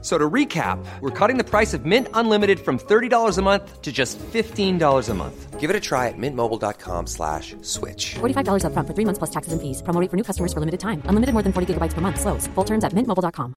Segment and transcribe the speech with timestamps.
[0.00, 3.90] So to recap, we're cutting the price of Mint Unlimited from $30 a month to
[3.90, 5.58] just $15 a month.
[5.58, 8.14] Give it a try at mintmobile.com slash switch.
[8.20, 9.82] $45 upfront for three months plus taxes and fees.
[9.82, 11.02] Promo rate for new customers for limited time.
[11.06, 12.20] Unlimited more than 40 gigabytes per month.
[12.20, 12.46] Slows.
[12.54, 13.54] Full terms at mintmobile.com.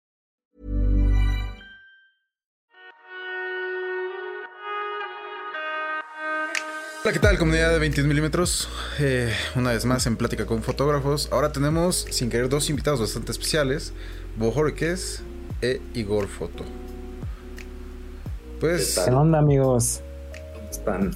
[7.03, 8.69] Hola, ¿qué tal comunidad de 20 milímetros?
[8.99, 11.29] Eh, una vez más en Plática con Fotógrafos.
[11.31, 13.91] Ahora tenemos, sin querer, dos invitados bastante especiales.
[14.37, 15.23] Bo Jorquez
[15.61, 16.63] e Igor Foto.
[18.59, 20.01] Pues, ¿Qué onda, amigos?
[20.69, 21.11] Están.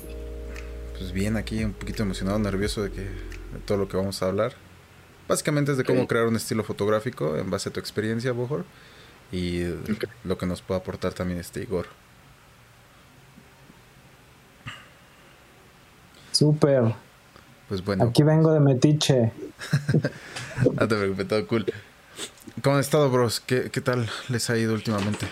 [0.98, 4.28] pues bien, aquí un poquito emocionado, nervioso de que de todo lo que vamos a
[4.28, 4.54] hablar.
[5.28, 8.66] Básicamente es de cómo crear un estilo fotográfico en base a tu experiencia, Bojor.
[9.32, 9.64] Y
[10.24, 11.88] lo que nos puede aportar también este Igor.
[16.32, 16.94] Súper.
[17.68, 19.32] Pues bueno, Aquí vengo de Metiche.
[20.64, 21.66] no te preocupes, todo cool.
[22.62, 23.40] ¿Cómo han estado, bros?
[23.40, 25.28] ¿Qué, qué tal les ha ido últimamente?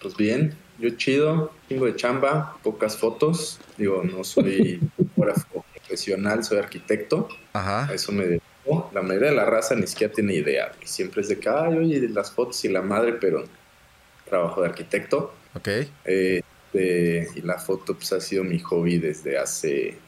[0.00, 3.58] Pues bien, yo chido, chingo de chamba, pocas fotos.
[3.76, 7.28] Digo, no soy fotógrafo profesional, soy arquitecto.
[7.52, 7.86] Ajá.
[7.88, 8.90] A eso me dedico.
[8.94, 10.72] La mayoría de la raza ni siquiera tiene idea.
[10.84, 13.44] Siempre es de que, ay, oye, las fotos y la madre, pero
[14.28, 15.34] trabajo de arquitecto.
[15.54, 15.68] Ok.
[16.04, 19.98] Eh, de- y la foto pues ha sido mi hobby desde hace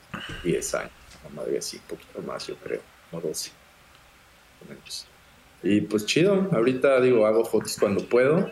[0.42, 0.92] 10 años.
[1.24, 2.80] La madre así, un poquito más, yo creo,
[3.12, 3.50] o 12.
[3.50, 5.06] más o menos.
[5.64, 8.50] Y pues chido, ahorita digo, hago fotos cuando puedo,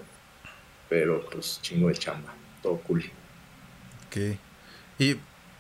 [0.88, 2.32] pero pues chingo de chamba,
[2.62, 3.04] todo cool.
[4.08, 4.36] Ok.
[4.98, 5.16] Y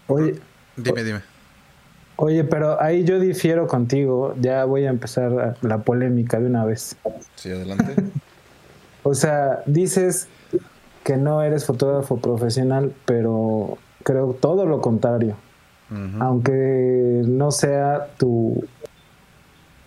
[0.08, 0.34] Oye,
[0.76, 1.20] dime, dime.
[2.16, 4.34] oye, pero ahí yo difiero contigo.
[4.40, 6.96] Ya voy a empezar la polémica de una vez.
[7.36, 7.94] Sí, adelante.
[9.04, 10.28] O sea, dices
[11.02, 15.36] que no eres fotógrafo profesional, pero creo todo lo contrario.
[16.20, 18.64] Aunque no sea tu,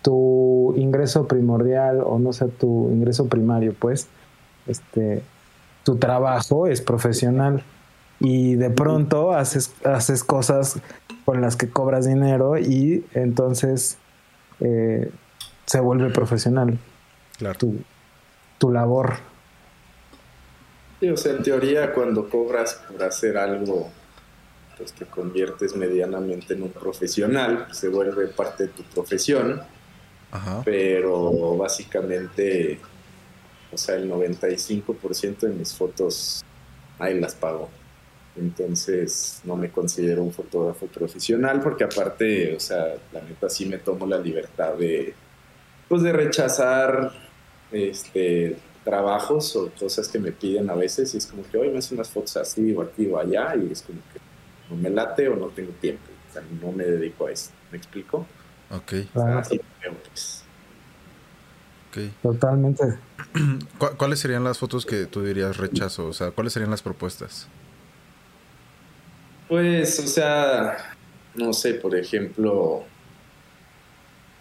[0.06, 4.06] tu ingreso primordial o no sea tu ingreso primario, pues,
[4.68, 5.20] este,
[5.82, 7.64] tu trabajo es profesional
[8.20, 10.78] y de pronto haces, haces cosas
[11.24, 13.98] con las que cobras dinero y entonces
[14.60, 15.10] eh,
[15.66, 16.78] se vuelve profesional
[17.38, 17.58] Claro.
[17.58, 17.74] tu,
[18.58, 19.14] tu labor.
[21.00, 23.90] Sí, o sea, en teoría cuando cobras por hacer algo,
[24.78, 29.62] pues te conviertes medianamente en un profesional, se vuelve parte de tu profesión.
[30.64, 32.78] Pero básicamente,
[33.72, 36.44] o sea, el 95% de mis fotos
[36.98, 37.68] ahí las pago.
[38.36, 43.78] Entonces no me considero un fotógrafo profesional porque aparte, o sea, la neta sí me
[43.78, 45.14] tomo la libertad de,
[45.88, 47.12] pues de rechazar
[47.72, 51.78] este, trabajos o cosas que me piden a veces y es como que hoy me
[51.78, 54.20] hacen unas fotos así o aquí o allá y es como que
[54.70, 57.78] no me late o no tengo tiempo, o sea, no me dedico a eso, ¿me
[57.78, 58.26] explico?
[58.70, 58.82] Ok.
[58.82, 59.38] O sea, Claro.
[59.38, 60.42] así veo, pues.
[61.90, 61.98] Ok.
[62.22, 62.84] Totalmente.
[63.78, 66.06] ¿Cu- ¿Cuáles serían las fotos que tú dirías rechazo?
[66.06, 67.48] O sea, ¿cuáles serían las propuestas?
[69.48, 70.94] Pues, o sea,
[71.36, 72.84] no sé, por ejemplo,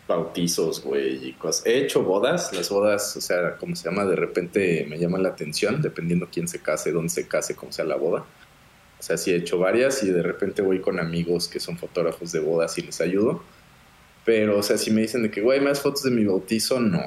[0.08, 1.66] bautizos, güey, y cosas.
[1.66, 5.30] He hecho bodas, las bodas, o sea, como se llama, de repente me llaman la
[5.30, 8.26] atención, dependiendo quién se case, dónde se case, cómo sea la boda.
[9.00, 12.32] O sea, sí he hecho varias y de repente voy con amigos que son fotógrafos
[12.32, 13.44] de bodas y les ayudo.
[14.26, 17.02] Pero, o sea, si me dicen de que, güey, más fotos de mi bautizo, no.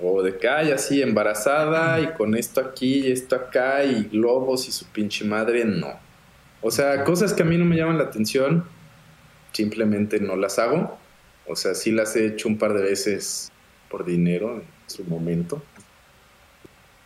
[0.00, 4.68] O de que, ay, así, embarazada y con esto aquí y esto acá y globos
[4.68, 5.98] y su pinche madre, no.
[6.60, 8.64] O sea, cosas que a mí no me llaman la atención,
[9.52, 10.98] simplemente no las hago.
[11.46, 13.50] O sea, sí las he hecho un par de veces
[13.88, 15.62] por dinero en su momento.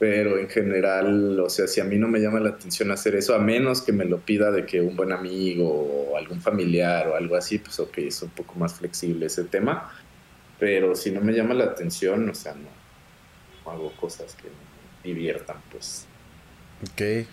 [0.03, 3.37] Pero en general, o sea, si a mí no me llama la atención hacer eso,
[3.37, 7.15] a menos que me lo pida de que un buen amigo o algún familiar o
[7.15, 9.93] algo así, pues ok, es un poco más flexible ese tema.
[10.59, 12.69] Pero si no me llama la atención, o sea, no,
[13.65, 16.09] no hago cosas que me diviertan, pues.
[16.83, 17.29] Ok.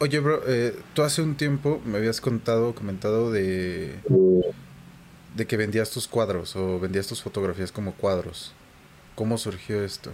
[0.00, 3.94] Oye, bro, eh, tú hace un tiempo me habías contado, comentado de,
[5.36, 8.54] de que vendías tus cuadros o vendías tus fotografías como cuadros.
[9.14, 10.10] ¿Cómo surgió esto?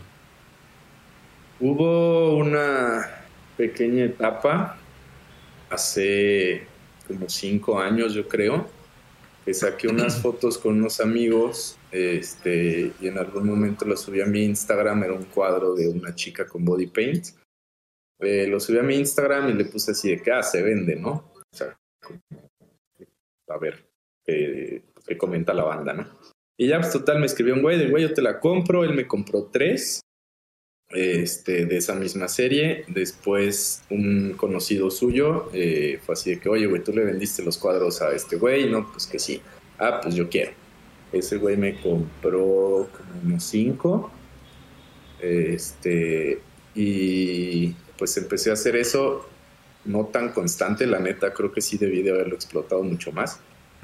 [1.65, 3.25] Hubo una
[3.57, 4.81] pequeña etapa
[5.71, 6.67] hace
[7.07, 8.67] como cinco años, yo creo,
[9.45, 14.27] que saqué unas fotos con unos amigos este, y en algún momento lo subí a
[14.27, 17.27] mi Instagram, era un cuadro de una chica con body paint.
[18.19, 20.97] Eh, lo subí a mi Instagram y le puse así de que, ah, se vende,
[20.97, 21.31] ¿no?
[21.33, 21.79] O sea,
[23.49, 23.87] a ver
[24.25, 26.09] qué, qué comenta la banda, ¿no?
[26.59, 28.95] Y ya, pues total, me escribió un güey, del güey, yo te la compro, él
[28.95, 30.03] me compró tres
[30.93, 32.85] este, de esa misma serie.
[32.89, 37.59] Después un conocido suyo eh, fue así de que, oye, güey, tú le vendiste los
[37.59, 39.41] cuadros a este güey, no, pues que sí.
[39.79, 40.53] Ah, pues yo quiero.
[41.13, 44.11] Ese güey me compró como unos cinco.
[45.21, 46.41] Este,
[46.75, 49.29] y pues empecé a hacer eso,
[49.85, 53.41] no tan constante, la neta, creo que sí debí de haberlo explotado mucho más.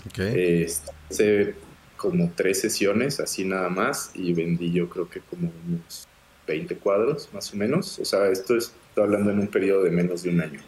[0.09, 0.63] Okay.
[0.65, 1.55] Este, hice
[1.97, 6.09] como tres sesiones, así nada más, y vendí yo creo que como unos
[6.49, 7.99] 20 cuadros, más o menos.
[7.99, 10.61] O sea, esto es, estoy hablando en un periodo de menos de un año.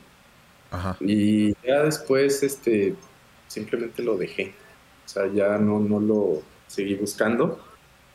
[0.71, 0.97] Ajá.
[1.00, 2.94] Y ya después, este,
[3.49, 4.55] simplemente lo dejé.
[5.05, 7.59] O sea, ya no, no lo seguí buscando,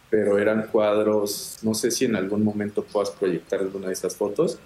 [0.09, 4.59] pero eran cuadros, no sé si en algún momento puedas proyectar alguna de esas fotos,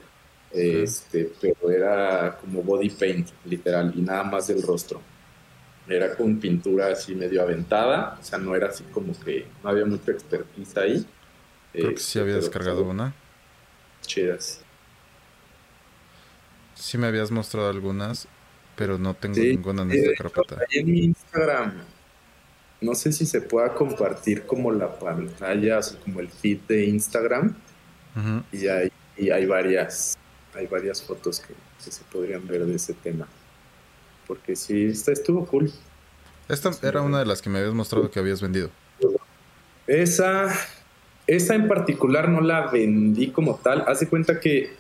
[0.52, 5.02] este, pero era como body paint, literal, y nada más del rostro.
[5.88, 9.86] Era con pintura así medio aventada, o sea, no era así como que no había
[9.86, 11.06] mucha expertise ahí.
[11.80, 13.14] Creo que sí Este, había descargado una.
[14.02, 14.66] Chidas.
[16.74, 18.28] Sí me habías mostrado algunas,
[18.76, 20.58] pero no tengo Sí, ninguna en esta carpeta.
[20.60, 21.74] ahí en mi Instagram,
[22.82, 26.86] no sé si se pueda compartir como la pantalla, o sea, como el feed de
[26.86, 27.56] Instagram,
[28.52, 30.18] y hay, y hay varias,
[30.54, 31.54] hay varias fotos que,
[31.84, 33.28] que se podrían ver de ese tema.
[34.28, 35.72] Porque sí, esta estuvo cool.
[36.48, 38.72] Esta era una de las que me habías mostrado que habías vendido.
[39.88, 40.54] Esa,
[41.30, 43.84] esa en particular no la vendí como tal.
[43.88, 44.72] Haz de cuenta que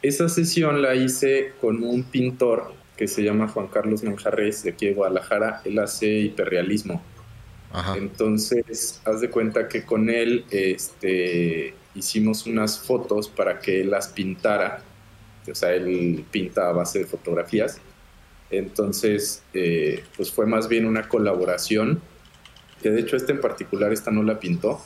[0.00, 4.86] esa sesión la hice con un pintor que se llama Juan Carlos Manjarres de aquí
[4.86, 5.60] de Guadalajara.
[5.66, 7.02] Él hace hiperrealismo.
[7.70, 7.98] Ajá.
[7.98, 14.08] Entonces, haz de cuenta que con él este, hicimos unas fotos para que él las
[14.08, 14.82] pintara.
[15.46, 17.78] O sea, él pinta a base de fotografías.
[18.48, 22.00] Entonces, eh, pues fue más bien una colaboración,
[22.80, 24.80] que de hecho esta en particular, esta no la pintó.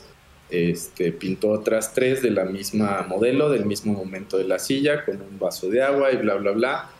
[0.50, 5.20] Este, pintó otras tres de la misma modelo, del mismo momento de la silla, con
[5.20, 6.90] un vaso de agua y bla, bla, bla.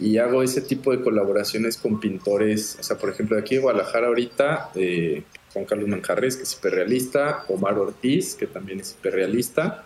[0.00, 3.60] Y hago ese tipo de colaboraciones con pintores, o sea, por ejemplo, de aquí de
[3.60, 9.84] Guadalajara ahorita, eh, Juan Carlos Manjarres, que es hiperrealista, Omar Ortiz, que también es hiperrealista.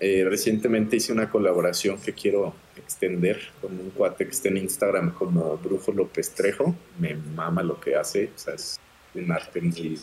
[0.00, 5.12] Eh, recientemente hice una colaboración que quiero extender con un cuate que está en Instagram
[5.12, 6.74] como Brujo López Trejo.
[7.00, 8.78] Me mama lo que hace, o sea, es
[9.14, 9.98] un arte muy,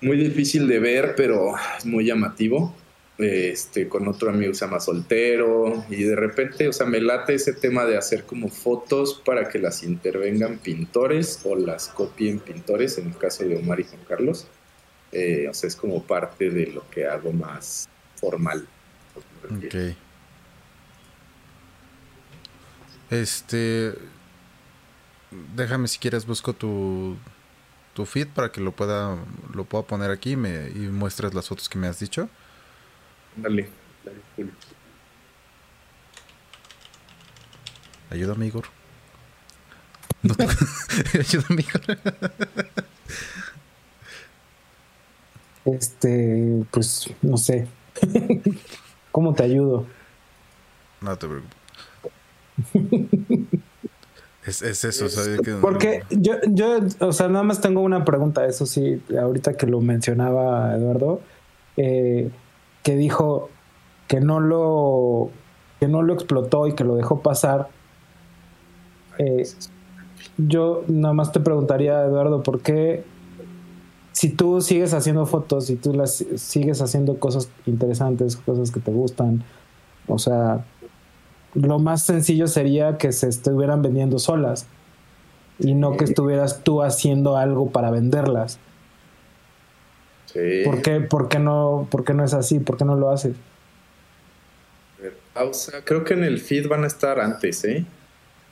[0.00, 2.74] muy difícil de ver, pero es muy llamativo.
[3.18, 7.52] Este, con otro amigo se llama Soltero, y de repente, o sea, me late ese
[7.52, 13.08] tema de hacer como fotos para que las intervengan pintores o las copien pintores, en
[13.08, 14.46] el caso de Omar y Juan Carlos.
[15.10, 18.68] Eh, o sea, es como parte de lo que hago más formal.
[19.44, 19.96] Ok.
[23.10, 23.94] Este.
[25.56, 27.16] Déjame si quieres, busco tu,
[27.98, 29.16] tu feed para que lo pueda,
[29.52, 32.28] lo pueda poner aquí y me, y muestres las fotos que me has dicho.
[33.34, 33.68] Dale,
[34.04, 34.52] dale, Julio.
[38.08, 38.66] Ayúdame, Igor.
[40.22, 40.44] No te-
[41.18, 41.98] Ayúdame, Igor.
[45.64, 47.66] Este, pues, no sé.
[49.10, 49.88] ¿Cómo te ayudo?
[51.00, 51.58] No te preocupes.
[54.48, 58.04] Es, es eso, o sea, que- Porque yo, yo, o sea, nada más tengo una
[58.04, 61.20] pregunta, eso sí, ahorita que lo mencionaba Eduardo,
[61.76, 62.30] eh,
[62.82, 63.50] que dijo
[64.06, 65.30] que no lo,
[65.80, 67.68] que no lo explotó y que lo dejó pasar.
[69.18, 69.46] Eh,
[70.36, 73.04] yo nada más te preguntaría, Eduardo, ¿por qué
[74.12, 78.90] si tú sigues haciendo fotos, si tú las sigues haciendo cosas interesantes, cosas que te
[78.90, 79.44] gustan,
[80.08, 80.64] o sea,
[81.54, 84.66] lo más sencillo sería que se estuvieran vendiendo solas
[85.58, 88.58] y no que estuvieras tú haciendo algo para venderlas.
[90.26, 90.62] Sí.
[90.64, 92.58] ¿Por qué, por qué no, por qué no es así?
[92.58, 93.34] ¿Por qué no lo haces?
[95.32, 95.84] Pausa.
[95.84, 97.84] Creo que en el feed van a estar antes, ¿eh?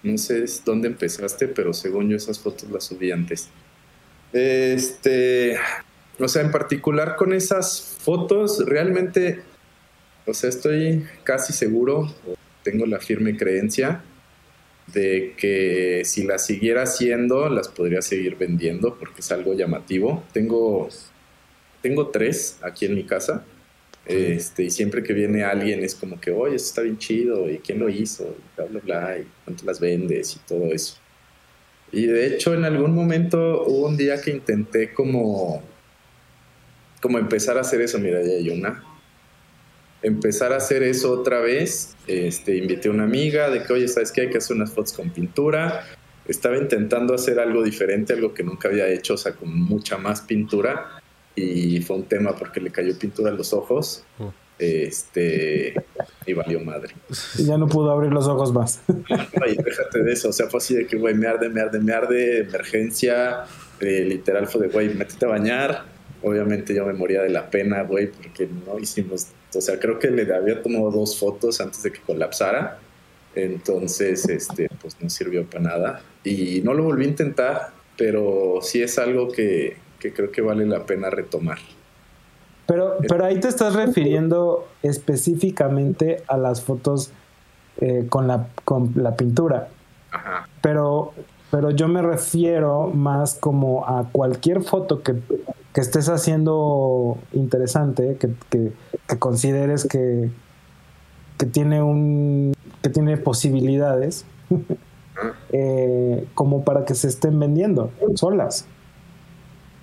[0.03, 3.49] No sé dónde empezaste, pero según yo esas fotos las subí antes.
[4.33, 5.57] Este,
[6.19, 9.43] o sea, en particular con esas fotos, realmente,
[10.27, 12.13] o sea, estoy casi seguro,
[12.67, 14.03] tengo la firme creencia
[14.93, 20.25] de que si las siguiera haciendo, las podría seguir vendiendo porque es algo llamativo.
[20.33, 20.89] Tengo,
[21.81, 23.45] tengo tres aquí en mi casa.
[24.05, 27.59] Este, y siempre que viene alguien es como que, oye, eso está bien chido, y
[27.59, 30.97] quién lo hizo, y bla, bla, bla, y cuánto las vendes y todo eso.
[31.91, 35.63] Y de hecho, en algún momento hubo un día que intenté como,
[37.01, 38.96] como empezar a hacer eso, mira, ya hay una.
[40.07, 41.97] Empezar a hacer eso otra vez.
[42.07, 44.23] Este, invité a una amiga de que, oye, ¿sabes qué?
[44.23, 45.85] Hay que hacer unas fotos con pintura.
[46.27, 50.21] Estaba intentando hacer algo diferente, algo que nunca había hecho, o sea, con mucha más
[50.23, 51.03] pintura
[51.37, 54.05] y fue un tema porque le cayó pintura a los ojos.
[54.19, 54.31] Uh.
[54.59, 55.75] Este,
[56.25, 56.95] y valió madre.
[57.37, 58.81] Y ya no pudo abrir los ojos más.
[59.45, 60.31] Ay, déjate de eso.
[60.31, 63.45] O sea, fue así de que, güey, me arde, me arde, me arde, emergencia.
[63.81, 65.85] eh, literal fue de, güey, métete a bañar.
[66.23, 69.27] Obviamente yo me moría de la pena, güey, porque no hicimos.
[69.57, 72.79] O sea, creo que le había tomado dos fotos antes de que colapsara.
[73.35, 76.03] Entonces, este, pues no sirvió para nada.
[76.25, 80.67] Y no lo volví a intentar, pero sí es algo que, que creo que vale
[80.67, 81.59] la pena retomar.
[82.67, 87.13] Pero, pero ahí te estás refiriendo específicamente a las fotos
[87.81, 89.69] eh, con, la, con la pintura.
[90.11, 90.49] Ajá.
[90.63, 91.13] Pero,
[91.51, 95.15] pero yo me refiero más como a cualquier foto que,
[95.77, 98.73] que estés haciendo interesante, que, que-
[99.07, 100.31] que consideres que,
[101.37, 104.25] que tiene un que tiene posibilidades
[105.53, 108.67] eh, como para que se estén vendiendo solas.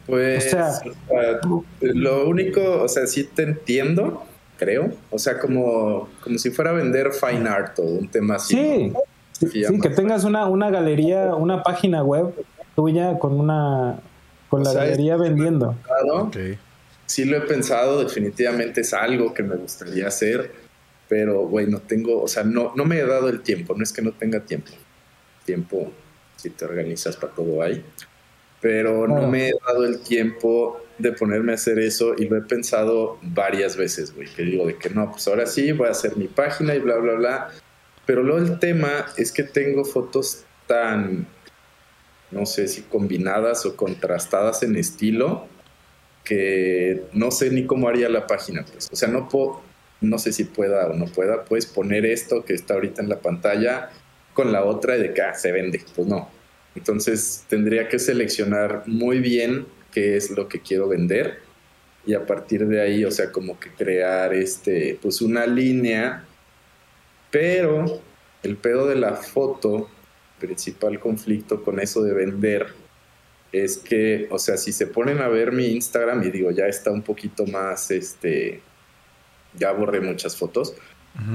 [0.07, 0.81] Pues, O sea-
[1.81, 4.23] lo único, o sea, sí te entiendo,
[4.57, 4.89] creo.
[5.11, 8.55] O sea, como, como si fuera a vender fine art o un tema así.
[8.55, 8.99] Sí, ¿no?
[9.33, 12.33] sí, Sí, que tengas una, una galería, una página web
[12.75, 13.99] tuya con una
[14.53, 15.75] con O la sea, galería vendiendo.
[15.83, 16.37] Claro, Ok.
[17.05, 20.51] Sí lo he pensado, definitivamente es algo que me gustaría hacer,
[21.09, 23.91] pero, güey, no tengo, o sea, no, no me he dado el tiempo, no es
[23.91, 24.71] que no tenga tiempo.
[25.45, 25.91] Tiempo,
[26.37, 27.83] si te organizas para todo hay,
[28.61, 32.41] pero no me he dado el tiempo de ponerme a hacer eso y lo he
[32.41, 36.15] pensado varias veces, güey, que digo de que no, pues ahora sí voy a hacer
[36.15, 37.49] mi página y bla, bla, bla.
[38.05, 41.27] Pero luego el tema es que tengo fotos tan,
[42.33, 45.47] no sé si combinadas o contrastadas en estilo,
[46.23, 48.89] que no sé ni cómo haría la página, pues.
[48.91, 49.29] O sea, no
[50.01, 53.19] no sé si pueda o no pueda, puedes poner esto que está ahorita en la
[53.19, 53.89] pantalla
[54.33, 55.81] con la otra y de que ah, se vende.
[55.95, 56.29] Pues no.
[56.75, 61.39] Entonces tendría que seleccionar muy bien qué es lo que quiero vender
[62.05, 66.25] y a partir de ahí, o sea, como que crear este, pues una línea,
[67.31, 68.01] pero
[68.41, 69.89] el pedo de la foto,
[70.39, 72.67] principal conflicto con eso de vender,
[73.51, 76.91] es que, o sea, si se ponen a ver mi Instagram y digo, ya está
[76.91, 78.61] un poquito más, este,
[79.55, 80.73] ya borré muchas fotos,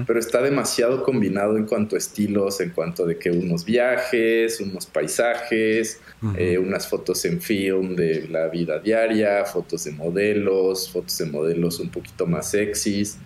[0.09, 4.87] pero está demasiado combinado en cuanto a estilos, en cuanto de que unos viajes, unos
[4.87, 6.01] paisajes,
[6.37, 11.79] eh, unas fotos en film de la vida diaria, fotos de modelos, fotos de modelos
[11.79, 13.19] un poquito más sexys.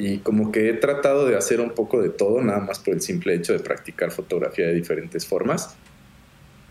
[0.00, 3.00] Y como que he tratado de hacer un poco de todo, nada más por el
[3.00, 5.74] simple hecho de practicar fotografía de diferentes formas.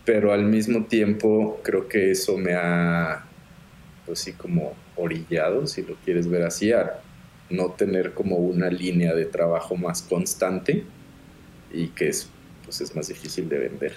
[0.06, 3.26] Pero al mismo tiempo creo que eso me ha,
[4.06, 7.00] pues sí, como orillado, si lo quieres ver así, a
[7.50, 10.84] no tener como una línea de trabajo más constante
[11.70, 12.30] y que es,
[12.64, 13.92] pues es más difícil de vender,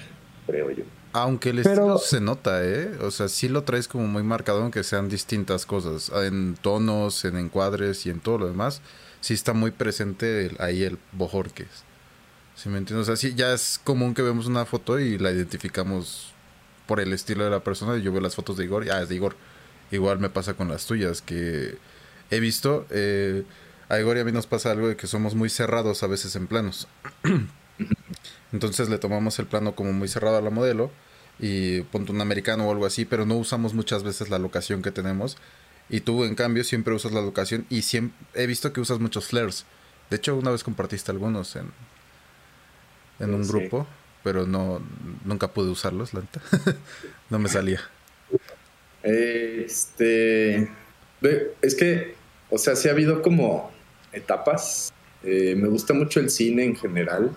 [0.46, 0.84] creo yo.
[1.14, 2.90] Aunque el Pero- estilo se nota, ¿eh?
[3.02, 6.12] O sea, sí lo traes como muy marcado, aunque sean distintas cosas.
[6.26, 8.82] En tonos, en encuadres y en todo lo demás.
[9.22, 11.68] Sí está muy presente el- ahí el Bojorques.
[12.56, 13.08] ¿Sí me entiendes?
[13.10, 16.34] O sea, sí, ya es común que vemos una foto y la identificamos
[16.88, 17.98] por el estilo de la persona.
[17.98, 19.36] Yo veo las fotos de Igor y, ah, es de Igor.
[19.92, 21.78] Igual me pasa con las tuyas, que
[22.32, 22.86] he visto...
[22.92, 23.44] eh,
[23.90, 26.36] a Igor y a mí nos pasa algo de que somos muy cerrados a veces
[26.38, 26.88] en planos.
[28.52, 30.92] Entonces le tomamos el plano como muy cerrado a la modelo
[31.40, 34.92] y ponte un americano o algo así, pero no usamos muchas veces la locación que
[34.92, 35.38] tenemos.
[35.92, 39.26] Y tú, en cambio, siempre usas la locación y siempre he visto que usas muchos
[39.28, 39.66] flares.
[40.10, 41.70] De hecho, una vez compartiste algunos en,
[43.20, 43.52] en un Sí.
[43.52, 43.86] grupo,
[44.24, 44.82] pero no
[45.26, 46.24] nunca pude usarlos, la
[47.30, 47.82] no me salía.
[49.04, 50.70] Este.
[51.22, 52.16] ve, Es que,
[52.50, 53.72] o sea, sí ha habido como
[54.12, 54.94] etapas.
[55.24, 57.32] Eh, me gusta mucho el cine en general.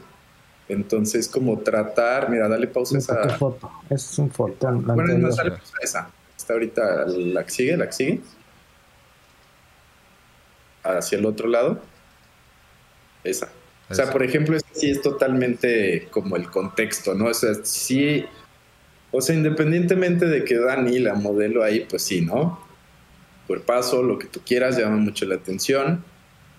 [0.68, 2.30] Entonces, como tratar.
[2.30, 3.28] Mira, dale pausa a esa.
[3.37, 3.70] foto.
[3.90, 4.30] Es un
[4.61, 6.11] la Bueno, no, dale pausa a esa.
[6.37, 8.20] Está ahorita la que sigue, la que sigue.
[10.85, 11.83] Hacia el otro lado.
[13.25, 13.49] Esa.
[13.91, 17.26] O sea, por ejemplo, es sí es totalmente como el contexto, ¿no?
[17.26, 18.25] O sea, sí.
[19.11, 22.61] O sea, independientemente de que Dani, la modelo ahí, pues sí, ¿no?
[23.47, 26.05] Cuerpazo, lo que tú quieras, llama mucho la atención.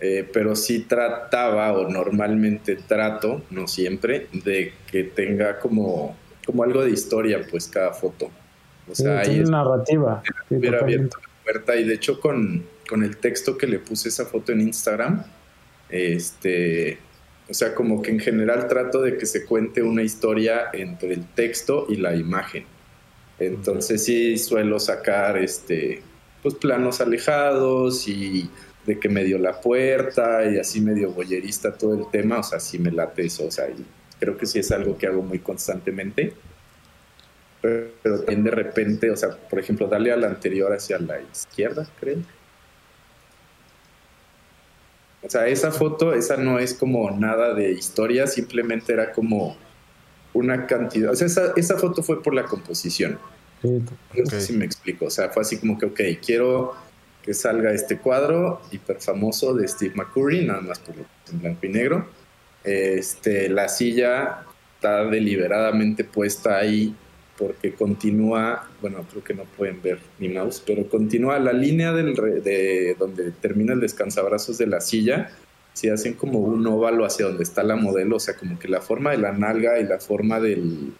[0.01, 6.83] eh, pero sí trataba, o normalmente trato, no siempre, de que tenga como, como algo
[6.83, 8.29] de historia, pues cada foto.
[8.87, 10.21] O Sí, sea, ahí es narrativa.
[10.49, 14.25] Hubiera abierto la puerta y de hecho con, con el texto que le puse esa
[14.25, 15.23] foto en Instagram,
[15.89, 16.97] este,
[17.49, 21.25] o sea, como que en general trato de que se cuente una historia entre el
[21.25, 22.65] texto y la imagen.
[23.39, 26.01] Entonces sí suelo sacar este,
[26.41, 28.49] pues planos alejados y
[28.85, 32.79] de que medio la puerta y así medio boyerista todo el tema, o sea, sí
[32.79, 33.83] me late eso, o sea, y
[34.19, 36.33] creo que sí es algo que hago muy constantemente
[37.65, 37.87] pero,
[38.25, 42.19] pero de repente, o sea, por ejemplo, darle a la anterior hacia la izquierda, creo.
[45.25, 49.57] O sea, esa foto, esa no es como nada de historia, simplemente era como
[50.33, 51.11] una cantidad.
[51.11, 53.17] O sea, esa, esa foto fue por la composición.
[53.63, 55.05] No sé si me explico.
[55.05, 56.75] O sea, fue así como que, ok, quiero
[57.23, 61.69] que salga este cuadro hiper famoso de Steve McCurry, nada más por en blanco y
[61.69, 62.07] negro.
[62.63, 64.43] Este, la silla
[64.75, 66.95] está deliberadamente puesta ahí
[67.37, 72.15] porque continúa, bueno, creo que no pueden ver mi mouse, pero continúa la línea del
[72.15, 75.31] de donde termina el descansabrazos de la silla,
[75.73, 78.81] si hacen como un óvalo hacia donde está la modelo, o sea, como que la
[78.81, 80.93] forma de la nalga y la forma del,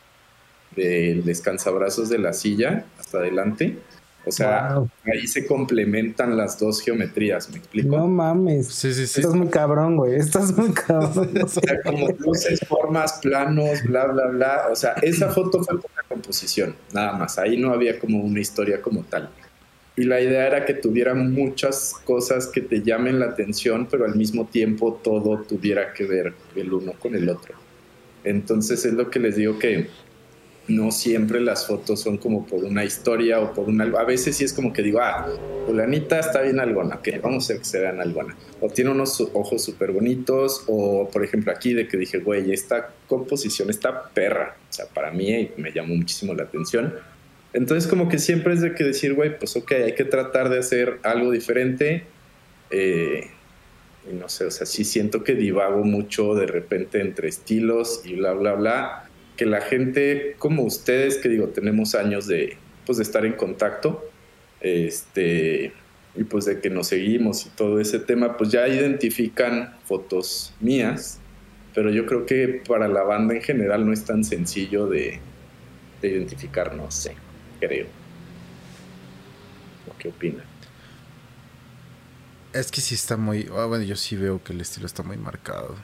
[0.75, 3.77] del descansabrazos de la silla hasta adelante.
[4.25, 7.96] O sea, ahí se complementan las dos geometrías, ¿me explico?
[7.96, 8.67] No mames.
[8.67, 9.22] Sí, sí, sí.
[9.22, 10.15] Estás muy cabrón, güey.
[10.15, 11.29] Estás muy cabrón.
[11.44, 14.67] o sea, como luces, formas, planos, bla, bla, bla.
[14.72, 17.38] O sea, esa foto fue una composición, nada más.
[17.38, 19.29] Ahí no había como una historia como tal.
[19.98, 24.15] Y la idea era que tuviera muchas cosas que te llamen la atención, pero al
[24.15, 27.55] mismo tiempo todo tuviera que ver el uno con el otro.
[28.25, 29.88] Entonces es lo que les digo que
[30.67, 33.84] no siempre las fotos son como por una historia o por una...
[33.84, 35.27] A veces sí es como que digo, ah,
[35.65, 38.36] fulanita está bien algona, que vamos a hacer que se vean algona.
[38.62, 42.89] O tiene unos ojos súper bonitos, o por ejemplo aquí de que dije, güey, esta
[43.07, 44.57] composición está perra.
[44.69, 46.95] O sea, para mí me llamó muchísimo la atención.
[47.53, 50.60] Entonces como que siempre es de que decir, güey, pues ok, hay que tratar de
[50.60, 52.05] hacer algo diferente.
[52.72, 53.29] Eh,
[54.12, 58.15] y no sé, o sea, sí siento que divago mucho de repente entre estilos y
[58.15, 59.04] bla, bla, bla
[59.37, 64.09] que la gente como ustedes, que digo, tenemos años de, pues, de estar en contacto,
[64.61, 65.73] este,
[66.15, 71.19] y pues de que nos seguimos y todo ese tema, pues ya identifican fotos mías,
[71.73, 75.19] pero yo creo que para la banda en general no es tan sencillo de,
[76.01, 77.15] de identificar, no sé,
[77.59, 77.87] creo.
[79.99, 80.45] ¿Qué opinan?
[82.53, 85.17] Es que sí está muy, ah, bueno, yo sí veo que el estilo está muy
[85.17, 85.75] marcado.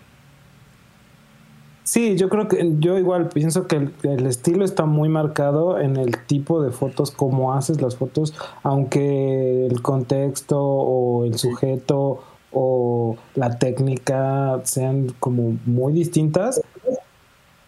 [1.84, 6.18] Sí, yo creo que yo igual pienso que el, estilo está muy marcado en el
[6.26, 13.58] tipo de fotos, cómo haces las fotos, aunque el contexto o el sujeto o la
[13.58, 16.62] técnica sean como muy distintas,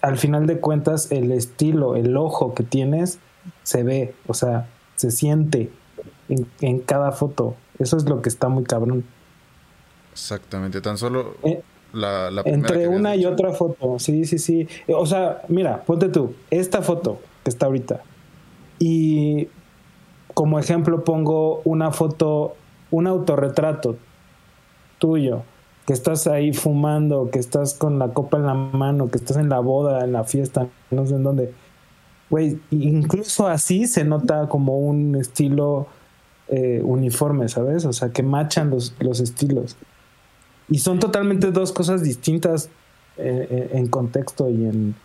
[0.02, 3.20] al final de cuentas el estilo, el ojo que tienes
[3.64, 5.72] se ve, o sea, se siente
[6.62, 7.56] en, cada foto.
[7.80, 9.06] Eso es lo que está muy cabrón.
[10.12, 11.36] Exactamente, tan solo...
[11.44, 11.64] Eh,
[12.46, 14.68] entre una y otra foto, sí, sí, sí.
[14.88, 18.02] O sea, mira, ponte tú, esta foto que está ahorita.
[18.80, 19.48] Y
[20.34, 22.56] como ejemplo pongo una foto,
[22.92, 23.98] un autorretrato
[24.98, 25.44] tuyo,
[25.86, 29.50] que estás ahí fumando, que estás con la copa en la mano, que estás en
[29.50, 31.54] la boda, en la fiesta, no sé en dónde.
[32.30, 35.88] Güey, incluso así se nota como un estilo
[36.48, 37.86] eh, uniforme, ¿sabes?
[37.86, 39.78] O sea, que machan los, los estilos.
[40.70, 42.70] Y son totalmente dos cosas distintas
[43.18, 44.96] eh, eh, en contexto y en,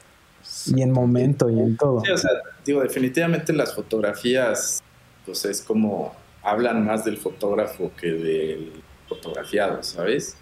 [0.66, 2.02] y en momento y en todo.
[2.04, 2.30] Sí, o sea,
[2.64, 4.82] digo, definitivamente las fotografías,
[5.26, 8.72] pues es como hablan más del fotógrafo que del
[9.08, 10.36] fotografiado, ¿sabes?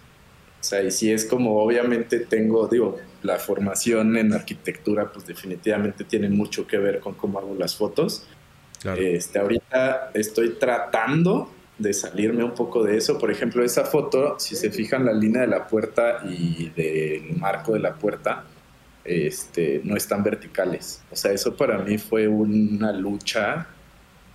[0.61, 6.05] O sea, y si es como, obviamente tengo, digo, la formación en arquitectura, pues definitivamente
[6.05, 8.27] tiene mucho que ver con cómo hago las fotos.
[8.97, 13.19] Este, ahorita estoy tratando de salirme un poco de eso.
[13.19, 17.73] Por ejemplo, esa foto, si se fijan la línea de la puerta y del marco
[17.73, 18.45] de la puerta,
[19.05, 21.03] este, no están verticales.
[21.11, 23.69] O sea, eso para mí fue una lucha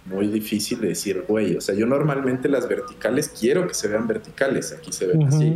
[0.05, 4.07] muy difícil de decir, güey, o sea, yo normalmente las verticales quiero que se vean
[4.07, 5.55] verticales, aquí se ven así,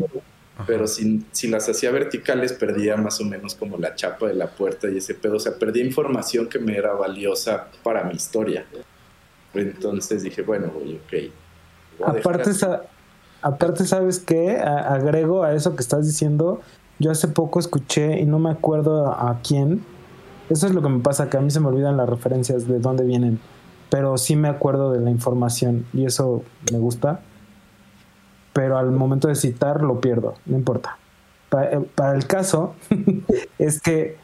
[0.68, 4.48] pero si, si las hacía verticales perdía más o menos como la chapa de la
[4.48, 8.66] puerta y ese pedo, o sea, perdía información que me era valiosa para mi historia.
[9.54, 11.32] Entonces dije, bueno, güey, ok,
[12.04, 12.52] Aparte,
[13.42, 14.58] aparte, ¿sabes qué?
[14.58, 16.62] agrego a eso que estás diciendo.
[17.00, 19.84] Yo hace poco escuché y no me acuerdo a, quién.
[20.50, 22.80] Eso es lo que me pasa, que a mí se me olvidan las referencias de
[22.80, 23.40] dónde vienen.
[23.90, 27.22] Pero sí me acuerdo de la información y eso me gusta.
[28.54, 30.98] Pero al momento de citar lo pierdo, no importa.
[31.50, 32.76] Para, eh, el caso
[33.60, 34.18] es que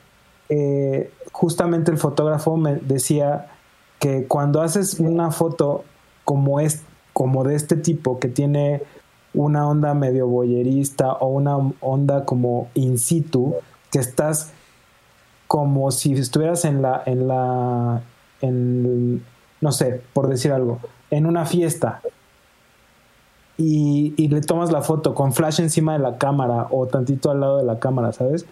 [0.49, 3.47] eh, justamente el fotógrafo me decía
[3.99, 5.83] que cuando haces una foto
[6.23, 8.81] como esta, como de este tipo que tiene
[9.33, 13.55] una onda medio boyerista o una onda como in situ,
[13.91, 14.51] que estás
[15.47, 18.01] como si estuvieras en la, en la,
[18.41, 19.23] en,
[19.59, 22.01] no sé, por decir algo, en una fiesta
[23.57, 27.41] y, y, le tomas la foto con flash encima de la cámara o tantito al
[27.41, 28.45] lado de la cámara, ¿sabes?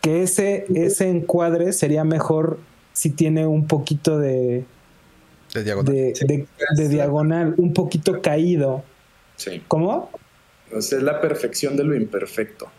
[0.00, 2.58] Que ese, ese encuadre sería mejor
[2.92, 4.64] si tiene un poquito de,
[5.54, 5.94] de diagonal.
[5.94, 8.84] De, diagonal, un poquito caído.
[9.36, 9.62] Sí.
[9.68, 10.10] ¿Cómo?
[10.72, 12.70] O sea, es la perfección de lo imperfecto.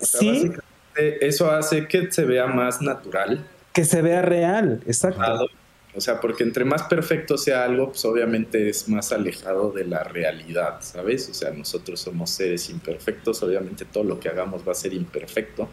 [0.00, 0.28] O sea, Sí.
[0.28, 3.44] básicamente Eso hace que se vea más natural.
[3.72, 5.48] Que se vea real, exacto.
[5.96, 10.04] O sea, porque entre más perfecto sea algo, pues obviamente es más alejado de la
[10.04, 11.28] realidad, ¿sabes?
[11.28, 15.68] O sea, nosotros somos seres imperfectos, obviamente todo lo que hagamos va a ser imperfecto.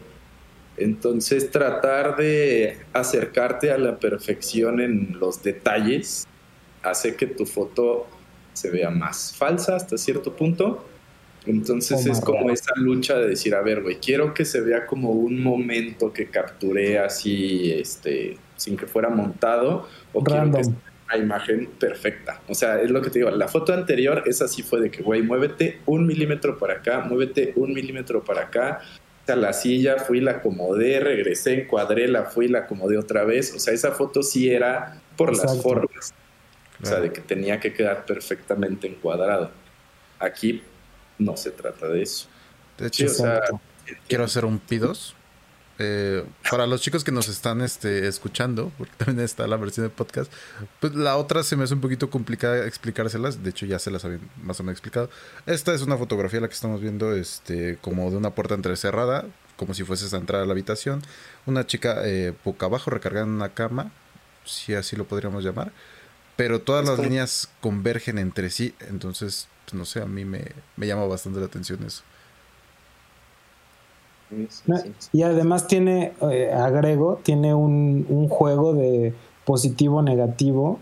[0.76, 6.26] Entonces, tratar de acercarte a la perfección en los detalles
[6.82, 8.06] hace que tu foto
[8.52, 10.84] se vea más falsa hasta cierto punto.
[11.46, 12.52] Entonces es como real.
[12.52, 16.26] esa lucha de decir, a ver, güey, quiero que se vea como un momento que
[16.28, 20.74] capturé así, este, sin que fuera montado, o quiero que sea
[21.08, 22.40] una imagen perfecta.
[22.48, 25.02] O sea, es lo que te digo, la foto anterior, esa sí fue de que,
[25.02, 28.80] güey, muévete un milímetro para acá, muévete un milímetro para acá.
[29.26, 33.54] Sea, la silla, fui, la acomodé, regresé, encuadré, la fui, la acomodé otra vez.
[33.54, 36.12] O sea, esa foto sí era por las formas.
[36.82, 39.50] O sea, de que tenía que quedar perfectamente encuadrado.
[40.18, 40.62] Aquí
[41.18, 42.26] no se trata de eso.
[42.78, 43.60] De Sí, hecho, o sea, Exacto.
[44.08, 45.14] quiero hacer un pidos.
[45.78, 49.90] Eh, para los chicos que nos están este, escuchando, porque también está la versión de
[49.90, 50.32] podcast,
[50.80, 53.42] pues la otra se me hace un poquito complicada explicárselas.
[53.42, 55.10] De hecho, ya se las había más o menos explicado.
[55.46, 59.74] Esta es una fotografía la que estamos viendo, este, como de una puerta entrecerrada, como
[59.74, 61.02] si fueses a entrar a la habitación.
[61.46, 63.92] Una chica eh, boca abajo recargada en una cama,
[64.44, 65.72] si así lo podríamos llamar.
[66.36, 70.86] Pero todas las líneas convergen entre sí, entonces, pues, no sé, a mí me, me
[70.86, 72.02] llama bastante la atención eso.
[74.34, 74.92] Sí, sí, No, sí.
[75.12, 79.14] Y además tiene, eh, agrego, tiene un, un juego de
[79.44, 80.78] positivo-negativo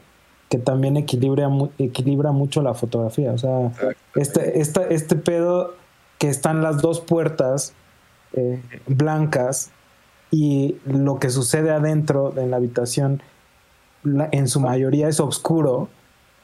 [0.48, 3.32] que también equilibra, equilibra mucho la fotografía.
[3.32, 3.72] O sea,
[4.14, 5.74] este, esta- este pedo
[6.18, 7.72] que están las dos puertas
[8.32, 9.70] eh, blancas
[10.30, 13.20] y lo que sucede adentro en la habitación
[14.04, 15.88] la- en su mayoría es oscuro,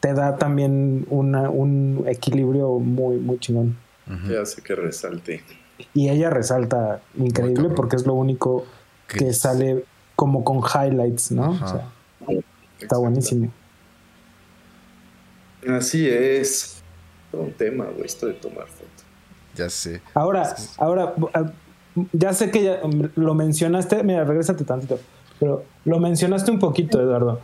[0.00, 3.76] te da también una- un equilibrio muy, muy chingón.
[4.28, 5.42] Que hace que resalte.
[5.94, 8.64] Y ella resalta increíble porque es lo único
[9.06, 9.84] Que sale
[10.14, 11.50] como con highlights, ¿no?
[11.50, 11.88] O sea,
[12.80, 13.52] está buenísimo.
[15.68, 16.82] Así es.
[17.30, 18.86] Todo un tema, güey, esto de tomar foto.
[19.54, 20.00] Ya sé.
[20.14, 21.52] Ahora, ahora, ah,
[22.12, 24.98] ya sé que ya mm, lo mencionaste, mira, regrésate tantito,
[25.40, 27.40] pero lo mencionaste un poquito, Eduardo,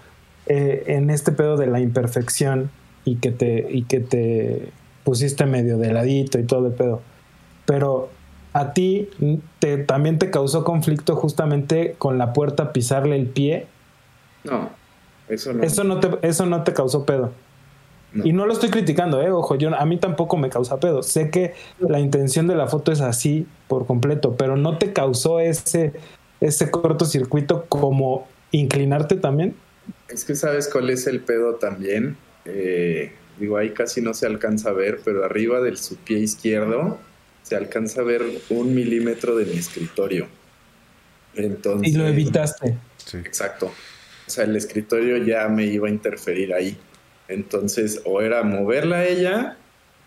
[0.46, 2.70] eh, en este pedo de la imperfección
[3.04, 4.72] y que te, y que te
[5.04, 7.00] pusiste medio de ladito y todo el pedo.
[7.66, 8.10] Pero
[8.52, 9.08] a ti
[9.58, 13.66] te, también te causó conflicto justamente con la puerta pisarle el pie.
[14.44, 14.70] No,
[15.28, 15.62] eso no.
[15.62, 17.32] Eso no te, eso no te causó pedo.
[18.12, 18.26] No.
[18.26, 21.02] Y no lo estoy criticando, eh, ojo, yo a mí tampoco me causa pedo.
[21.02, 25.40] Sé que la intención de la foto es así por completo, pero no te causó
[25.40, 25.92] ese
[26.42, 29.54] ese cortocircuito como inclinarte también.
[30.08, 32.16] Es que sabes cuál es el pedo también.
[32.44, 36.98] Eh, digo, ahí casi no se alcanza a ver, pero arriba del su pie izquierdo
[37.42, 40.28] se alcanza a ver un milímetro de mi escritorio.
[41.34, 42.76] Entonces, Y lo evitaste.
[42.96, 43.18] Sí.
[43.18, 43.72] Exacto.
[44.26, 46.76] O sea, el escritorio ya me iba a interferir ahí.
[47.28, 49.56] Entonces, o era moverla a ella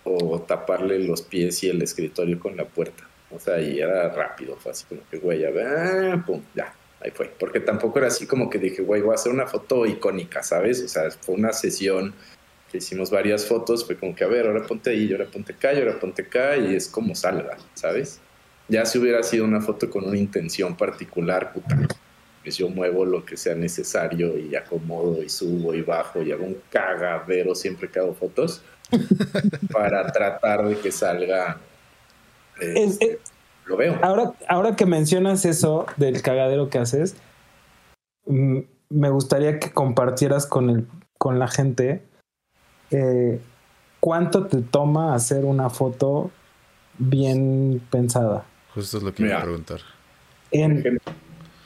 [0.04, 3.04] o taparle los pies y el escritorio con la puerta.
[3.32, 7.34] O sea, y era rápido, así como que, güey, ya, ah, pum, ya, ahí fue.
[7.40, 10.82] Porque tampoco era así como que dije, güey, voy a hacer una foto icónica, ¿sabes?
[10.84, 12.14] O sea, fue una sesión
[12.76, 15.74] que hicimos varias fotos, fue como que, a ver, ahora ponte ahí, ahora ponte acá,
[15.74, 18.20] y ahora ponte acá, y es como salga, ¿sabes?
[18.68, 21.78] Ya si hubiera sido una foto con una intención particular, puta,
[22.44, 26.44] pues yo muevo lo que sea necesario y acomodo y subo y bajo y hago
[26.46, 28.62] un cagadero siempre que hago fotos
[29.72, 31.58] para tratar de que salga.
[32.62, 33.18] eh, Es- es-
[33.66, 33.98] lo veo.
[34.04, 37.16] ahora, ahora que mencionas eso del cagadero que haces,
[38.28, 38.60] mm,
[38.90, 42.04] me gustaría que compartieras con el, con la gente
[42.92, 43.40] eh,
[44.00, 46.32] cuánto te toma hacer una foto
[46.98, 48.44] bien pensada.
[48.74, 49.44] Justo es lo que iba a Mira.
[49.46, 49.80] preguntar.
[50.52, 51.00] En,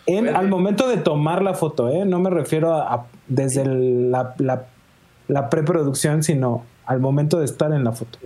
[0.05, 2.05] en- al momento de tomar la foto, ¿eh?
[2.05, 4.65] no me refiero a, a- desde el- la, la-
[5.27, 8.17] la preproducción, sino al momento de estar en la foto.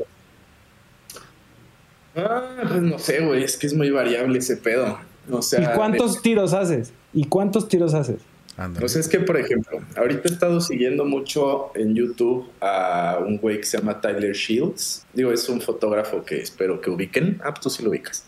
[2.16, 4.98] Ah, pues no sé, güey, es que es muy variable ese pedo.
[5.32, 6.94] O sea, ¿Y cuántos tiros haces?
[7.14, 8.22] ¿Y cuántos tiros haces?
[8.58, 8.82] Ándale.
[8.82, 13.58] Pues es que, por ejemplo, ahorita he estado siguiendo mucho en YouTube a un güey
[13.58, 15.06] que se llama Tyler Shields.
[15.14, 17.42] Digo, es un fotógrafo que espero que ubiquen.
[17.44, 18.26] Ah, pues tú sí lo ubicas.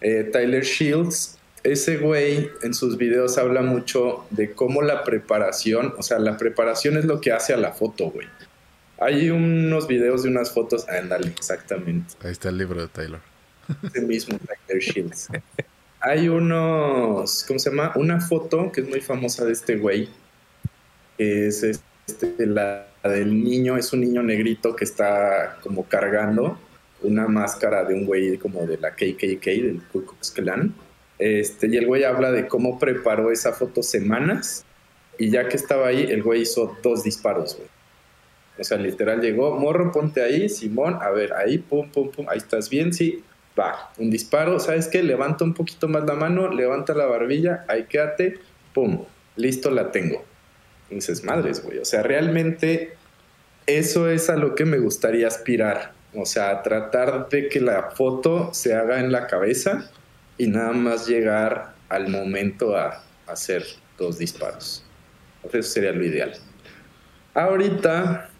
[0.00, 6.02] Eh, Tyler Shields, ese güey en sus videos habla mucho de cómo la preparación, o
[6.02, 8.26] sea, la preparación es lo que hace a la foto, güey.
[9.00, 13.20] Hay unos videos de unas fotos, ándale, exactamente Ahí está el libro de Taylor.
[13.82, 15.28] ese mismo Tyler Shields.
[16.00, 17.92] Hay unos, ¿cómo se llama?
[17.96, 20.08] Una foto que es muy famosa de este güey,
[21.16, 26.58] que es este, la del niño, es un niño negrito que está como cargando
[27.02, 30.74] una máscara de un güey como de la KKK, del Ku Klux Klan.
[31.18, 34.64] Este, y el güey habla de cómo preparó esa foto semanas
[35.18, 37.68] y ya que estaba ahí, el güey hizo dos disparos, güey.
[38.58, 42.38] O sea, literal llegó, morro, ponte ahí, Simón, a ver, ahí, pum, pum, pum, ahí
[42.38, 43.22] estás bien, sí,
[43.58, 45.02] va, un disparo, ¿sabes qué?
[45.02, 48.38] Levanta un poquito más la mano, levanta la barbilla, ahí quédate,
[48.72, 49.04] pum,
[49.36, 50.24] listo, la tengo.
[50.90, 52.96] Dices, madres, güey, o sea, realmente
[53.66, 55.92] eso es a lo que me gustaría aspirar.
[56.14, 59.90] O sea, tratar de que la foto se haga en la cabeza
[60.38, 63.64] y nada más llegar al momento a hacer
[63.98, 64.84] dos disparos.
[65.42, 66.32] Eso sería lo ideal.
[67.34, 68.30] Ahorita,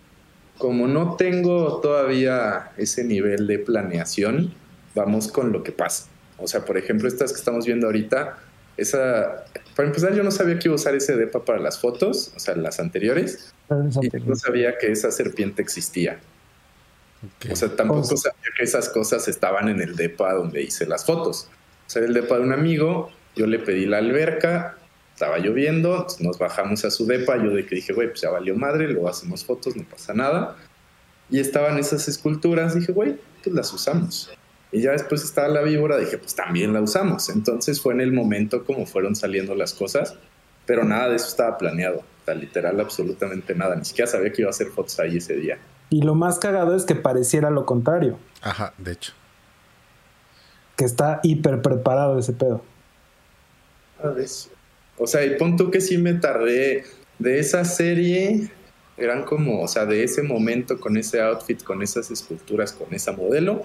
[0.57, 4.55] como no tengo todavía ese nivel de planeación,
[4.99, 6.07] vamos con lo que pasa.
[6.37, 8.39] O sea, por ejemplo, estas que estamos viendo ahorita,
[8.77, 12.33] esa, para empezar, yo no sabía que iba a usar ese DEPA para las fotos,
[12.37, 13.53] o sea, las anteriores,
[14.01, 16.21] y no sabía que esa serpiente existía.
[17.51, 21.49] O sea, tampoco sabía que esas cosas estaban en el DEPA donde hice las fotos.
[21.87, 24.77] O sea, el DEPA de un amigo, yo le pedí la alberca,
[25.15, 28.55] estaba lloviendo, nos bajamos a su DEPA, yo de que dije, güey, pues ya valió
[28.55, 30.57] madre, luego hacemos fotos, no pasa nada.
[31.29, 34.31] Y estaban esas esculturas, dije, güey, pues las usamos.
[34.71, 37.31] Y ya después estaba la víbora, dije, pues también la usamos.
[37.31, 40.15] Entonces fue en el momento como fueron saliendo las cosas,
[40.67, 41.99] pero nada de eso estaba planeado.
[41.99, 43.77] O sea, literal, absolutamente nada.
[43.77, 45.59] Ni siquiera sabía que iba a hacer fotos ahí ese día.
[45.91, 48.19] Y lo más cagado es que pareciera lo contrario.
[48.43, 49.13] Ajá, de hecho.
[50.77, 52.63] Que está hiper preparado ese pedo.
[54.99, 56.85] O sea, y pon tú que sí me tardé
[57.19, 58.51] de esa serie,
[58.97, 63.13] eran como, o sea, de ese momento con ese outfit, con esas esculturas, con esa
[63.13, 63.65] modelo,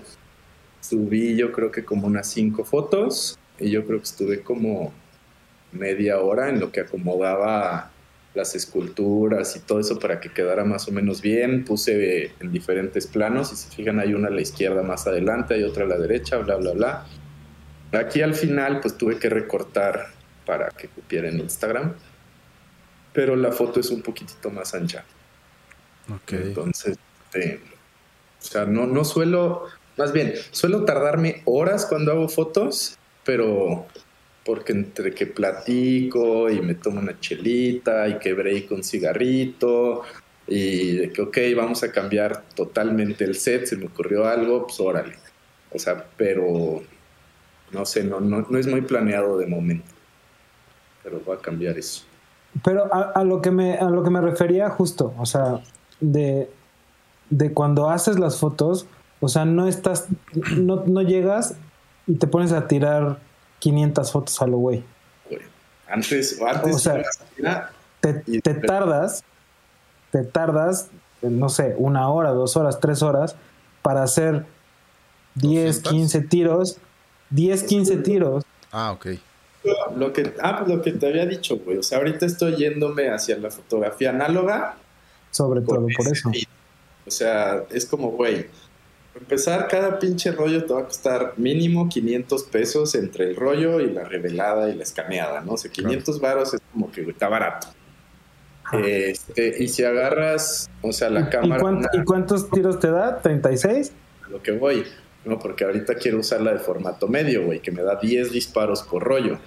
[0.84, 4.94] subí yo creo que como unas cinco fotos y yo creo que estuve como
[5.72, 7.92] media hora en lo que acomodaba
[8.34, 11.66] las esculturas y todo eso para que quedara más o menos bien.
[11.66, 15.64] Puse en diferentes planos y si fijan hay una a la izquierda más adelante, hay
[15.64, 17.06] otra a la derecha, bla, bla, bla.
[17.94, 20.08] Aquí al final pues tuve que recortar
[20.46, 21.94] para que cupiera en Instagram,
[23.14, 25.06] pero la foto es un poquitito más ancha.
[26.10, 26.34] Ok.
[26.34, 27.62] Entonces, este,
[28.42, 33.86] o sea, no, no suelo, más bien, suelo tardarme horas cuando hago fotos, pero
[34.46, 40.02] porque entre que platico y me tomo una chelita y que break un cigarrito
[40.48, 44.80] y de que, ok, vamos a cambiar totalmente el set, se me ocurrió algo, pues
[44.80, 45.16] órale.
[45.72, 46.82] O sea, pero
[47.72, 49.92] no sé, no, no, no es muy planeado de momento.
[51.04, 52.04] Pero va a cambiar eso.
[52.64, 55.62] Pero a, a, lo que me, a lo que me refería justo, o sea,
[56.00, 56.50] de,
[57.30, 58.86] de cuando haces las fotos,
[59.24, 60.08] o sea, no estás,
[60.58, 61.56] no, no llegas
[62.08, 63.20] y te pones a tirar
[63.60, 64.84] 500 fotos a lo güey.
[65.88, 67.04] Antes, antes o sea,
[68.02, 69.24] te, te, tardas,
[70.12, 70.90] te tardas,
[71.22, 73.38] no sé, una hora, dos horas, tres horas
[73.82, 74.46] para hacer
[75.36, 76.78] 10, 15 tiros,
[77.30, 78.44] 10, 15 tiros.
[78.74, 79.08] Ah, ok.
[79.96, 81.78] Lo que, ah, lo que te había dicho, güey.
[81.78, 84.76] O sea, ahorita estoy yéndome hacia la fotografía análoga.
[85.32, 86.30] Sobre todo por eso.
[86.30, 86.48] Feed.
[87.06, 88.48] O sea, es como, güey,
[89.16, 93.92] empezar, cada pinche rollo te va a costar mínimo 500 pesos entre el rollo y
[93.92, 95.54] la revelada y la escaneada, ¿no?
[95.54, 97.68] O sea, 500 varos es como que está barato.
[98.72, 101.58] Este, y si agarras, o sea, la ¿Y, cámara...
[101.58, 103.22] ¿y, cuánto, ¿Y, cuántos tiros te da?
[103.22, 103.92] ¿36?
[104.30, 104.84] Lo que voy,
[105.26, 109.04] no, porque ahorita quiero usarla de formato medio, güey, que me da 10 disparos por
[109.04, 109.38] rollo.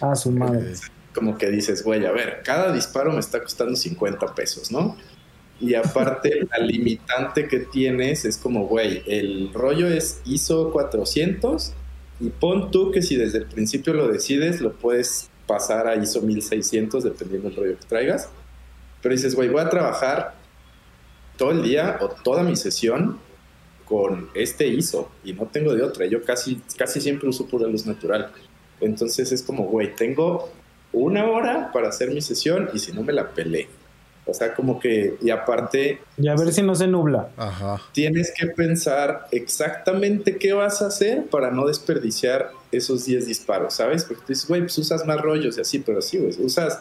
[0.00, 0.74] Ah, su madre.
[1.14, 4.96] Como que dices, güey, a ver, cada disparo me está costando 50 pesos, ¿no?
[5.60, 11.72] Y aparte, la limitante que tienes es como, güey, el rollo es ISO 400
[12.20, 16.22] y pon tú que si desde el principio lo decides, lo puedes pasar a ISO
[16.22, 18.28] 1600 dependiendo del rollo que traigas.
[19.02, 20.34] Pero dices, güey, voy a trabajar
[21.36, 23.18] todo el día o toda mi sesión
[23.84, 26.06] con este ISO y no tengo de otra.
[26.06, 28.32] Yo casi, casi siempre uso pura luz natural.
[28.80, 30.50] Entonces es como, güey, tengo
[30.92, 33.68] una hora para hacer mi sesión y si no me la pelé.
[34.28, 36.00] O sea, como que, y aparte...
[36.18, 37.30] Y a ver si no se nubla.
[37.36, 37.80] Ajá.
[37.92, 44.04] Tienes que pensar exactamente qué vas a hacer para no desperdiciar esos 10 disparos, ¿sabes?
[44.04, 46.80] Porque tú dices, güey, pues usas más rollos y así, pero sí, güey, usas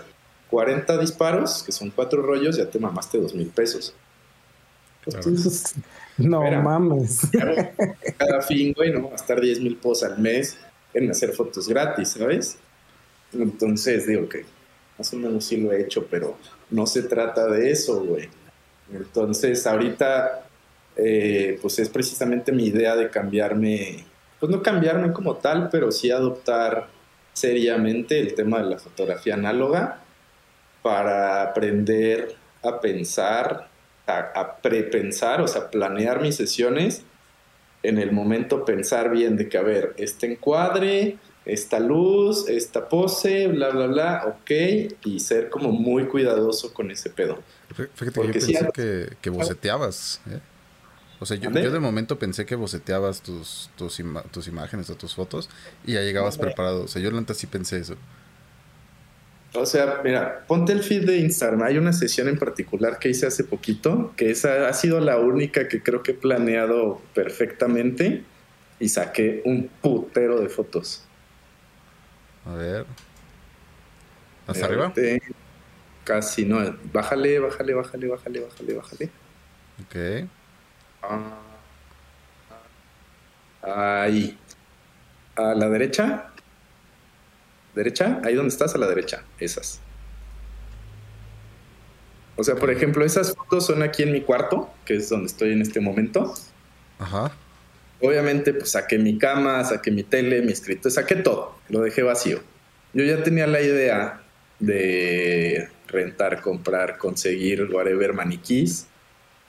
[0.49, 3.93] 40 disparos, que son 4 rollos, ya te mamaste 2 mil pesos.
[5.05, 5.75] Entonces,
[6.17, 7.21] no espera, mames.
[8.17, 9.03] Cada fin, güey, ¿no?
[9.03, 10.58] Va a estar 10 mil pesos al mes
[10.95, 12.58] en hacer fotos gratis, ¿sabes?
[13.34, 14.45] Entonces, digo que
[14.97, 16.38] más o menos sí lo he hecho, pero
[16.69, 18.30] no se trata de eso, güey.
[18.93, 20.45] Entonces, ahorita,
[20.95, 24.06] eh, pues es precisamente mi idea de cambiarme,
[24.39, 26.88] pues no cambiarme como tal, pero sí adoptar
[27.34, 30.01] seriamente el tema de la fotografía análoga
[30.82, 33.67] para aprender a pensar,
[34.08, 37.04] a, a prepensar, o sea, planear mis sesiones
[37.88, 43.47] en el momento pensar bien de que, a ver, este encuadre, esta luz, esta pose,
[43.47, 44.51] bla, bla, bla, ok,
[45.05, 47.39] y ser como muy cuidadoso con ese pedo.
[47.75, 48.73] Fí- Fíjate que yo Porque sí, pensé antes-
[49.10, 50.21] que, que boceteabas.
[50.29, 50.39] ¿eh?
[51.19, 54.95] O sea, yo, yo de momento pensé que boceteabas tus, tus, ima- tus imágenes o
[54.95, 55.49] tus fotos
[55.86, 56.49] y ya llegabas Hombre.
[56.49, 56.84] preparado.
[56.84, 57.95] O sea, yo neta sí pensé eso.
[59.53, 61.62] O sea, mira, ponte el feed de Instagram.
[61.63, 65.69] Hay una sesión en particular que hice hace poquito, que esa ha sido la única
[65.69, 68.23] que creo que he planeado perfectamente
[68.79, 71.03] y saqué un putero de fotos.
[72.45, 72.86] A ver.
[74.47, 74.93] ¿Hasta arriba?
[76.03, 76.60] Casi, no.
[76.93, 79.10] Bájale, bájale, bájale, bájale, bájale, bájale.
[79.84, 80.29] Ok.
[83.63, 84.38] Ah, ahí.
[85.36, 86.31] A la derecha.
[87.73, 89.23] Derecha, ahí donde estás, a la derecha.
[89.39, 89.81] Esas.
[92.38, 95.53] O sea, por ejemplo, esas fotos son aquí en mi cuarto, que es donde estoy
[95.53, 96.34] en este momento.
[96.99, 97.31] Ajá.
[98.01, 101.58] Obviamente, pues saqué mi cama, saqué mi tele, mi escritorio, saqué todo.
[101.69, 102.41] Lo dejé vacío.
[102.93, 104.21] Yo ya tenía la idea
[104.60, 108.88] de rentar, comprar, conseguir, whatever, maniquís,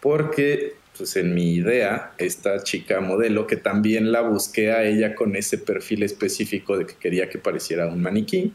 [0.01, 5.37] porque, pues en mi idea, esta chica modelo, que también la busqué a ella con
[5.37, 8.53] ese perfil específico de que quería que pareciera un maniquí,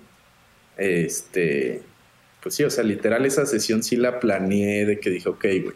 [0.77, 1.81] este,
[2.41, 5.75] pues sí, o sea, literal esa sesión sí la planeé de que dije, ok, güey,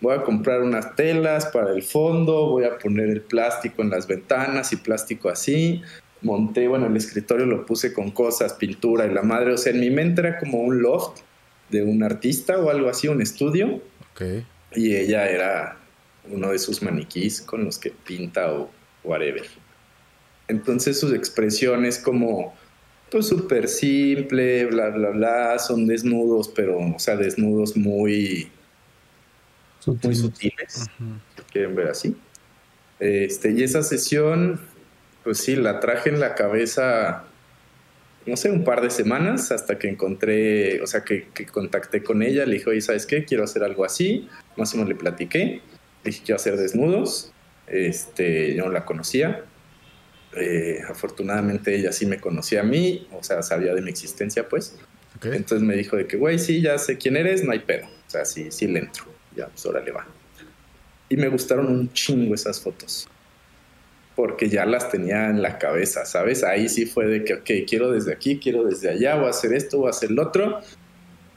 [0.00, 4.06] voy a comprar unas telas para el fondo, voy a poner el plástico en las
[4.06, 5.82] ventanas y plástico así.
[6.20, 9.52] Monté, bueno, el escritorio lo puse con cosas, pintura y la madre.
[9.52, 11.20] O sea, en mi mente era como un loft
[11.70, 13.80] de un artista o algo así, un estudio.
[14.12, 14.22] Ok.
[14.74, 15.78] Y ella era
[16.30, 18.70] uno de sus maniquís con los que pinta o
[19.02, 19.44] whatever.
[20.48, 22.54] Entonces sus expresiones como,
[23.10, 28.50] pues súper simple, bla, bla, bla, son desnudos, pero, o sea, desnudos muy,
[29.86, 30.16] muy Sutil.
[30.16, 30.86] sutiles,
[31.52, 32.16] quieren ver así.
[33.00, 34.60] Este, y esa sesión,
[35.22, 37.24] pues sí, la traje en la cabeza,
[38.26, 42.22] no sé, un par de semanas hasta que encontré, o sea, que, que contacté con
[42.22, 43.24] ella, le dije, oye, ¿sabes qué?
[43.24, 45.60] Quiero hacer algo así, más o menos le platiqué,
[46.04, 47.32] le dije, quiero hacer desnudos,
[47.66, 49.44] este, yo no la conocía.
[50.36, 54.76] Eh, afortunadamente ella sí me conocía a mí, o sea, sabía de mi existencia, pues.
[55.22, 57.86] Entonces me dijo de que, güey, sí, ya sé quién eres, no hay pedo.
[57.86, 59.13] O sea, sí, sí le entro.
[59.36, 60.06] Ya, pues órale va.
[61.08, 63.08] Y me gustaron un chingo esas fotos.
[64.16, 66.44] Porque ya las tenía en la cabeza, ¿sabes?
[66.44, 69.52] Ahí sí fue de que, ok, quiero desde aquí, quiero desde allá, voy a hacer
[69.52, 70.60] esto, voy a hacer lo otro.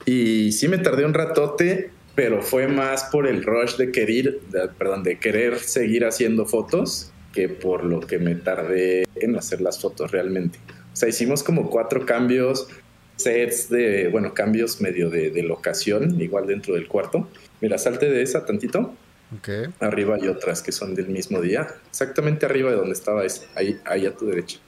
[0.05, 4.67] Y sí me tardé un ratote, pero fue más por el rush de querer, de-
[4.77, 9.81] perdón, de querer seguir haciendo fotos que por lo que me tardé en hacer las
[9.81, 10.59] fotos realmente.
[10.93, 12.67] O sea, hicimos como cuatro cambios,
[13.15, 17.27] sets de, bueno, cambios medio de, de locación, igual dentro del cuarto.
[17.61, 18.93] Mira, salte de esa tantito.
[19.37, 19.49] Ok.
[19.79, 21.67] Arriba hay otras que son del mismo día.
[21.89, 23.45] Exactamente arriba de donde estaba esa.
[23.55, 24.59] Ahí, ahí a tu derecha.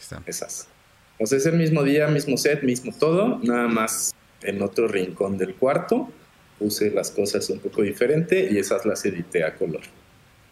[0.00, 0.22] Está.
[0.26, 0.68] Esas.
[1.18, 3.38] O sea, es el mismo día, mismo set, mismo todo.
[3.42, 6.10] Nada más en otro rincón del cuarto.
[6.58, 9.82] Puse las cosas un poco diferente y esas las edité a color.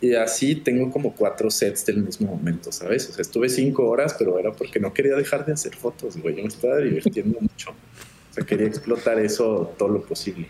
[0.01, 3.09] Y así tengo como cuatro sets del mismo momento, ¿sabes?
[3.09, 6.35] O sea, estuve cinco horas, pero era porque no quería dejar de hacer fotos, güey.
[6.35, 7.71] Yo me estaba divirtiendo mucho.
[7.71, 10.49] O sea, quería explotar eso todo lo posible.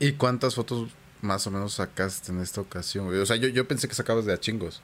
[0.00, 0.88] ¿Y cuántas fotos
[1.20, 3.06] más o menos sacaste en esta ocasión?
[3.06, 3.20] güey?
[3.20, 4.82] O sea, yo, yo pensé que sacabas de a chingos.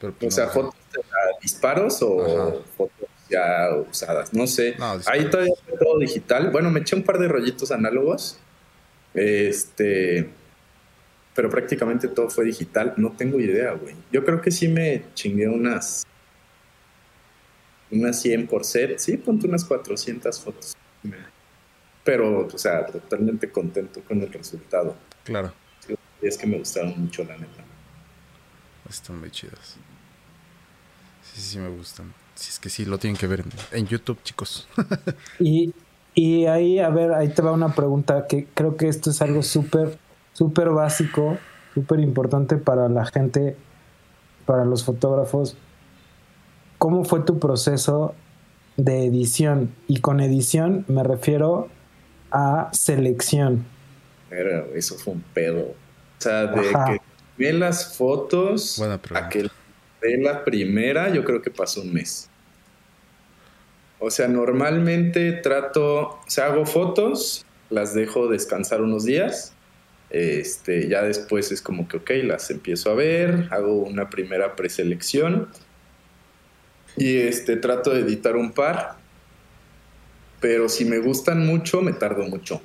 [0.00, 1.00] Pero O pues, sea, no, fotos de
[1.42, 2.56] disparos o Ajá.
[2.76, 4.74] fotos ya usadas, no sé.
[4.78, 4.98] No.
[5.06, 6.50] Ahí todavía fue todo digital.
[6.50, 8.38] Bueno, me eché un par de rollitos análogos.
[9.14, 10.30] Este.
[11.34, 12.94] Pero prácticamente todo fue digital.
[12.96, 13.94] No tengo idea, güey.
[14.10, 16.04] Yo creo que sí me chingué unas.
[17.90, 18.98] Unas 100 por set.
[18.98, 20.76] Sí, ponte unas 400 fotos.
[22.04, 24.96] Pero, o sea, totalmente contento con el resultado.
[25.24, 25.52] Claro.
[26.22, 27.64] Y es que me gustaron mucho, la neta.
[28.88, 29.76] Están muy chidas.
[31.22, 32.12] Sí, sí me gustan.
[32.34, 34.68] Si es que sí, lo tienen que ver en, en YouTube, chicos.
[35.38, 35.74] Y,
[36.14, 39.42] y ahí, a ver, ahí te va una pregunta que creo que esto es algo
[39.42, 39.98] súper,
[40.32, 41.38] súper básico,
[41.74, 43.56] súper importante para la gente,
[44.44, 45.56] para los fotógrafos.
[46.78, 48.14] ¿Cómo fue tu proceso
[48.76, 49.74] de edición?
[49.86, 51.68] Y con edición me refiero
[52.30, 53.64] a selección.
[54.28, 55.60] Pero eso fue un pedo.
[55.60, 55.74] O
[56.18, 56.92] sea, de Ajá.
[56.92, 57.00] que
[57.36, 59.48] ve las fotos Buena a que
[60.00, 62.28] ve la primera, yo creo que pasó un mes.
[63.98, 69.52] O sea, normalmente trato, o sea, hago fotos, las dejo descansar unos días.
[70.10, 75.48] Este, ya después es como que, ok, las empiezo a ver, hago una primera preselección
[76.96, 78.96] y este, trato de editar un par.
[80.40, 82.60] Pero si me gustan mucho, me tardo mucho.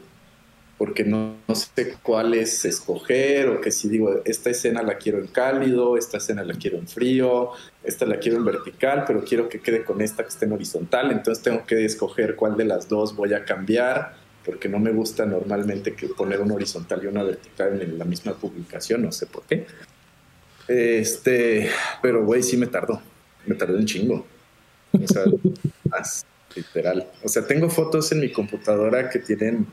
[0.78, 5.28] porque no, sé cuál es escoger o que si digo, esta escena la quiero en
[5.28, 7.52] cálido, esta escena la quiero en frío,
[7.82, 11.12] esta la quiero en vertical, pero quiero que quede con esta que esté en horizontal,
[11.12, 15.26] entonces tengo que escoger cuál de las dos voy a cambiar, porque no me gusta
[15.26, 19.44] normalmente que poner una horizontal y una vertical en la misma publicación, no sé por
[19.44, 19.66] qué.
[20.68, 21.70] Este,
[22.02, 23.02] pero güey, sí me tardó,
[23.46, 24.26] me tardó un chingo.
[24.92, 25.24] O sea,
[26.56, 27.08] literal.
[27.24, 29.66] O sea, tengo fotos en mi computadora que tienen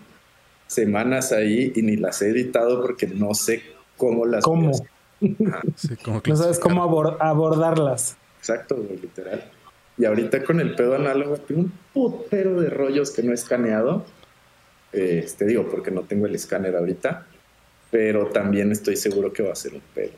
[0.67, 3.63] semanas ahí y ni las he editado porque no sé
[3.97, 4.45] cómo las...
[4.45, 4.73] ¿Cómo?
[5.77, 8.17] Sí, como No sabes cómo abor- abordarlas.
[8.39, 9.51] Exacto, güey, literal.
[9.99, 14.05] Y ahorita con el pedo análogo tengo un putero de rollos que no he escaneado.
[14.93, 17.27] Este digo, porque no tengo el escáner ahorita.
[17.91, 20.13] Pero también estoy seguro que va a ser un pedo.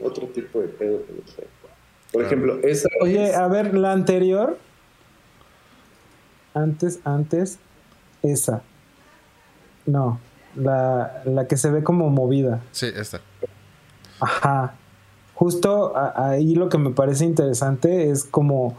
[0.00, 1.04] Otro tipo de pedo.
[1.04, 1.42] que no sé.
[2.18, 2.88] Por ejemplo, esa.
[3.00, 4.58] Oye, es- a ver, la anterior.
[6.54, 7.58] Antes, antes,
[8.22, 8.62] esa.
[9.86, 10.18] No,
[10.56, 12.60] la, la que se ve como movida.
[12.72, 13.20] Sí, esta.
[14.20, 14.74] Ajá.
[15.34, 18.76] Justo a- ahí lo que me parece interesante es como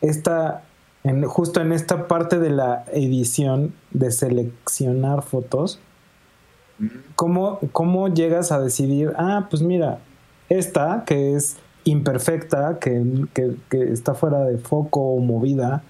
[0.00, 0.64] esta,
[1.04, 5.78] en, justo en esta parte de la edición de seleccionar fotos,
[7.14, 10.00] ¿cómo, cómo llegas a decidir, ah, pues mira,
[10.48, 13.02] esta que es imperfecta, que,
[13.34, 15.82] que- que está fuera de foco o movida,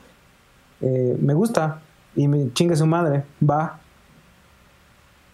[0.80, 1.80] eh, me gusta
[2.16, 3.80] y me chingue su madre, va.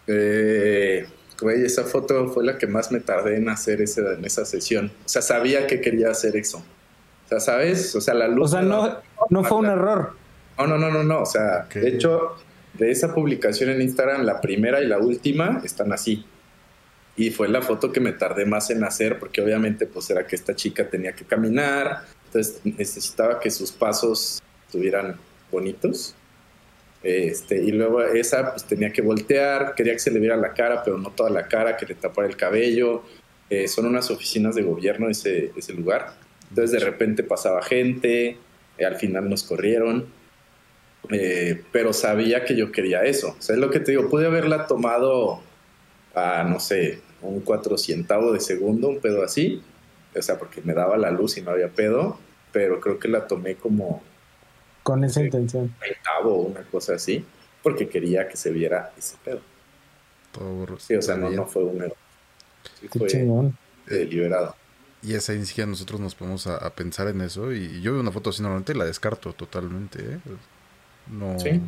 [0.07, 1.05] Eh,
[1.41, 4.91] güey, esa foto fue la que más me tardé en hacer ese, en esa sesión.
[5.05, 6.57] O sea, sabía que quería hacer eso.
[6.59, 7.95] O sea, ¿sabes?
[7.95, 8.49] O sea, la luz.
[8.49, 8.97] O sea, no,
[9.29, 10.13] no fue un error.
[10.57, 11.21] No, no, no, no, no.
[11.21, 12.35] O sea, de hecho,
[12.73, 16.25] de esa publicación en Instagram, la primera y la última están así.
[17.15, 20.35] Y fue la foto que me tardé más en hacer, porque obviamente, pues era que
[20.35, 25.17] esta chica tenía que caminar, entonces necesitaba que sus pasos estuvieran
[25.51, 26.15] bonitos.
[27.03, 30.83] Este, y luego esa, pues tenía que voltear, quería que se le viera la cara,
[30.83, 33.03] pero no toda la cara, que le tapara el cabello.
[33.49, 36.13] Eh, son unas oficinas de gobierno ese, ese lugar.
[36.49, 38.37] Entonces de repente pasaba gente,
[38.77, 40.07] eh, al final nos corrieron.
[41.09, 43.35] Eh, pero sabía que yo quería eso.
[43.37, 45.41] O sea, es lo que te digo, pude haberla tomado
[46.15, 49.61] a, no sé, un cuatrocientavo de segundo, un pedo así.
[50.15, 52.19] O sea, porque me daba la luz y no había pedo,
[52.51, 54.01] pero creo que la tomé como
[54.83, 55.73] Con esa intención.
[55.79, 57.23] veintavo o una cosa así,
[57.63, 59.39] porque quería que se viera ese pedo.
[60.33, 60.85] Todo borroso.
[60.87, 61.95] Sí, o sea, no, no fue un error.
[62.79, 63.57] Sí fue chingón.
[63.85, 64.55] deliberado.
[65.03, 67.51] Y esa ni siquiera nosotros nos ponemos a, a pensar en eso.
[67.53, 69.99] Y yo veo una foto así normalmente y la descarto totalmente.
[69.99, 70.19] ¿eh?
[71.07, 71.39] No.
[71.39, 71.59] Sí.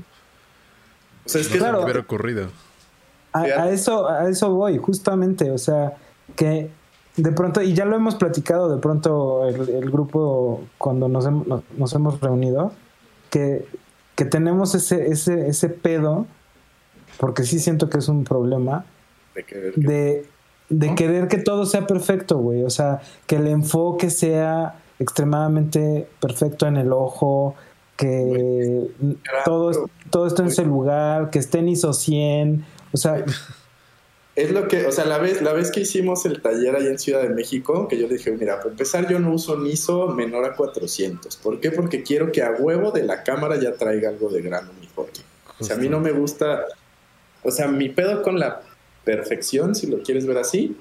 [1.26, 1.78] O sea, es no que se Claro.
[1.80, 2.50] me hubiera ocurrido.
[3.34, 5.94] A, a eso, a eso voy, justamente, o sea,
[6.36, 6.70] que
[7.18, 11.46] de pronto, y ya lo hemos platicado de pronto el, el grupo cuando nos, hem-
[11.46, 12.72] nos, nos hemos reunido,
[13.30, 13.66] que,
[14.16, 16.26] que tenemos ese, ese, ese pedo,
[17.20, 18.86] porque sí siento que es un problema,
[19.36, 20.26] de que ver que- de,
[20.70, 20.96] de ¿No?
[20.96, 26.78] querer que todo sea perfecto, güey, o sea, que el enfoque sea extremadamente perfecto en
[26.78, 27.56] el ojo,
[27.98, 28.88] que
[29.46, 29.72] todo,
[30.10, 33.26] todo esté en su lugar, que esté en ISO 100, o sea...
[34.36, 36.98] Es lo que, o sea, la vez, la vez que hicimos el taller ahí en
[36.98, 40.44] Ciudad de México, que yo dije, mira, para empezar yo no uso un ISO menor
[40.46, 41.38] a 400.
[41.38, 41.70] ¿Por qué?
[41.70, 45.22] Porque quiero que a huevo de la cámara ya traiga algo de grano mi foto.
[45.60, 46.66] O sea, a mí no me gusta,
[47.44, 48.64] o sea, mi pedo con la
[49.04, 50.76] perfección, si lo quieres ver así,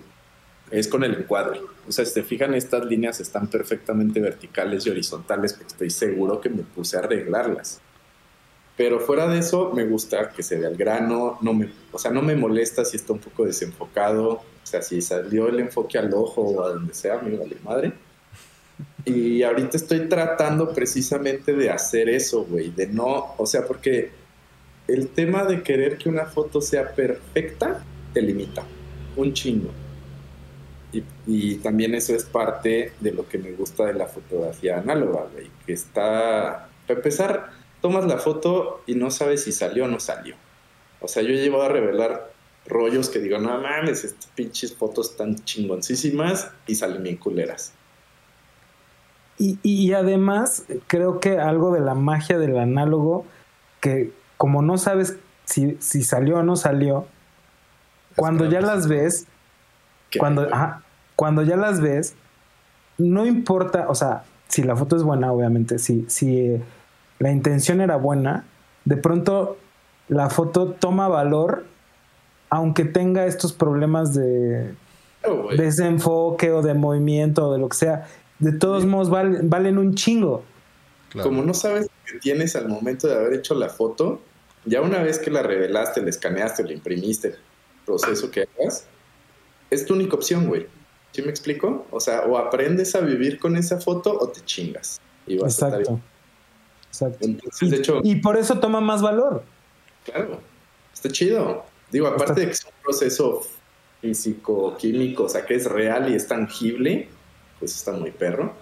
[0.71, 1.61] es con el encuadre.
[1.87, 6.41] O sea, si te fijan, estas líneas están perfectamente verticales y horizontales porque estoy seguro
[6.41, 7.83] que me puse a arreglarlas.
[8.83, 12.11] Pero fuera de eso, me gusta que se vea el grano, no me, o sea,
[12.11, 16.13] no me molesta si está un poco desenfocado, o sea, si salió el enfoque al
[16.13, 17.93] ojo o a donde sea, me vale madre.
[19.05, 24.11] Y ahorita estoy tratando precisamente de hacer eso, güey, de no, o sea, porque
[24.89, 28.65] el tema de querer que una foto sea perfecta te limita
[29.15, 29.71] un chingo.
[30.93, 35.29] Y, y también eso es parte de lo que me gusta de la fotografía análoga,
[35.33, 40.01] güey, que está, para empezar, tomas la foto y no sabes si salió o no
[40.01, 40.37] salió.
[41.01, 42.33] O sea, yo he llevado a revelar
[42.67, 47.73] rollos que digo, no mames, estas pinches fotos están chingoncísimas y salen bien culeras.
[49.37, 53.27] Y, y además, creo que algo de la magia del análogo,
[53.81, 57.07] que como no sabes si, si salió o no salió,
[58.15, 59.27] cuando ya las ves,
[60.19, 60.83] cuando, ajá,
[61.17, 62.15] cuando ya las ves,
[62.99, 66.63] no importa, o sea, si la foto es buena, obviamente, si, si eh,
[67.23, 68.45] la intención era buena,
[68.85, 69.57] de pronto
[70.09, 71.65] la foto toma valor,
[72.51, 74.75] aunque tenga estos problemas de,
[75.25, 78.09] Oh, desenfoque o de movimiento o de lo que sea.
[78.41, 80.43] De todos modos, val- valen un chingo.
[81.11, 81.29] Claro.
[81.29, 84.21] Como no sabes lo que tienes al momento de haber hecho la foto,
[84.65, 87.37] Ya una vez que la revelaste, la escaneaste, la imprimiste, el
[87.87, 88.87] proceso que hagas,
[89.71, 90.67] es tu única opción, güey.
[91.13, 91.87] ¿Sí me explico?
[91.93, 95.01] O sea, o aprendes a vivir con esa foto o te chingas.
[95.27, 95.83] Y vas a estar
[96.93, 97.25] Exacto.
[97.25, 99.43] Entonces, Y, de hecho, y por eso toma más valor.
[100.05, 100.41] claro,
[100.93, 101.65] está chido.
[101.91, 103.43] Digo, aparte de que es un proceso
[104.01, 107.09] físico, químico, o sea, que es real y es tangible,
[107.59, 108.55] pues está muy perro.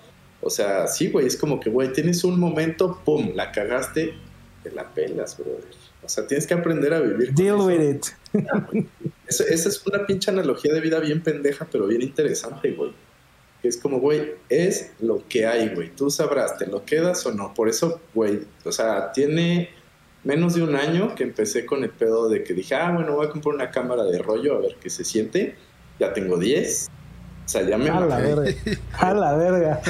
[0.42, 4.14] O sea, sí, güey, es como que, güey, tienes un momento, pum, la cagaste,
[4.62, 5.64] te la pelas, brother.
[6.02, 7.26] O sea, tienes que aprender a vivir.
[7.26, 7.66] con Deal eso.
[7.66, 8.06] with it.
[9.26, 12.92] Esa es una pinche analogía de vida bien pendeja, pero bien interesante, güey.
[13.62, 15.90] Es como, güey, es lo que hay, güey.
[15.90, 17.52] Tú sabrás, ¿te lo quedas o no?
[17.52, 19.70] Por eso, güey, o sea, tiene
[20.24, 23.26] menos de un año que empecé con el pedo de que dije, ah, bueno, voy
[23.26, 25.56] a comprar una cámara de rollo a ver qué se siente.
[25.98, 26.88] Ya tengo 10.
[27.44, 28.54] O sea, ya me A la verga.
[28.92, 29.80] A la verga.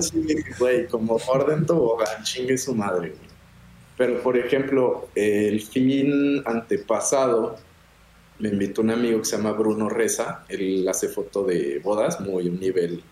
[0.00, 3.30] Sí, güey, como orden tobogán, chingue su madre, güey.
[3.96, 7.58] Pero, por ejemplo, el fin antepasado
[8.40, 10.44] me invitó un amigo que se llama Bruno Reza.
[10.48, 13.02] Él hace foto de bodas, muy un nivel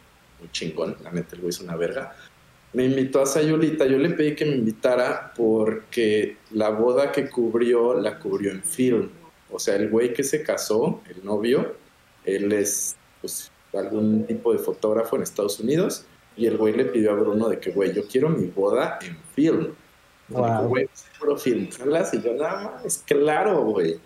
[0.41, 0.97] muy chingón.
[1.03, 2.17] La neta, el güey es una verga.
[2.73, 3.87] Me invitó a Sayulita.
[3.87, 9.11] Yo le pedí que me invitara porque la boda que cubrió, la cubrió en film.
[9.51, 11.75] O sea, el güey que se casó, el novio,
[12.25, 16.05] él es pues, algún tipo de fotógrafo en Estados Unidos.
[16.37, 19.17] Y el güey le pidió a Bruno de que, güey, yo quiero mi boda en
[19.35, 19.75] film.
[20.29, 20.69] Dijo, Wow.
[20.69, 21.69] güey, seguro film.
[21.71, 22.13] ¿jalas?
[22.15, 23.99] Y yo, nada más, claro, güey.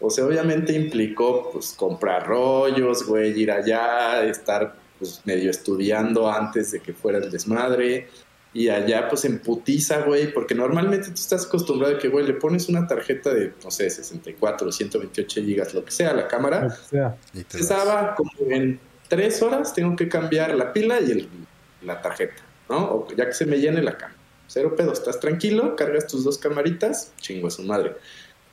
[0.00, 6.70] O sea, obviamente implicó, pues, comprar rollos, güey, ir allá, estar, pues, medio estudiando antes
[6.72, 8.08] de que fuera el desmadre.
[8.52, 12.34] Y allá, pues, en putiza, güey, porque normalmente tú estás acostumbrado a que, güey, le
[12.34, 16.62] pones una tarjeta de, no sé, 64, 128 gigas, lo que sea, a la cámara.
[16.64, 17.16] Lo que sea.
[17.34, 21.28] Y te Estaba como en tres horas, tengo que cambiar la pila y el-
[21.82, 22.78] la tarjeta, ¿no?
[22.78, 24.18] O ya que se me llene la cámara.
[24.48, 27.94] Cero pedo, estás tranquilo, cargas tus dos camaritas, chingo a su madre.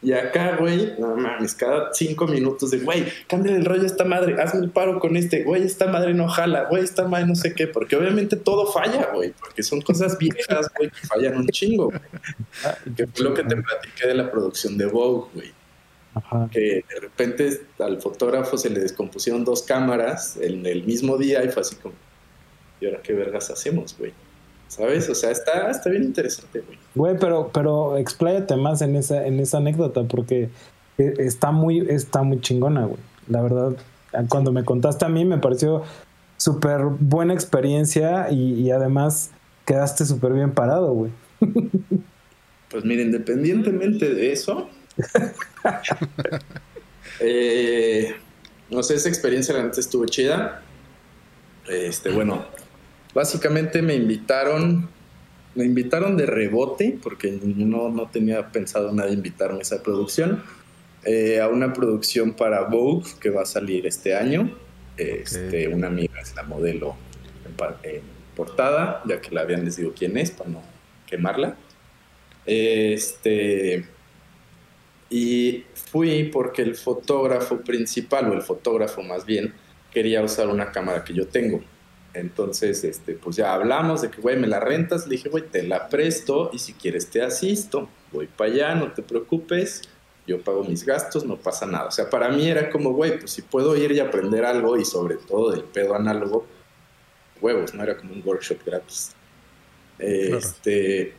[0.03, 4.03] Y acá, güey, no mames, cada cinco minutos de, güey, cambia el rollo a esta
[4.03, 7.35] madre, hazme el paro con este, güey, esta madre no jala, güey, esta madre no
[7.35, 11.47] sé qué, porque obviamente todo falla, güey, porque son cosas viejas, güey, que fallan un
[11.47, 12.01] chingo, güey.
[12.95, 15.53] Que fue lo que te platiqué de la producción de Vogue, güey
[16.15, 16.47] Ajá.
[16.51, 21.49] que de repente al fotógrafo se le descompusieron dos cámaras en el mismo día y
[21.49, 21.95] fue así como,
[22.79, 24.13] ¿y ahora qué vergas hacemos, güey?
[24.75, 25.09] ¿Sabes?
[25.09, 26.77] O sea, está, está bien interesante, güey.
[26.95, 30.49] Güey, pero, pero expláyate más en esa, en esa anécdota porque
[30.97, 32.99] eh, está muy, está muy chingona, güey.
[33.27, 33.73] La verdad,
[34.29, 35.83] cuando me contaste a mí me pareció
[36.37, 39.31] súper buena experiencia y, y además
[39.65, 41.11] quedaste súper bien parado, güey.
[42.69, 44.67] Pues mira, independientemente de eso,
[47.19, 48.15] eh,
[48.71, 50.63] no sé, esa experiencia la neta estuvo chida.
[51.69, 52.43] Este, bueno,
[53.13, 54.89] básicamente me invitaron,
[55.55, 60.43] me invitaron de rebote, porque no, no tenía pensado nada invitarme a esa producción,
[61.05, 64.51] eh, a una producción para Vogue que va a salir este año.
[64.97, 66.95] Este, Una amiga es la modelo
[67.83, 68.01] en,
[68.35, 70.61] portada, ya que la vean les digo quién es para no
[71.05, 71.55] quemarla.
[72.45, 73.85] Este.
[75.09, 79.53] Y fui porque el fotógrafo principal, o el fotógrafo más bien,
[79.91, 81.61] quería usar una cámara que yo tengo.
[82.13, 85.07] Entonces, este, pues ya hablamos de que, güey, me la rentas.
[85.07, 87.89] Le dije, güey, te la presto y si quieres te asisto.
[88.11, 89.81] Voy para allá, no te preocupes.
[90.27, 91.87] Yo pago mis gastos, no pasa nada.
[91.87, 94.85] O sea, para mí era como, güey, pues si puedo ir y aprender algo y
[94.85, 96.45] sobre todo del pedo análogo,
[97.41, 99.11] huevos, no era como un workshop gratis.
[99.99, 101.13] Este,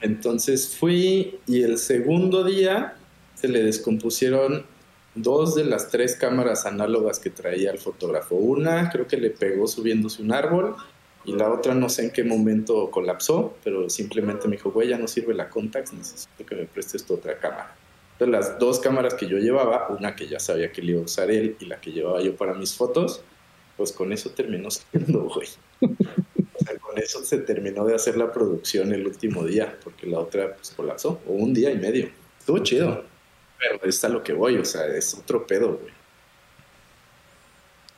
[0.00, 2.96] entonces fui y el segundo día
[3.34, 4.64] se le descompusieron
[5.14, 8.36] dos de las tres cámaras análogas que traía el fotógrafo.
[8.36, 10.76] Una creo que le pegó subiéndose un árbol
[11.24, 14.98] y la otra no sé en qué momento colapsó, pero simplemente me dijo, güey, ya
[14.98, 17.74] no sirve la Contax, necesito que me prestes tu otra cámara.
[18.12, 21.04] Entonces las dos cámaras que yo llevaba, una que ya sabía que le iba a
[21.04, 23.22] usar él y la que llevaba yo para mis fotos,
[23.76, 25.48] pues con eso terminó siendo, güey.
[25.80, 30.18] O sea, con eso se terminó de hacer la producción el último día, porque la
[30.18, 32.10] otra pues colapsó, o un día y medio.
[32.38, 33.04] Estuvo chido,
[33.60, 35.92] pero es a lo que voy, o sea, es otro pedo, güey.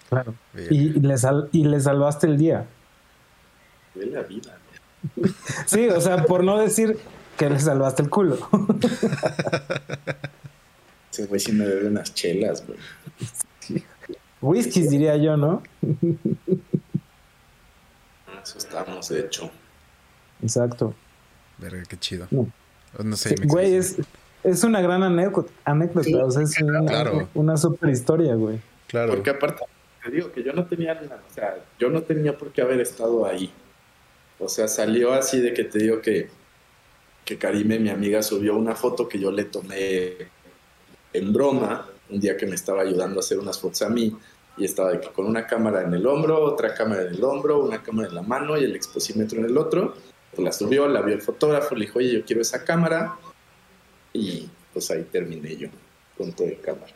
[0.09, 0.35] Claro.
[0.71, 2.67] Y, y le sal- y le salvaste el día.
[3.95, 4.59] De la vida,
[5.17, 5.33] güey.
[5.67, 6.99] Sí, o sea, por no decir
[7.39, 8.37] que le salvaste el culo.
[11.11, 12.79] Ese güey sí me debe unas chelas, güey.
[14.41, 15.63] Whiskies diría yo, ¿no?
[18.43, 19.51] Eso estamos, de hecho.
[20.43, 20.95] Exacto.
[21.59, 22.27] Verga, qué chido.
[22.31, 22.49] No.
[23.03, 23.31] No sé.
[23.31, 23.97] Sí, güey, es,
[24.45, 27.29] es una gran anécdota, anécdota o sea, es una, Claro.
[27.35, 28.61] una super historia, güey.
[28.89, 29.15] Claro.
[29.15, 29.65] Porque aparte,
[30.05, 33.25] te digo que yo no tenía, o sea, yo no tenía por qué haber estado
[33.25, 33.53] ahí.
[34.39, 36.29] O sea, salió así de que te digo que,
[37.25, 40.17] que Karime, mi amiga, subió una foto que yo le tomé
[41.13, 44.17] en broma, un día que me estaba ayudando a hacer unas fotos a mí,
[44.57, 47.63] y estaba de que con una cámara en el hombro, otra cámara en el hombro,
[47.63, 49.95] una cámara en la mano y el exposímetro en el otro.
[50.35, 53.15] Pues la subió, la vio el fotógrafo, le dijo, oye, yo quiero esa cámara.
[54.13, 55.69] Y pues ahí terminé yo
[56.17, 56.93] con todo de cámara.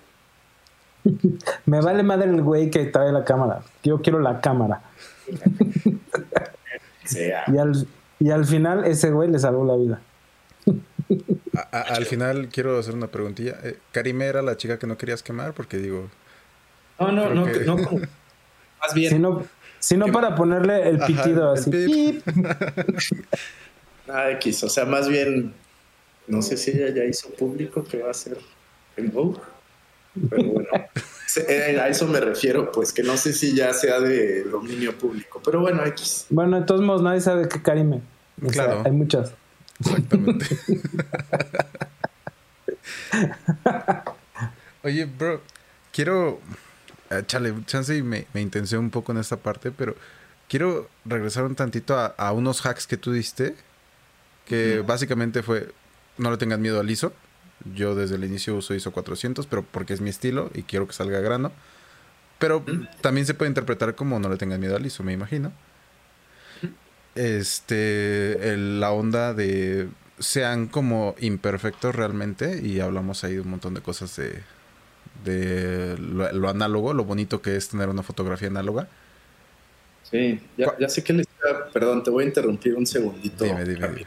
[1.66, 3.62] Me vale madre el güey que trae la cámara.
[3.82, 4.82] Yo quiero la cámara.
[7.04, 7.44] Sea.
[7.46, 7.86] Y al,
[8.18, 10.00] y al final ese güey le salvó la vida.
[11.56, 13.56] A- a- al final quiero hacer una preguntilla.
[13.62, 16.08] Eh, Karime era la chica que no querías quemar porque digo...
[16.98, 17.76] No, no, no, que- no,
[18.80, 19.12] más bien.
[19.12, 19.44] Si no,
[19.78, 21.70] si no para ponerle el Ajá, pitido el así.
[21.70, 22.24] pip.
[22.24, 22.36] pip.
[24.08, 25.52] Nada X, o sea, más bien,
[26.28, 28.38] no sé si ella ya hizo público que va a ser
[28.96, 29.38] en Vogue,
[30.30, 30.68] pero bueno,
[31.48, 35.40] eh, a eso me refiero, pues que no sé si ya sea de dominio público,
[35.44, 36.26] pero bueno, X.
[36.30, 38.00] Bueno, de todos modos, nadie sabe qué Karime.
[38.44, 38.82] O sea, Claro.
[38.84, 39.32] hay muchas.
[39.80, 40.46] Exactamente.
[44.82, 45.40] Oye, bro,
[45.92, 46.40] quiero.
[47.10, 49.94] eh, chale, chance y me, me intenté un poco en esta parte, pero
[50.48, 53.54] quiero regresar un tantito a, a unos hacks que tú diste.
[54.44, 55.70] Que básicamente fue:
[56.18, 57.12] no le tengan miedo al ISO.
[57.74, 60.92] Yo desde el inicio uso ISO 400, pero porque es mi estilo y quiero que
[60.92, 61.52] salga grano.
[62.38, 62.64] Pero
[63.02, 65.52] también se puede interpretar como no le tengan miedo al ISO, me imagino.
[67.14, 69.88] Este, el- la onda de
[70.18, 74.42] sean como imperfectos realmente y hablamos ahí de un montón de cosas de,
[75.24, 78.88] de lo, lo análogo, lo bonito que es tener una fotografía análoga.
[80.02, 81.26] Sí, ya, ya sé que les
[81.72, 83.44] perdón, te voy a interrumpir un segundito.
[83.44, 84.06] Dime, dime.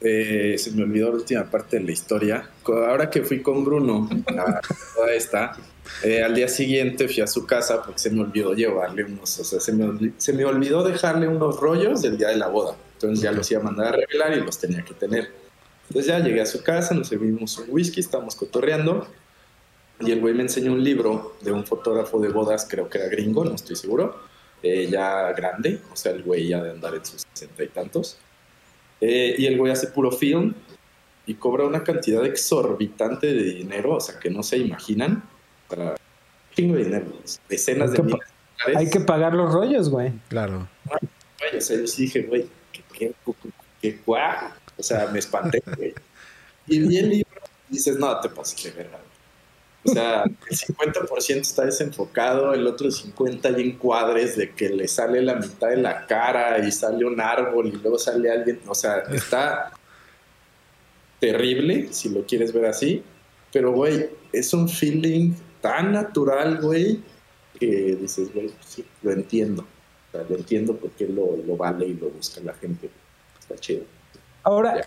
[0.00, 2.50] Eh, se me olvidó la última parte de la historia.
[2.64, 4.60] Ahora que fui con Bruno a
[4.94, 5.56] toda esta,
[6.04, 9.44] eh, al día siguiente fui a su casa porque se me olvidó llevarle unos, o
[9.44, 12.76] sea, se me, se me olvidó dejarle unos rollos del día de la boda.
[12.94, 15.30] Entonces ya los iba a mandar a revelar y los tenía que tener.
[15.88, 19.06] Entonces ya llegué a su casa, nos servimos un whisky, estábamos cotorreando
[20.00, 23.08] y el güey me enseñó un libro de un fotógrafo de bodas, creo que era
[23.08, 24.16] gringo, no estoy seguro,
[24.62, 28.18] eh, ya grande, o sea, el güey ya de andar en sus sesenta y tantos.
[29.00, 30.54] Eh, y el güey hace puro film
[31.26, 35.22] y cobra una cantidad exorbitante de dinero, o sea, que no se imaginan,
[35.68, 35.96] para
[36.54, 37.06] chingo de dinero,
[37.48, 38.76] decenas de miles de dólares.
[38.76, 40.12] Hay que pagar los rollos, güey.
[40.28, 40.68] Claro.
[40.86, 43.32] Güey, o sea, yo sí dije, güey, qué, qué, qué,
[43.80, 44.50] qué guau.
[44.76, 45.94] O sea, me espanté, güey.
[46.66, 47.40] Y vi el libro
[47.70, 48.98] y dices, no, te pases de verga.
[49.84, 55.22] O sea, el 50% está desenfocado, el otro 50% hay encuadres de que le sale
[55.22, 58.60] la mitad de la cara y sale un árbol y luego sale alguien.
[58.66, 59.70] O sea, está
[61.20, 63.02] terrible, si lo quieres ver así.
[63.52, 67.00] Pero, güey, es un feeling tan natural, güey,
[67.58, 69.62] que dices, güey, pues sí, lo entiendo.
[69.62, 72.90] O sea, lo entiendo porque lo, lo vale y lo busca la gente.
[73.40, 73.84] Está chido.
[74.42, 74.80] Ahora,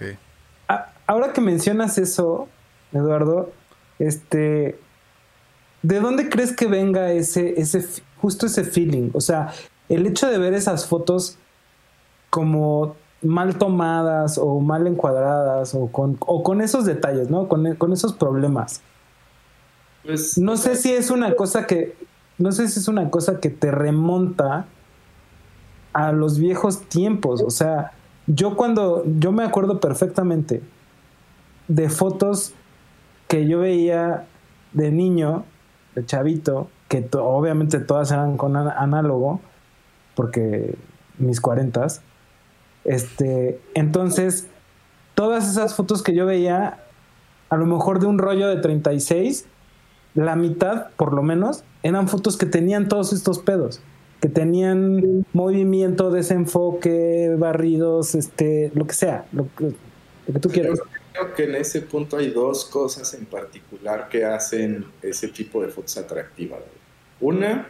[0.68, 2.48] a- ahora que mencionas eso,
[2.94, 3.52] Eduardo,
[4.02, 4.80] este,
[5.84, 7.86] ¿de dónde crees que venga ese, ese,
[8.18, 9.12] justo ese feeling?
[9.14, 9.54] O sea,
[9.90, 11.38] el hecho de ver esas fotos
[12.30, 17.48] como mal tomadas o mal encuadradas o con, o con esos detalles, ¿no?
[17.48, 18.82] Con, con esos problemas.
[20.04, 21.96] Pues, No sé si es una cosa que,
[22.40, 24.66] no sé si es una cosa que te remonta
[25.94, 27.44] a los viejos tiempos.
[27.44, 27.92] O sea,
[28.26, 30.64] yo cuando, yo me acuerdo perfectamente
[31.68, 32.56] de fotos
[33.32, 34.26] que yo veía
[34.74, 35.46] de niño,
[35.96, 39.40] de chavito, que obviamente todas eran con análogo,
[40.16, 40.76] porque
[41.18, 42.02] mis cuarentas.
[42.84, 44.48] Este, entonces,
[45.16, 46.84] todas esas fotos que yo veía,
[47.50, 49.46] a lo mejor de un rollo de 36,
[50.14, 53.80] la mitad, por lo menos, eran fotos que tenían todos estos pedos,
[54.20, 59.74] que tenían movimiento, desenfoque, barridos, este, lo que sea, lo que,
[60.28, 60.82] lo que tú quieras.
[61.14, 65.70] Creo que en ese punto hay dos cosas en particular que hacen ese tipo de
[65.70, 66.60] fotos atractivas.
[66.60, 67.36] güey.
[67.36, 67.68] Una,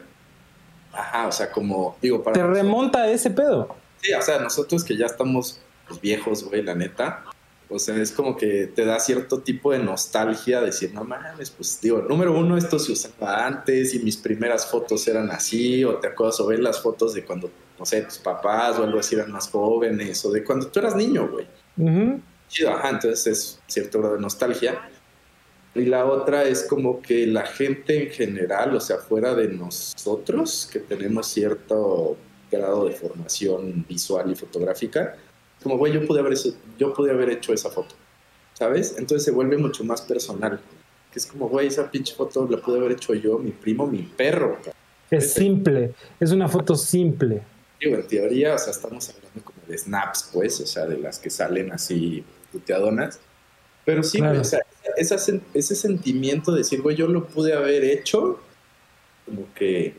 [0.93, 3.75] ajá, o sea, como, digo, para Te nosotros- remonta a ese pedo.
[4.01, 7.23] Sí, o sea, nosotros que ya estamos pues, viejos, güey, la neta.
[7.73, 11.79] O sea, es como que te da cierto tipo de nostalgia decir, no mames, pues
[11.81, 16.07] digo, número uno, esto se usaba antes y mis primeras fotos eran así, o te
[16.07, 19.31] acuerdas o ver las fotos de cuando, no sé, tus papás o algo así eran
[19.31, 21.47] más jóvenes, o de cuando tú eras niño, güey.
[21.77, 22.19] Ujú.
[22.51, 24.81] Chido, ajá, entonces es cierto grado de nostalgia.
[25.73, 30.69] Y la otra es como que la gente en general, o sea, fuera de nosotros,
[30.71, 32.17] que tenemos cierto
[32.51, 35.15] grado de formación visual y fotográfica,
[35.63, 36.37] como, güey, yo pude haber,
[36.77, 37.95] yo pude haber hecho esa foto,
[38.53, 38.95] ¿sabes?
[38.97, 40.59] Entonces se vuelve mucho más personal.
[41.13, 44.01] Que es como, güey, esa pinche foto la pude haber hecho yo, mi primo, mi
[44.01, 44.57] perro.
[45.09, 47.43] Es simple, es una foto simple.
[47.79, 51.19] Digo, en teoría, o sea, estamos hablando como de snaps, pues, o sea, de las
[51.19, 53.19] que salen así puteadonas.
[53.85, 54.41] Pero sí, Claro.
[54.41, 54.59] o sea,
[54.97, 55.15] esa
[55.53, 58.39] ese sentimiento de decir, güey, yo lo pude haber hecho,
[59.25, 59.95] como que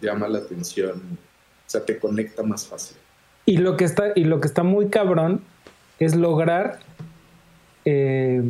[0.00, 1.18] llama la atención,
[1.66, 2.96] o sea, te conecta más fácil.
[3.46, 5.42] Y lo que está, y lo que está muy cabrón
[5.98, 6.80] es lograr
[7.84, 8.42] eh,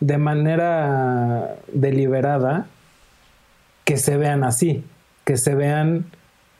[0.00, 2.66] de manera deliberada
[3.84, 4.84] que se vean así,
[5.24, 6.06] que se vean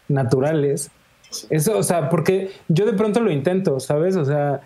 [0.08, 0.90] naturales.
[1.50, 4.16] Eso, o sea, porque yo de pronto lo intento, ¿sabes?
[4.16, 4.62] O sea,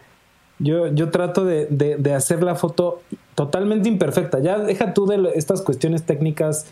[0.61, 3.03] yo, yo trato de, de- hacer la foto
[3.35, 4.39] totalmente imperfecta.
[4.39, 6.67] Ya deja tú de estas cuestiones técnicas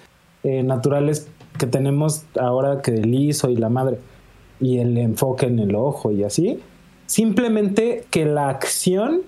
[0.45, 1.29] eh, naturales
[1.59, 3.99] que tenemos ahora que el ISO y la madre
[4.61, 6.61] y el enfoque en el ojo y así.
[7.07, 9.23] Simplemente que la acción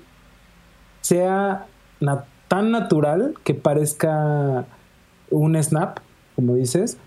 [1.01, 1.67] sea
[2.49, 4.67] tan natural que parezca
[5.31, 5.99] un snap,
[6.37, 6.99] como dices.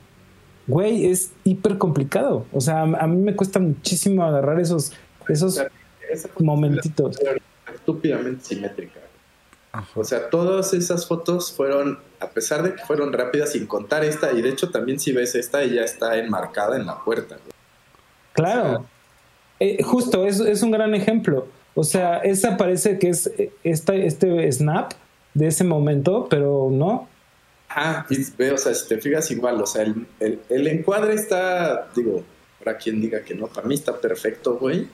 [0.68, 2.46] Güey, es hiper complicado.
[2.54, 4.94] O sea, a mí me cuesta muchísimo agarrar esos,
[5.28, 5.62] esos
[6.14, 7.20] Esa foto momentitos.
[7.20, 9.00] es estúpidamente simétrica.
[9.72, 9.88] Ajá.
[10.00, 14.32] O sea, todas esas fotos fueron, a pesar de que fueron rápidas, sin contar esta,
[14.32, 17.36] y de hecho también si ves esta, ella está enmarcada en la puerta.
[17.36, 17.52] güey.
[18.34, 18.86] Claro.
[19.60, 21.48] Eh, justo, es, es un gran ejemplo.
[21.76, 24.92] O sea, esa parece que es eh, esta, este snap
[25.34, 27.08] de ese momento, pero no.
[27.70, 31.16] Ah, y ve, o sea, si te fijas igual, o sea, el, el- el encuadre
[31.16, 32.24] está, digo,
[32.64, 34.88] para quien diga que no, para mí está perfecto, güey.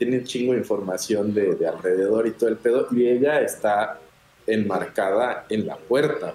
[0.00, 4.00] Tiene un chingo de información de, de alrededor y todo el pedo, y ella está
[4.46, 6.32] enmarcada en la puerta.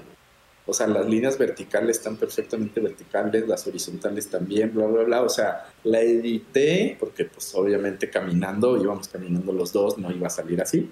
[0.67, 5.21] O sea, las líneas verticales están perfectamente verticales, las horizontales también, bla, bla, bla.
[5.23, 10.29] O sea, la edité, porque pues obviamente caminando, íbamos caminando los dos, no iba a
[10.29, 10.87] salir así.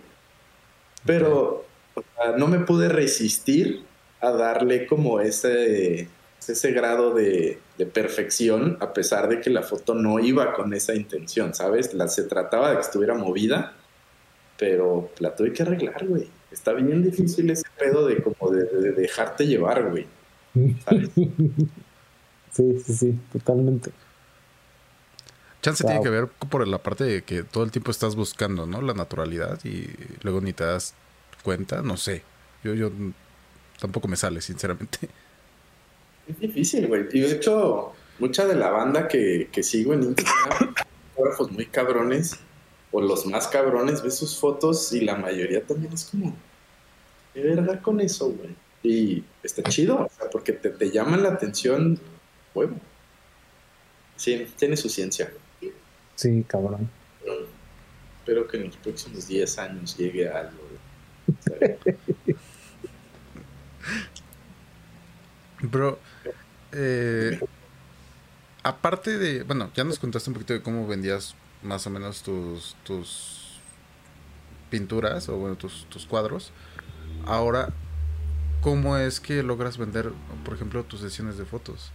[1.06, 1.66] Pero
[2.38, 3.84] no me pude resistir
[4.20, 6.08] a darle como ese,
[6.48, 10.94] ese grado de, de perfección, a pesar de que la foto no iba con esa
[10.94, 11.94] intención, ¿sabes?
[11.94, 13.74] La, se trataba de que estuviera movida,
[14.58, 16.30] pero la tuve que arreglar, güey.
[16.52, 20.06] Está bien difícil ese pedo de como de, de- de dejarte llevar, güey.
[20.86, 21.10] ¿sabes?
[22.52, 23.90] Sí, sí, sí, totalmente.
[25.64, 25.90] Chance Wow.
[25.92, 28.80] tiene que ver por la parte de que todo el tiempo estás buscando, ¿no?
[28.84, 29.88] La naturalidad y
[30.22, 30.94] luego ni te das
[31.42, 32.22] cuenta, no sé.
[32.64, 32.92] Yo, yo
[33.80, 35.10] tampoco me sale, sinceramente.
[36.28, 37.06] Es difícil, güey.
[37.12, 40.74] Y de hecho, mucha de la banda que, que sigo en Instagram,
[41.14, 42.40] fotógrafos muy cabrones,
[42.92, 46.36] o los más cabrones, ves sus fotos y la mayoría también es como,
[47.34, 48.56] ¿qué verga con eso, güey?
[48.84, 52.00] Y está chido, o sea, porque te, te llaman la atención,
[52.54, 52.76] huevo.
[54.16, 55.32] Sí, tiene su ciencia.
[56.16, 56.90] Sí, cabrón.
[57.24, 57.48] pero
[58.20, 60.62] espero que en los próximos 10 años llegue a algo.
[61.60, 61.78] güey.
[65.64, 65.98] Bro,
[66.74, 67.40] eh,
[68.64, 72.76] aparte de, bueno, ya nos contaste un poquito de cómo vendías más o menos tus,
[72.84, 73.60] tus
[74.70, 76.52] pinturas o bueno, tus, tus cuadros.
[77.26, 77.70] Ahora,
[78.62, 80.12] ¿cómo es que logras vender,
[80.44, 81.92] por ejemplo, tus sesiones de fotos?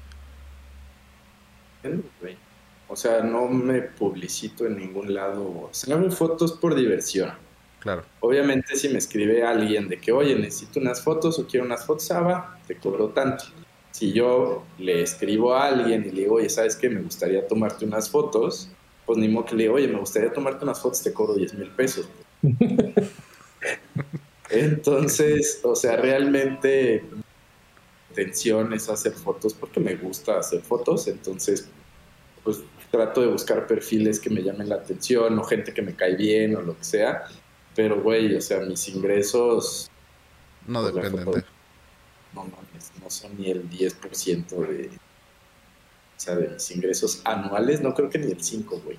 [2.88, 5.70] O sea, no me publicito en ningún lado.
[5.90, 7.32] Hago fotos por diversión.
[7.80, 11.86] Claro, Obviamente, si me escribe alguien de que, oye, necesito unas fotos o quiero unas
[11.86, 13.44] fotos, ah, va, te cobro tanto.
[13.98, 16.88] Si yo le escribo a alguien y le digo, oye, ¿sabes qué?
[16.88, 18.68] Me gustaría tomarte unas fotos,
[19.04, 21.54] pues ni modo que le digo, oye, me gustaría tomarte unas fotos, te cobro 10
[21.54, 22.08] mil pesos.
[24.50, 27.22] Entonces, o sea, realmente mi
[28.10, 31.68] intención es hacer fotos porque me gusta hacer fotos, entonces,
[32.44, 32.60] pues
[32.92, 36.54] trato de buscar perfiles que me llamen la atención o gente que me cae bien
[36.54, 37.24] o lo que sea.
[37.74, 39.90] Pero, güey, o sea, mis ingresos
[40.68, 41.57] no dependen de...
[42.34, 47.94] no mames, no son ni el 10% de, o sea, de mis ingresos anuales, no
[47.94, 48.98] creo que ni el 5, güey.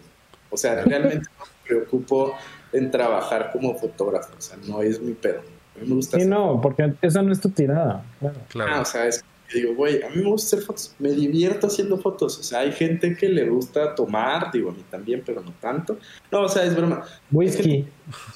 [0.49, 2.35] O sea, realmente no me preocupo
[2.73, 5.39] en trabajar como fotógrafo, o sea, no es mi pedo.
[5.75, 8.03] A mí me gusta Sí, hacer- no, porque esa no es tu tirada.
[8.19, 8.39] Claro.
[8.49, 8.71] Claro.
[8.75, 11.67] Ah, o sea, es que digo, güey, a mí me gusta hacer fotos, me divierto
[11.67, 15.41] haciendo fotos, o sea, hay gente que le gusta tomar, digo, a mí también, pero
[15.41, 15.97] no tanto.
[16.31, 17.03] No, o sea, es broma.
[17.31, 17.85] Whisky.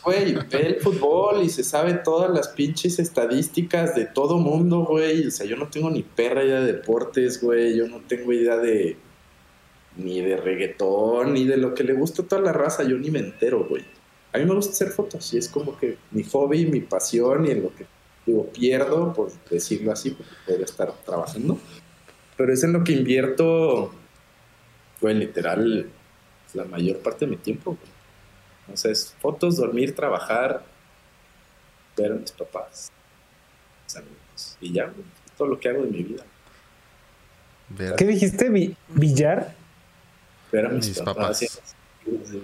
[0.04, 5.28] Güey, ve el fútbol y se sabe todas las pinches estadísticas de todo mundo, güey.
[5.28, 7.78] O sea, yo no tengo ni perra idea de deportes, güey.
[7.78, 8.98] Yo no tengo idea de
[9.96, 12.84] ni de reggaetón, ni de lo que le gusta a toda la raza.
[12.84, 13.84] Yo ni me entero, güey.
[14.34, 17.52] A mí me gusta hacer fotos y es como que mi hobby, mi pasión y
[17.52, 17.86] en lo que
[18.26, 21.58] digo, pierdo, por decirlo así, porque podría estar trabajando.
[22.38, 23.94] Pero es en lo que invierto,
[25.02, 25.90] güey, literal,
[26.54, 28.74] la mayor parte de mi tiempo, güey.
[28.74, 30.64] O sea, es fotos, dormir, trabajar,
[31.98, 32.92] ver a mis papás,
[33.86, 34.58] mis amigos.
[34.62, 35.06] Y ya, güey,
[35.38, 36.24] todo lo que hago de mi vida.
[37.70, 38.50] Ver- ¿Qué dijiste?
[38.90, 39.54] ¿Billar?
[40.52, 41.16] Ver a mis, Mis papás.
[41.16, 41.42] papás.
[42.06, 42.44] y-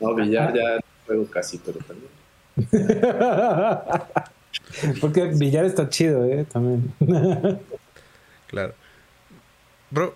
[0.00, 2.10] No, billar ya juego casi, pero también.
[5.00, 6.46] Porque billar está chido, ¿eh?
[6.50, 6.92] También.
[8.48, 8.74] Claro.
[9.90, 10.14] Bro,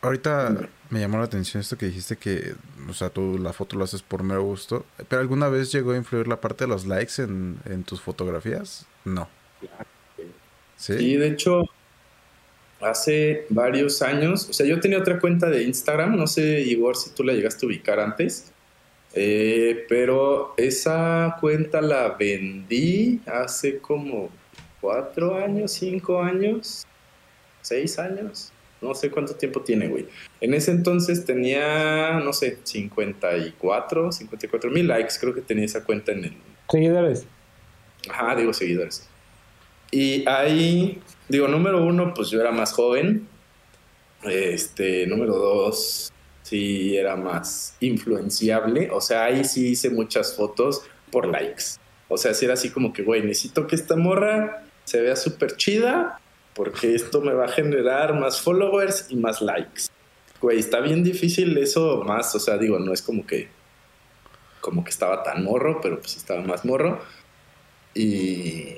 [0.00, 0.56] ahorita
[0.88, 2.54] me llamó la atención esto que dijiste que,
[2.88, 4.86] o sea, tú la foto lo haces por mero gusto.
[5.06, 8.86] ¿Pero alguna vez llegó a influir la parte de los likes en, en tus fotografías?
[9.04, 9.28] No.
[10.76, 10.94] ¿Sí?
[10.94, 11.64] Y de hecho,
[12.80, 17.10] hace varios años, o sea, yo tenía otra cuenta de Instagram, no sé, Igor, si
[17.10, 18.51] tú la llegaste a ubicar antes,
[19.14, 24.30] eh, pero esa cuenta la vendí hace como
[24.80, 26.86] cuatro años, cinco años,
[27.60, 30.06] seis años, no sé cuánto tiempo tiene, güey.
[30.40, 36.12] En ese entonces tenía, no sé, 54, 54 mil likes, creo que tenía esa cuenta
[36.12, 36.36] en el...
[36.68, 37.26] Seguidores.
[38.08, 39.08] Ajá, digo seguidores.
[39.90, 43.28] Y ahí, digo, número uno, pues yo era más joven.
[44.24, 46.12] Este, número dos,
[46.42, 48.90] sí era más influenciable.
[48.92, 51.64] O sea, ahí sí hice muchas fotos por likes.
[52.08, 55.56] O sea, sí era así como que, güey, necesito que esta morra se vea súper
[55.56, 56.20] chida
[56.54, 59.84] porque esto me va a generar más followers y más likes.
[60.40, 63.48] Güey, está bien difícil eso más, o sea, digo, no es como que
[64.62, 67.00] como que estaba tan morro, pero pues estaba más morro.
[67.94, 68.76] Y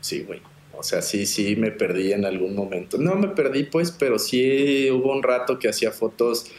[0.00, 0.40] sí, güey.
[0.74, 2.98] O sea, sí, sí me perdí en algún momento.
[2.98, 6.52] No me perdí, pues, pero sí hubo un rato que hacía fotos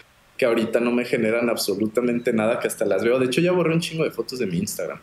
[0.43, 3.17] que ahorita no me generan absolutamente nada, que hasta las veo.
[3.17, 4.99] De hecho, ya borré un chingo de fotos de mi Instagram.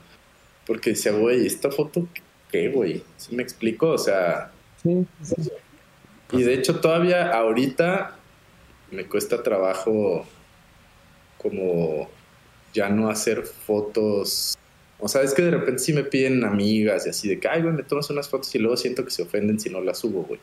[0.66, 2.06] Porque decía, güey, ¿esta foto
[2.52, 3.02] qué, güey?
[3.16, 3.88] ¿Sí me explico?
[3.88, 5.34] O sea, Sí, sí.
[6.32, 8.16] y de hecho todavía ahorita
[8.90, 10.26] me cuesta trabajo
[11.38, 12.10] como
[12.74, 14.58] ya no hacer fotos.
[14.98, 17.62] O sea, es que de repente sí me piden amigas y así de que, ay,
[17.62, 20.22] güey, me tomas unas fotos y luego siento que se ofenden si no las subo,
[20.24, 20.38] güey.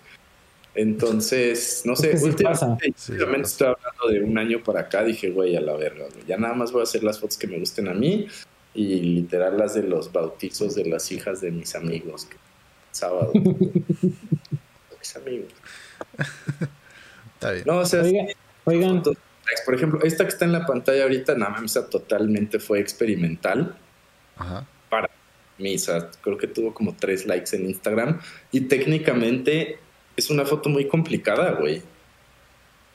[0.77, 2.77] Entonces, no sé, Es que últimamente, pasa.
[3.11, 6.25] últimamente Sí, estoy hablando de un año para acá, dije, güey, a la verga, güey.
[6.27, 8.27] Ya nada más voy a hacer las fotos que me gusten a mí
[8.75, 12.25] y literal las de los bautizos de las hijas de mis amigos.
[12.25, 12.37] que-
[12.91, 13.31] Sábado.
[13.33, 15.51] mis amigos.
[17.33, 17.63] Está bien.
[17.65, 18.33] No, o sea, Oiga-
[18.65, 19.17] oigan, fotos,
[19.65, 23.75] por ejemplo, esta que está en la pantalla ahorita, nada más esa totalmente fue experimental
[24.35, 24.67] Ajá.
[24.89, 25.09] para
[25.57, 25.75] mí.
[25.75, 28.19] O sea, creo que tuvo como tres likes en Instagram
[28.51, 29.79] y técnicamente
[30.17, 31.81] es una foto muy complicada, güey.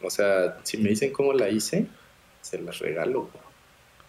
[0.02, 1.86] O sea, si me dicen cómo la hice,
[2.42, 3.30] se las regalo.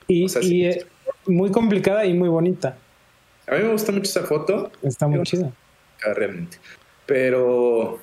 [0.08, 0.86] y, o sea, y, eh,
[1.28, 2.76] muy complicada y muy bonita.
[3.48, 4.72] A mí me gusta mucho esa foto.
[4.82, 5.44] Está muy chida.
[5.44, 6.58] complicada realmente.
[7.06, 8.00] Pero,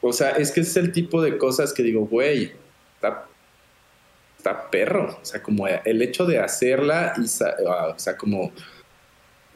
[0.00, 2.52] o sea, es que es el tipo de cosas que digo, güey,
[2.96, 3.26] está,
[4.36, 5.16] está perro.
[5.22, 7.26] O sea, como el hecho de hacerla y,
[7.68, 8.50] ah, o sea, como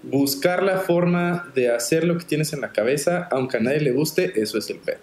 [0.03, 3.93] buscar la forma de hacer lo que tienes en la cabeza, aunque a nadie le
[3.93, 4.99] guste, eso es el pedo.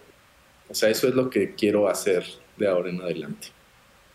[0.70, 2.26] O sea, eso es lo que quiero hacer
[2.58, 3.48] de ahora en adelante.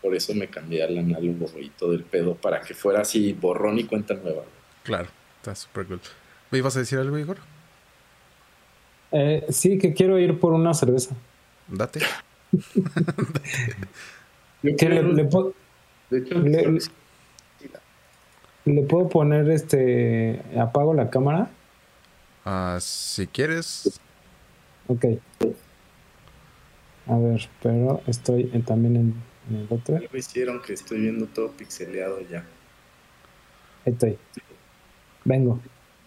[0.01, 3.77] Por eso me cambié al análogo y todo el pedo para que fuera así borrón
[3.79, 4.43] y cuenta nueva.
[4.83, 5.07] Claro.
[5.37, 6.01] Está súper cool.
[6.49, 7.37] ¿Me ibas a decir algo, Igor?
[9.11, 11.15] Eh, sí, que quiero ir por una cerveza.
[11.67, 11.99] Date.
[14.77, 15.53] Que le, le puedo-
[16.11, 16.79] de hecho, le-
[18.65, 20.41] le puedo poner este.
[20.59, 21.49] Apago la cámara.
[22.45, 23.99] Ah, si quieres.
[24.87, 25.05] Ok.
[27.07, 29.15] A ver, pero estoy en- también en,
[29.49, 29.95] en el otro.
[29.97, 32.45] Ahí Algo hicieron que estoy viendo todo pixeleado ya.
[33.85, 34.17] estoy.
[35.25, 35.59] Vengo.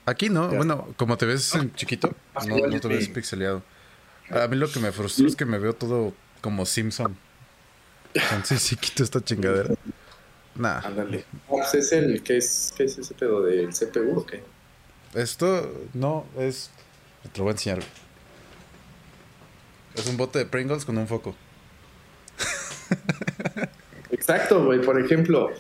[0.06, 0.50] Aquí no.
[0.50, 0.56] Ya.
[0.56, 2.88] Bueno, como te ves en chiquito, Ah, no, te sí.
[2.88, 3.62] ves pixeleado.
[4.30, 7.16] A mí lo que me frustró es que me veo todo como Simpson.
[8.14, 9.74] Entonces quito esta chingadera.
[10.56, 10.80] Nah.
[10.80, 11.24] Ándale.
[11.48, 14.42] Pues es el, ¿qué es, qué es ese pedo del CPU o qué?
[15.14, 16.70] Esto no es.
[17.32, 17.80] Te lo voy a enseñar.
[19.94, 21.34] Es un bote de Pringles con un foco.
[24.10, 24.80] Exacto, güey.
[24.80, 25.50] Por ejemplo,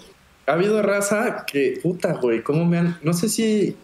[0.46, 2.98] ha habido raza que, puta, güey, ¿cómo me han...?
[3.02, 3.76] No sé si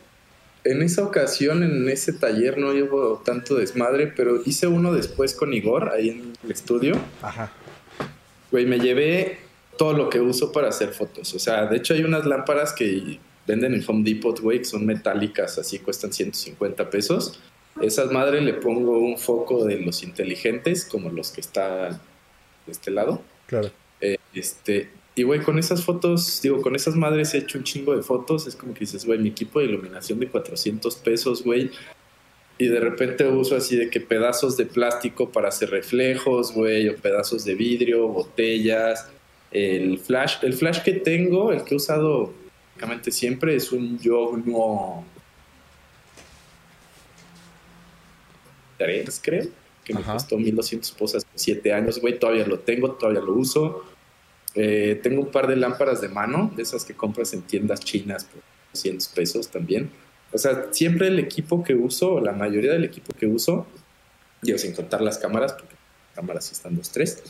[0.65, 5.55] en esa ocasión, en ese taller, no llevo tanto desmadre, pero hice uno después con
[5.55, 6.99] Igor, ahí en el estudio.
[7.23, 7.53] Ajá.
[8.51, 9.39] Güey, me llevé
[9.81, 11.33] todo lo que uso para hacer fotos.
[11.33, 14.85] O sea, de hecho hay unas lámparas que venden en Home Depot, güey, que son
[14.85, 17.41] metálicas, así cuestan 150 pesos.
[17.81, 21.93] Esas madres le pongo un foco de los inteligentes, como los que están
[22.67, 23.23] de este lado.
[23.47, 23.71] Claro.
[24.03, 27.97] Eh, este, y güey, con esas fotos, digo, con esas madres he hecho un chingo
[27.97, 28.47] de fotos.
[28.47, 31.71] Es como que dices, güey, mi equipo de iluminación de 400 pesos, güey.
[32.59, 36.97] Y de repente uso así de que pedazos de plástico para hacer reflejos, güey, o
[36.97, 39.09] pedazos de vidrio, botellas.
[39.51, 42.33] El flash, el flash que tengo, el que he usado
[42.81, 45.05] prácticamente siempre, es un Yogno
[48.79, 49.49] 3, creo,
[49.85, 53.85] que me costó 1200 posas 7 años, güey, todavía lo tengo, todavía lo uso.
[54.55, 58.25] Eh, tengo un par de lámparas de mano, de esas que compras en tiendas chinas
[58.25, 58.43] por
[58.73, 59.91] 200 pesos también.
[60.33, 63.67] O sea, siempre el equipo que uso, la mayoría del equipo que uso,
[64.41, 67.23] digo, sin contar las cámaras, porque las cámaras están dos, tres,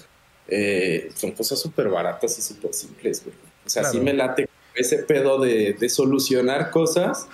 [0.50, 3.34] eh, son cosas súper baratas y súper simples, güey.
[3.64, 4.04] O sea, sí Claro.
[4.04, 7.28] me late ese pedo de, de solucionar cosas,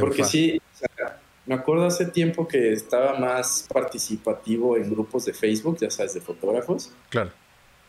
[0.00, 5.32] porque sí, o sea, me acuerdo hace tiempo que estaba más participativo en grupos de
[5.32, 7.30] Facebook, ya sabes, de fotógrafos, Claro.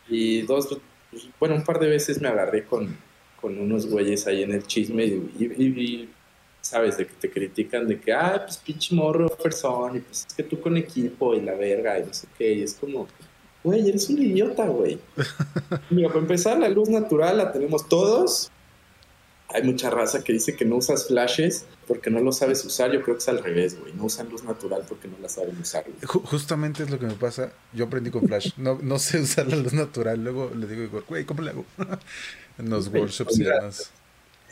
[0.08, 0.78] y dos,
[1.10, 2.96] pues, bueno, un par de veces me agarré con,
[3.40, 6.08] con unos güeyes ahí en el chisme y, y- y,
[6.62, 10.34] sabes, de que te critican de que, ah, pues pinche morro, persona, y pues es
[10.34, 13.08] que tú con equipo y la verga y no sé qué, y es como,
[13.64, 14.98] güey, eres un idiota, güey.
[15.90, 18.50] Mira, para empezar, la luz natural la tenemos todos.
[19.52, 22.92] Hay mucha raza que dice que no usas flashes porque no lo sabes usar.
[22.92, 23.92] Yo creo que es al revés, güey.
[23.94, 25.84] No usan luz natural porque no la saben usar.
[25.84, 25.96] güey.
[26.26, 27.52] Justamente es lo que me pasa.
[27.72, 28.52] Yo aprendí con Flash.
[28.58, 30.22] No, no sé usar la luz natural.
[30.22, 31.64] Luego le digo Igor, güey, ¿cómo le hago?
[32.58, 33.90] en los Güey, workshops y demás.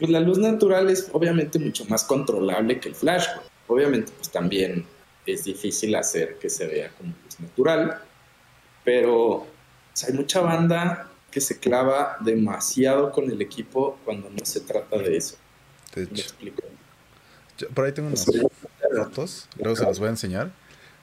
[0.00, 3.26] Pues la luz natural es obviamente mucho más controlable que el flash.
[3.36, 3.46] güey.
[3.68, 4.84] Obviamente, pues también
[5.26, 8.02] es difícil hacer que se vea como luz natural.
[8.89, 9.47] Pero o
[9.93, 14.97] sea, hay mucha banda que se clava demasiado con el equipo cuando no se trata
[14.97, 15.36] de eso.
[15.95, 16.62] De ¿Me explico?
[17.59, 18.41] yo- por ahí tengo unas Sí.
[18.97, 19.47] fotos.
[19.59, 20.53] Luego se las voy a enseñar.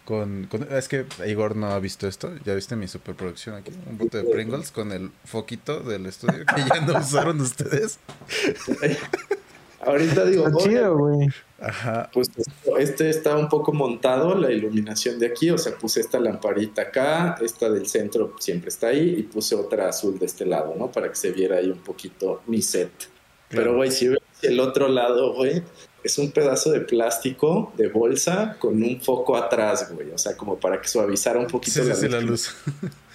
[0.03, 2.31] Con, con- es que Igor no ha visto esto.
[2.43, 3.71] Ya viste mi superproducción aquí.
[3.87, 7.99] Un bote de Pringles con el foquito del estudio que ya no usaron ustedes.
[9.85, 11.27] Ahorita digo, Está "Oye, chido, güey.
[11.59, 12.09] Ajá.
[12.13, 12.29] pues
[12.77, 17.37] este está un poco montado, la iluminación de aquí, o sea, puse esta lamparita acá,
[17.41, 20.91] esta del centro siempre está ahí y puse otra azul de este lado, ¿no?
[20.91, 22.91] Para que se viera ahí un poquito mi set.
[23.47, 23.63] Claro.
[23.63, 25.63] Pero, güey, si ves el otro lado, güey,
[26.03, 30.59] es un pedazo de plástico de bolsa con un foco atrás, güey, o sea, como
[30.59, 32.53] para que suavizara un poquito Sí, sí, sí, la luz.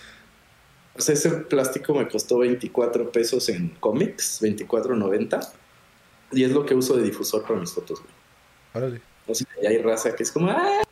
[0.97, 5.49] O sea, ese plástico me costó 24 pesos en cómics, 24.90.
[6.32, 8.20] Y es lo que uso de difusor para mis fotos, güey.
[8.75, 9.01] Órale.
[9.27, 10.83] O sea, ya hay raza que es como, ah,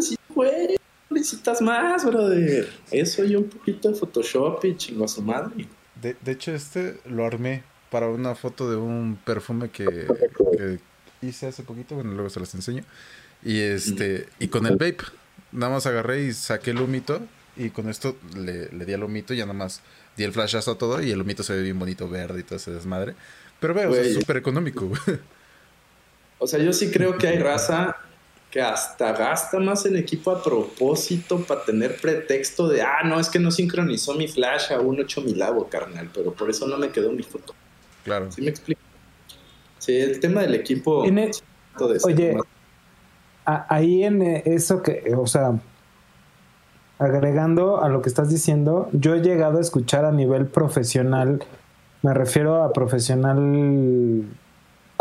[0.00, 0.76] sí, güey,
[1.10, 2.68] necesitas más, brother.
[2.90, 5.66] Eso y un poquito de Photoshop y chingo a su madre.
[6.00, 9.84] De, de hecho, este lo armé para una foto de un perfume que,
[10.56, 10.78] que
[11.20, 11.94] hice hace poquito.
[11.94, 12.84] Bueno, luego se las enseño.
[13.44, 14.98] Y este, y con el vape,
[15.52, 17.20] nada más agarré y saqué el humito.
[17.54, 19.82] Y con esto le, le di al humito y ya nada más
[20.16, 21.02] di el flashazo a todo.
[21.02, 23.14] Y el humito se ve bien bonito, verde y todo ese desmadre.
[23.60, 25.00] Pero veo, es súper económico, güey.
[26.42, 27.94] O sea, yo sí creo que hay raza
[28.50, 33.28] que hasta gasta más en equipo a propósito para tener pretexto de, ah, no, es
[33.28, 35.40] que no sincronizó mi flash a un 8000
[35.70, 37.54] carnal, pero por eso no me quedó mi foto.
[38.02, 38.32] Claro.
[38.32, 38.80] ¿Sí me explico?
[39.78, 41.04] Sí, el tema del equipo...
[41.04, 42.36] Tiene- de ser Oye,
[43.46, 45.52] a- ahí en eh, eso que, o sea,
[46.98, 51.44] agregando a lo que estás diciendo, yo he llegado a escuchar a nivel profesional,
[52.02, 54.24] me refiero a profesional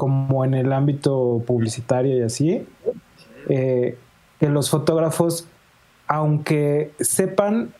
[0.01, 2.67] como en el ámbito publicitario y así,
[3.49, 3.99] eh,
[4.39, 5.45] que los fotógrafos,
[6.07, 7.71] aunque sepan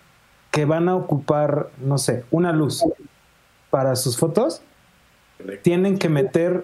[0.51, 2.85] que van a ocupar, no sé, una luz
[3.71, 4.61] para sus fotos,
[5.63, 6.63] tienen que meter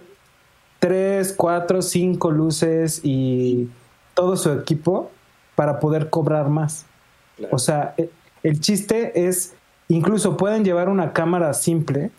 [0.77, 3.67] tres, cuatro, cinco luces y
[4.13, 5.09] todo su equipo
[5.55, 6.85] para poder cobrar más.
[7.35, 7.55] Claro.
[7.55, 8.11] O sea, e-
[8.43, 9.55] el chiste es,
[9.87, 12.11] incluso pueden llevar una cámara simple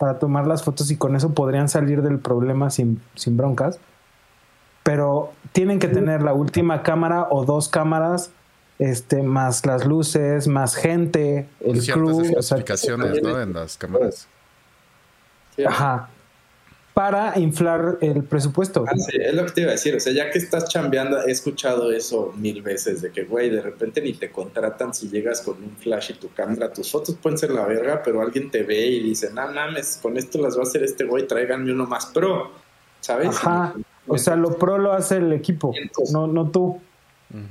[0.00, 3.78] para tomar las fotos y con eso podrían salir del problema sin, sin broncas,
[4.82, 8.30] pero tienen que tener la última cámara o dos cámaras,
[8.78, 13.42] este, más las luces, más gente, el Ciertas crew, o sea, especificaciones, ¿no?
[13.42, 14.26] En las cámaras.
[15.66, 16.08] Ajá,
[16.94, 18.84] para inflar el presupuesto.
[18.86, 19.94] Ah, sí, es lo que te iba a decir.
[19.94, 23.62] O sea, ya que estás chambeando, he escuchado eso mil veces: de que, güey, de
[23.62, 26.72] repente ni te contratan si llegas con un flash y tu cámara.
[26.72, 30.16] Tus fotos pueden ser la verga, pero alguien te ve y dice, no mames, con
[30.16, 32.50] esto las va a hacer este güey, tráiganme uno más pro.
[33.00, 33.28] ¿Sabes?
[33.28, 33.74] Ajá.
[34.06, 35.72] O sea, lo pro lo hace el equipo,
[36.12, 36.80] no, no tú.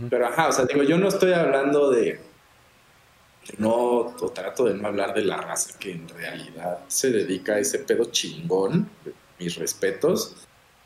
[0.10, 2.20] Pero ajá, o sea, digo, yo no estoy hablando de.
[3.58, 7.60] No, o trato de no hablar de la raza que en realidad se dedica a
[7.60, 8.90] ese pedo chingón,
[9.40, 10.36] mis respetos,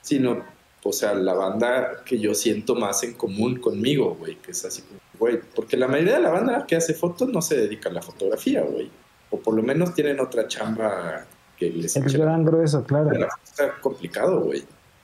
[0.01, 0.43] sino,
[0.83, 4.81] o sea, la banda que yo siento más en común conmigo, güey, que es así
[4.81, 7.93] como, güey, porque la mayoría de la banda que hace fotos no se dedica a
[7.93, 8.89] la fotografía, güey,
[9.29, 11.25] o por lo menos tienen otra chamba
[11.57, 13.09] que les la- gran grueso, claro.
[13.11, 14.63] la- Está complicado, güey.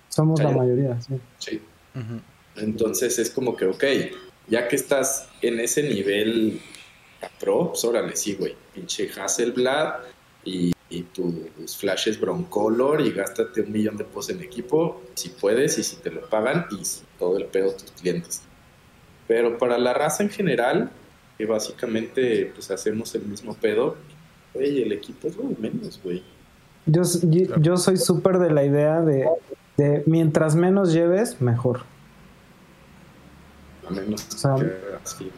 [0.09, 1.13] Somos la mayoría, sí.
[1.37, 1.61] Sí.
[2.55, 3.83] Entonces es como que, ok,
[4.47, 6.59] ya que estás en ese nivel
[7.21, 9.95] a pro, pues órale, sí, güey, pinche Hasselblad
[10.43, 15.77] y, y tus flashes Broncolor y gástate un millón de pesos en equipo, si puedes
[15.77, 18.41] y si te lo pagan y si todo el pedo tus clientes.
[19.27, 20.89] Pero para la raza en general,
[21.37, 23.97] que básicamente pues hacemos el mismo pedo,
[24.53, 26.23] güey, el equipo es lo de menos, güey.
[26.85, 29.27] Yo, yo, yo soy súper de la idea de,
[29.77, 31.81] de mientras menos lleves, mejor.
[33.87, 34.71] A menos O sea, que
[35.03, 35.31] así.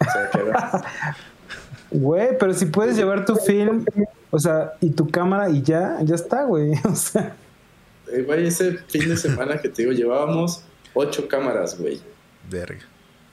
[0.00, 0.38] O sea, que
[1.96, 3.84] Güey, pero si puedes llevar tu film,
[4.30, 6.72] o sea, y tu cámara y ya, ya está, güey.
[6.90, 7.36] O sea,
[8.12, 12.00] Eh, Güey, ese fin de semana que te digo, llevábamos ocho cámaras, güey.
[12.50, 12.80] Verga.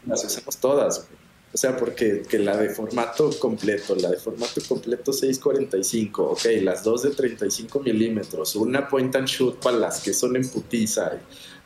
[0.05, 1.19] Las usamos todas, güey.
[1.53, 6.83] O sea, porque que la de formato completo, la de formato completo 645, ok, las
[6.83, 11.11] dos de 35 milímetros, una point and shoot para las que son en putiza.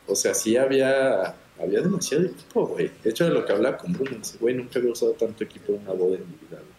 [0.08, 2.90] O sea, sí había, había demasiado equipo, güey.
[3.04, 5.82] De hecho, de lo que hablaba con Bruno, güey, nunca había usado tanto equipo en
[5.82, 6.58] una boda en mi vida.
[6.58, 6.75] güey.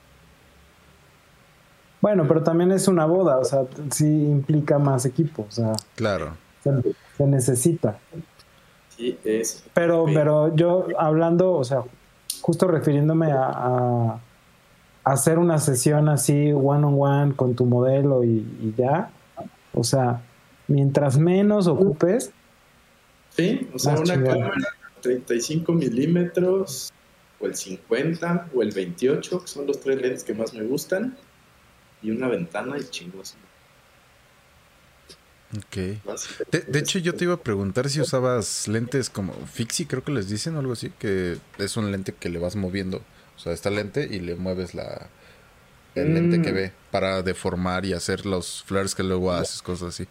[2.07, 6.37] Bueno, pero también es una boda, o sea, sí implica más equipo, o sea, Claro.
[6.63, 6.71] se,
[7.17, 7.97] se necesita.
[8.95, 9.65] Sí, es.
[9.73, 11.83] Pero, pero yo hablando, o sea,
[12.41, 14.19] justo refiriéndome a,
[15.03, 19.09] hacer una sesión así one on one con tu modelo y, y ya,
[19.73, 20.21] o sea,
[20.69, 22.31] mientras menos ocupes,
[23.31, 24.39] Sí, o sea, una chingón.
[24.39, 24.55] cámara
[25.01, 26.91] 35 milímetros,
[27.39, 31.15] o el 50, o el 28, que son los tres lentes que más me gustan,
[32.01, 33.35] y una ventana y chingos.
[35.57, 35.75] Ok.
[36.51, 40.11] De, de hecho, yo te iba a preguntar si usabas lentes como Fixie, creo que
[40.11, 43.07] les dicen o algo así, que es un lente que le vas moviendo.
[43.35, 45.11] O sea, esta lente y le mueves la
[45.95, 46.55] el lente que Mm.
[46.55, 50.07] ve para deformar y hacer los flares que luego haces, cosas así.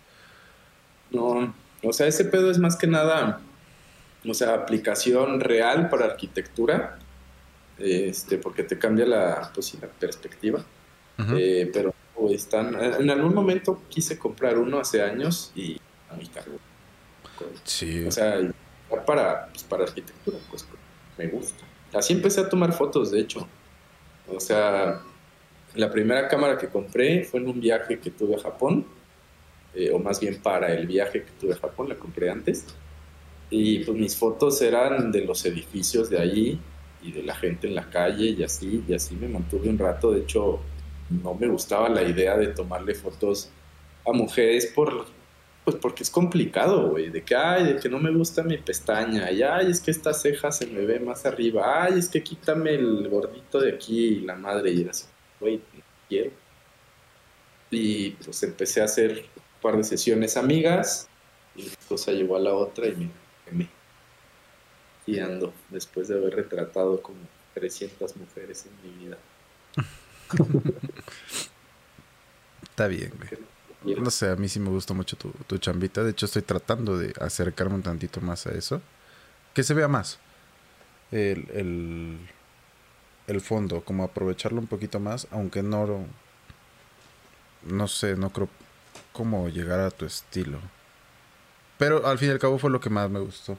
[1.11, 3.41] No, o sea, ese pedo es más que nada,
[4.29, 6.99] o sea, aplicación real para arquitectura,
[7.79, 10.65] este, porque te cambia la, pues, la perspectiva.
[11.19, 11.95] Eh, pero
[12.31, 16.53] están, en algún momento quise comprar uno hace años y a mí caro.
[17.65, 18.05] Sí.
[18.05, 18.39] O sea,
[19.05, 20.67] para, pues, para arquitectura, pues
[21.19, 21.65] me gusta.
[21.93, 23.47] Así empecé a tomar fotos, de hecho.
[24.29, 25.03] O sea,
[25.75, 28.87] la primera cámara que compré fue en un viaje que tuve a Japón,
[29.75, 32.67] eh, o más bien para el viaje que tuve a Japón, la compré antes.
[33.51, 36.59] Y pues mis fotos eran de los edificios de allí
[37.03, 40.11] y de la gente en la calle y así, y así me mantuve un rato.
[40.11, 40.61] De hecho,
[41.11, 43.51] no me gustaba la idea de tomarle fotos
[44.07, 45.07] a mujeres por,
[45.65, 49.31] pues porque es complicado, güey, de que, ay, de que no me gusta mi pestaña,
[49.31, 52.75] y ay, es que esta ceja se me ve más arriba, ay, es que quítame
[52.75, 55.07] el gordito de aquí, y la madre, y era así,
[55.41, 56.31] güey, no quiero.
[57.71, 61.09] Y pues empecé a hacer un par de sesiones amigas,
[61.57, 63.11] y una cosa llevó a la otra, y me
[63.45, 63.69] quemé.
[65.07, 67.19] Y ando, después de haber retratado como
[67.55, 69.19] 300 mujeres en mi vida.
[72.63, 73.97] Está bien, güey.
[73.99, 76.03] No sé, a mí sí me gusta mucho tu, tu chambita.
[76.03, 78.83] De hecho, estoy tratando de acercarme un tantito más a eso.
[79.55, 80.19] Que se vea más.
[81.13, 82.19] El, el,
[83.29, 86.07] el fondo, como aprovecharlo un poquito más, aunque no...
[87.63, 88.49] No sé, no creo
[89.13, 90.61] cómo llegar a tu estilo.
[91.79, 93.59] Pero al fin y al cabo fue lo que más me gustó.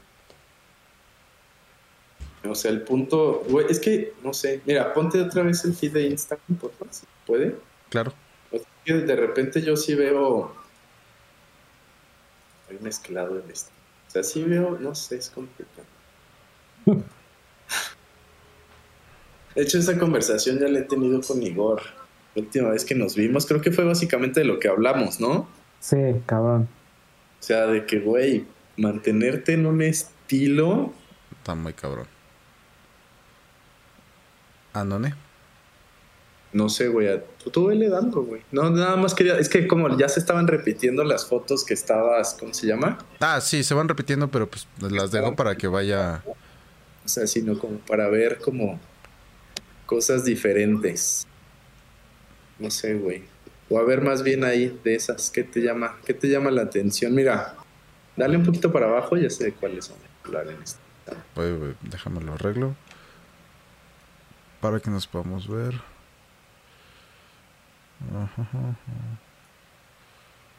[2.51, 5.93] O sea, el punto, güey, es que, no sé, mira, ponte otra vez el feed
[5.93, 7.55] de Instagram, por favor, si puede.
[7.89, 8.13] Claro.
[8.51, 10.53] O sea, que de repente yo sí veo.
[12.69, 13.71] Hay mezclado en esto.
[14.07, 15.87] O sea, sí veo, no sé, es complicado.
[19.55, 21.81] De hecho, esa conversación ya la he tenido con Igor.
[22.35, 25.47] La última vez que nos vimos, creo que fue básicamente de lo que hablamos, ¿no?
[25.79, 26.67] sí, cabrón.
[27.39, 28.45] O sea, de que, güey,
[28.77, 30.93] mantenerte en un estilo.
[31.39, 32.07] Está muy cabrón.
[36.53, 38.41] No sé, güey, tú, tú vele dando, güey.
[38.51, 39.37] No, nada más quería.
[39.37, 42.97] Es que como ya se estaban repitiendo las fotos que estabas, ¿cómo se llama?
[43.19, 46.23] Ah, sí, se van repitiendo, pero pues las dejo para que vaya...
[47.05, 48.79] O sea, sino como para ver como
[49.85, 51.27] cosas diferentes.
[52.59, 53.23] No sé, güey.
[53.69, 55.29] O a ver más bien ahí de esas.
[55.29, 55.97] ¿Qué te llama?
[56.05, 57.13] ¿Qué te llama la atención?
[57.13, 57.55] Mira,
[58.15, 59.97] dale un poquito para abajo, ya sé de cuáles son.
[60.63, 60.79] Este.
[61.35, 62.75] Güey, déjame lo arreglo.
[64.61, 65.73] Para que nos podamos ver.
[68.11, 68.75] Ajá, ajá.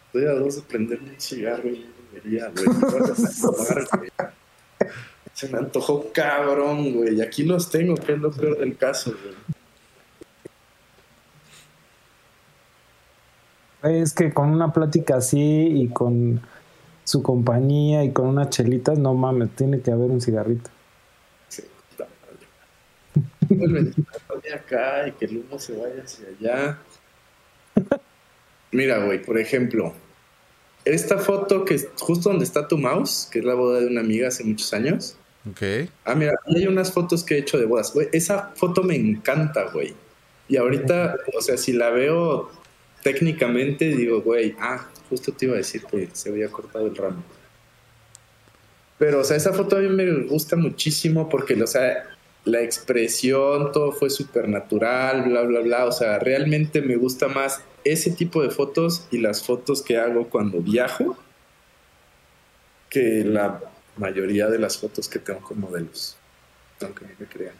[0.07, 2.67] Estoy a dos de prenderme un cigarro y debería, güey.
[2.67, 4.11] Güey.
[5.35, 7.17] Se me antojó cabrón, güey.
[7.17, 9.35] Y aquí los tengo, que es lo peor del caso, güey.
[13.83, 16.41] Es que con una plática así y con
[17.05, 20.71] su compañía y con unas chelitas, no mames, tiene que haber un cigarrito.
[23.49, 23.95] Vuelven
[24.43, 26.79] de acá y que el humo se vaya hacia allá.
[28.73, 29.95] Mira, güey, por ejemplo,
[30.85, 34.01] esta foto que es justo donde está tu mouse, que es la boda de una
[34.01, 35.17] amiga hace muchos años.
[35.51, 35.89] Ok.
[36.05, 37.93] Ah, mira, hay unas fotos que he hecho de bodas.
[37.93, 39.95] Güey, esa foto me encanta, güey.
[40.49, 42.51] Y ahorita, o sea, si la veo
[43.03, 47.23] técnicamente digo, güey, ah, justo te iba a decir que se había cortado el ramo.
[48.99, 52.18] Pero, o sea, esa foto a mí me gusta muchísimo porque, o sea,
[52.49, 55.85] la expresión, todo fue súper natural, bla, bla, bla.
[55.85, 60.29] O sea, realmente me gusta más ese tipo de fotos y las fotos que hago
[60.29, 61.17] cuando viajo
[62.89, 63.61] que la
[63.97, 66.17] mayoría de las fotos que tengo con modelos.
[66.81, 67.55] Aunque no me crean.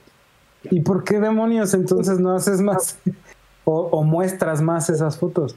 [0.71, 2.99] ¿Y por qué demonios entonces no haces más
[3.65, 5.55] o, o muestras más esas fotos?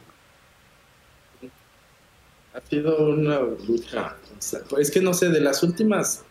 [2.54, 4.16] Ha sido una lucha.
[4.38, 6.26] O sea, es que no sé, de las últimas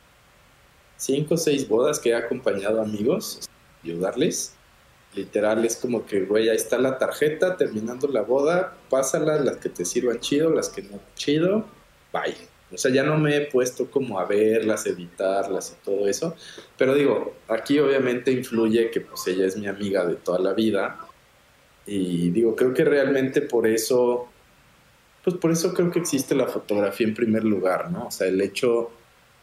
[1.01, 3.41] cinco o seis bodas que he acompañado amigos,
[3.83, 4.55] ayudarles,
[5.15, 9.71] literal es como que, güey, ahí está la tarjeta, terminando la boda, pásalas, las que
[9.71, 11.65] te sirvan chido, las que no chido,
[12.13, 12.37] bye.
[12.73, 16.37] O sea, ya no me he puesto como a verlas, editarlas y todo eso.
[16.77, 20.99] Pero digo, aquí obviamente influye que pues ella es mi amiga de toda la vida.
[21.87, 24.29] Y digo, creo que realmente por eso,
[25.25, 28.07] pues por eso creo que existe la fotografía en primer lugar, ¿no?
[28.07, 28.93] O sea, el hecho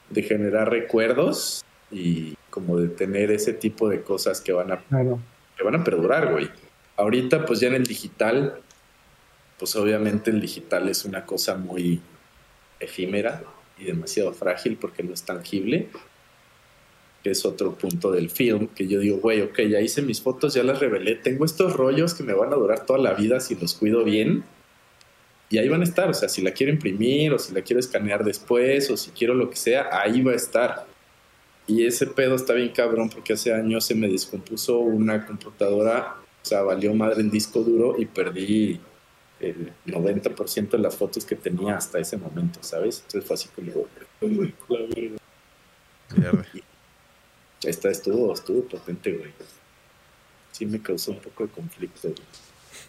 [0.09, 5.19] de generar recuerdos y como de tener ese tipo de cosas que van a, Claro.
[5.57, 6.49] que van a perdurar, güey.
[6.95, 8.59] Ahorita, pues ya en el digital,
[9.59, 12.01] pues obviamente el digital es una cosa muy
[12.79, 13.43] efímera
[13.77, 15.89] y demasiado frágil porque no es tangible.
[17.23, 20.53] Que es otro punto del film que yo digo, güey, ok, ya hice mis fotos,
[20.53, 21.15] ya las revelé.
[21.15, 24.43] Tengo estos rollos que me van a durar toda la vida si los cuido bien.
[25.49, 27.79] Y ahí van a estar, o sea, si la quiero imprimir o si la quiero
[27.79, 30.85] escanear después o si quiero lo que sea, ahí va a estar.
[31.67, 36.45] Y ese pedo está bien cabrón porque hace años se me descompuso una computadora, o
[36.45, 38.79] sea, valió madre en disco duro y perdí
[39.39, 43.03] el 90% de las fotos que tenía hasta ese momento, ¿sabes?
[43.05, 43.87] Entonces fue así como,
[47.63, 49.31] está, estuvo, estuvo potente, güey.
[50.51, 52.15] Sí me causó un poco de conflicto, güey.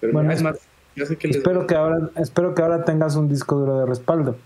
[0.01, 0.59] Pero Bueno, es más,
[0.99, 3.87] ya sé que les Espero que ahora, espero que ahora tengas un disco duro de
[3.87, 4.37] respaldo.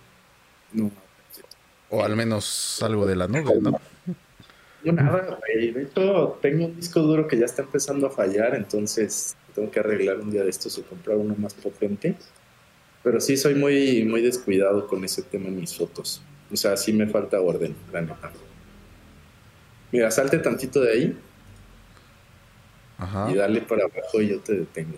[0.72, 0.90] No,
[1.90, 3.80] O al menos algo de la nube, ¿no?
[4.84, 5.70] no nada, güey.
[5.70, 9.80] De hecho, tengo un disco duro que ya está empezando a fallar, entonces tengo que
[9.80, 12.16] arreglar un día de estos o comprar uno más potente.
[13.02, 16.22] Pero sí soy muy, muy descuidado con ese tema en mis fotos.
[16.52, 18.30] O sea, sí me falta orden, la neta.
[19.90, 21.18] Mira, salte tantito de ahí
[22.98, 23.30] Ajá.
[23.30, 24.96] y dale para abajo y yo te detengo.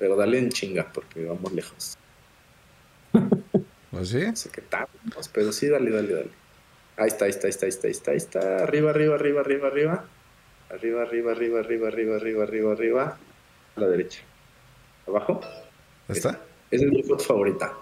[0.00, 1.96] Pero dale en chinga porque vamos lejos.
[3.92, 4.26] ¿O sí?
[4.26, 6.30] No sé qué tal, pues, pero sí, dale, dale, dale.
[6.96, 8.62] Ahí está, ahí está, ahí está, ahí está, ahí está, ahí está.
[8.62, 10.04] Arriba, arriba, arriba, arriba, arriba.
[10.70, 13.18] Arriba, arriba, arriba, arriba, arriba, arriba, arriba, arriba.
[13.76, 14.20] A la derecha.
[15.06, 15.40] Abajo.
[16.08, 16.40] ¿Está?
[16.70, 17.72] Esa es mi foto favorita.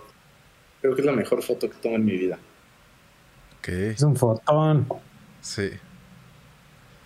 [0.80, 2.38] Creo que es la mejor foto que tomo en mi vida.
[3.58, 3.68] Ok.
[3.68, 4.88] Es un fotón.
[5.40, 5.70] Sí.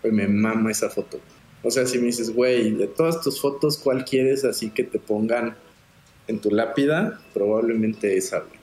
[0.00, 1.20] Pues me mama esa foto.
[1.62, 4.98] O sea, si me dices, güey, de todas tus fotos, ¿cuál quieres así que te
[4.98, 5.56] pongan
[6.26, 7.20] en tu lápida?
[7.32, 8.60] Probablemente esa, güey.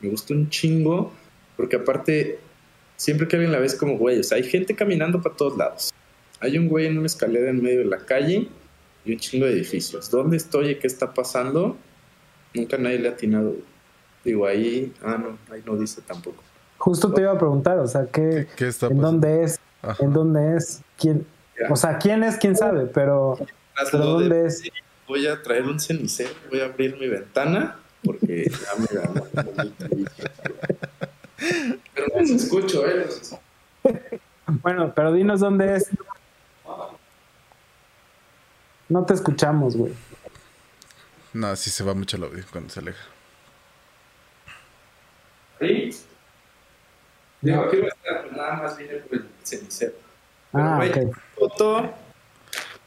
[0.00, 1.12] Me gusta un chingo,
[1.56, 2.38] porque aparte,
[2.96, 5.92] siempre que alguien la ves como, güey, o sea, hay gente caminando para todos lados.
[6.40, 8.48] Hay un güey en una escalera en medio de la calle
[9.04, 10.10] y un chingo de edificios.
[10.10, 11.76] ¿Dónde estoy y qué está pasando?
[12.54, 13.50] Nunca nadie le ha atinado.
[13.50, 13.62] güey.
[14.24, 16.42] Digo, ahí, ah, no, ahí no dice tampoco.
[16.78, 19.12] Justo te iba a preguntar, o sea, ¿qué, ¿Qué, qué está ¿en pasando?
[19.12, 19.60] dónde es?
[19.82, 20.04] Ajá.
[20.04, 20.82] ¿En dónde es?
[20.98, 21.26] ¿Quién?
[21.70, 22.36] O sea, ¿quién es?
[22.36, 22.86] ¿Quién sabe?
[22.86, 23.38] Pero,
[23.92, 24.62] de- ¿dónde es?
[25.08, 29.24] Voy a traer un cenicero, voy a abrir mi ventana porque ya me ganó.
[31.94, 33.06] Pero no los escucho, ¿eh?
[33.06, 33.36] Los.
[34.62, 35.90] Bueno, pero dinos dónde es.
[38.88, 39.92] No te escuchamos, güey.
[41.32, 43.04] No, sí se va mucho el audio cuando se aleja.
[45.60, 45.90] ¿Sí?
[47.40, 49.94] Digo, aquí va a estar, pues nada más viene por el cenicero.
[50.52, 50.92] Pero, Ah, güey,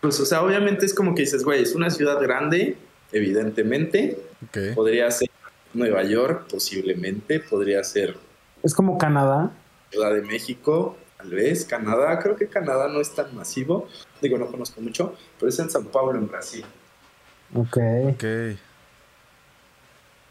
[0.02, 2.78] pues, o sea, obviamente es como que dices, güey, es una ciudad grande,
[3.12, 4.18] evidentemente.
[4.48, 4.76] Ok.
[4.76, 5.30] Podría ser
[5.74, 7.40] Nueva York, posiblemente.
[7.40, 8.16] Podría ser
[8.64, 9.52] Es como Canadá.
[9.92, 11.66] Ciudad de México, tal vez.
[11.66, 13.88] Canadá, creo que Canadá no es tan masivo.
[14.22, 16.64] Digo, no conozco mucho, pero es en San Paulo, en Brasil.
[17.54, 17.78] Ok.
[18.14, 18.24] Ok.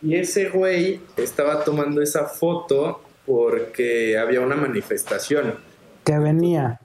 [0.01, 5.57] Y ese güey estaba tomando esa foto porque había una manifestación
[6.05, 6.81] Que venía.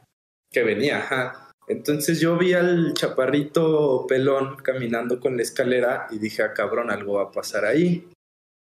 [0.54, 1.52] Que venía, ajá.
[1.68, 7.16] Entonces yo vi al chaparrito pelón caminando con la escalera y dije, ah, cabrón, algo
[7.16, 8.08] va a pasar ahí.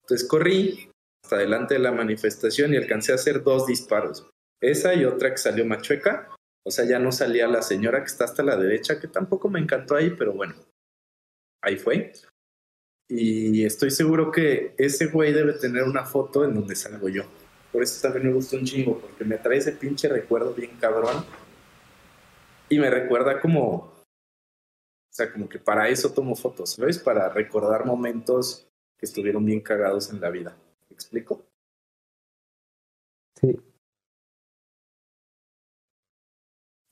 [0.01, 0.89] Entonces corrí
[1.23, 4.27] hasta delante de la manifestación y alcancé a hacer dos disparos.
[4.61, 6.29] Esa y otra que salió machueca.
[6.65, 9.59] O sea, ya no salía la señora que está hasta la derecha, que tampoco me
[9.59, 10.55] encantó ahí, pero bueno,
[11.61, 12.13] ahí fue.
[13.09, 17.23] Y estoy seguro que ese güey debe tener una foto en donde salgo yo.
[17.73, 21.25] Por eso también me gusta un chingo, porque me trae ese pinche recuerdo bien cabrón.
[22.73, 24.03] Y me recuerda como, O
[25.11, 26.97] sea, como que para eso tomo fotos, ¿sabes?
[26.97, 28.67] Para recordar momentos
[28.97, 30.57] que estuvieron bien cagados en la vida.
[30.89, 31.45] ¿Me explico?
[33.39, 33.55] Sí.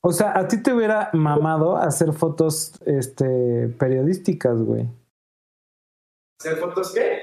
[0.04, 4.88] O sea, a ti te hubiera mamado hacer fotos este, periodísticas, güey.
[6.40, 7.22] ¿Hacer fotos qué?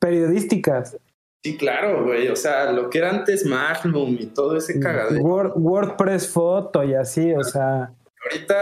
[0.00, 0.98] Periodísticas.
[1.42, 2.28] Sí, claro, güey.
[2.28, 5.22] O sea, lo que era antes Magnum y todo ese cagadero.
[5.22, 7.94] Word- WordPress foto y así, o sea.
[8.30, 8.56] Ahorita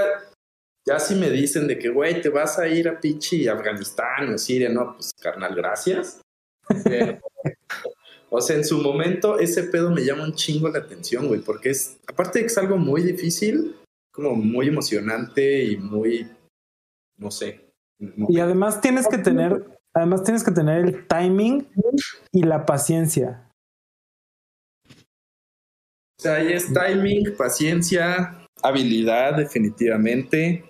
[0.86, 4.38] ya si me dicen de que, güey, te vas a ir a Pichi, Afganistán o
[4.38, 6.20] Siria, no, pues carnal, gracias.
[6.84, 7.18] Pero,
[8.30, 11.70] o sea, en su momento ese pedo me llama un chingo la atención, güey, porque
[11.70, 13.76] es, aparte de que es algo muy difícil,
[14.12, 16.30] como muy emocionante y muy,
[17.18, 17.68] no sé.
[18.28, 19.64] Y además tienes que tener,
[19.98, 21.68] además tienes que tener el timing
[22.32, 23.44] y la paciencia.
[26.18, 30.64] O sea, ahí es timing, paciencia, habilidad, definitivamente.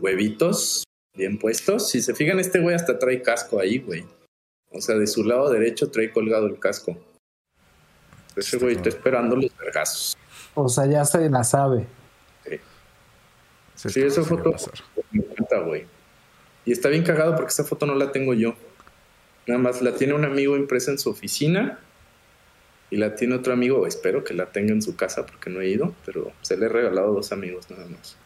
[0.00, 0.84] Huevitos
[1.14, 1.90] bien puestos.
[1.90, 4.04] Si se fijan, este güey hasta trae casco ahí, güey.
[4.70, 6.96] O sea, de su lado derecho trae colgado el casco.
[8.36, 10.16] Ese güey está esperando los vergazos.
[10.54, 11.86] O sea, ya se la sabe.
[13.74, 14.54] Sí, esa foto
[15.12, 15.86] me encanta, güey.
[16.68, 18.54] Y está bien cagado porque esa foto no la tengo yo.
[19.46, 21.78] Nada más la tiene un amigo impresa en su oficina
[22.90, 23.86] y la tiene otro amigo.
[23.86, 26.68] Espero que la tenga en su casa porque no he ido, pero se le he
[26.68, 28.18] regalado a dos amigos nada más.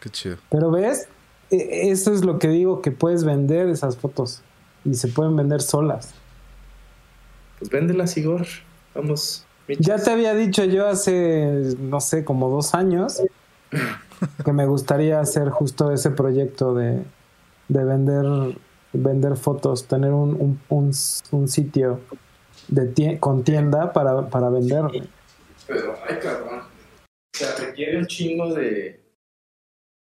[0.00, 0.38] Qué chido.
[0.50, 1.08] Pero ves,
[1.50, 4.40] E- eso es lo que digo, que puedes vender esas fotos.
[4.86, 6.14] Y se pueden vender solas.
[7.58, 8.46] Pues véndelas, Igor.
[8.94, 9.44] Vamos.
[9.78, 13.20] Ya te había dicho yo hace, no sé, como dos años,
[14.44, 17.02] que me gustaría hacer justo ese proyecto de,
[17.68, 18.56] de vender,
[18.92, 20.92] vender fotos, tener un, un, un,
[21.32, 22.00] un sitio
[22.68, 24.82] de tie- con tienda para, para vender.
[24.82, 25.08] güey.
[25.66, 26.60] Pero, ay, cabrón.
[26.60, 29.00] O sea, requiere un chingo de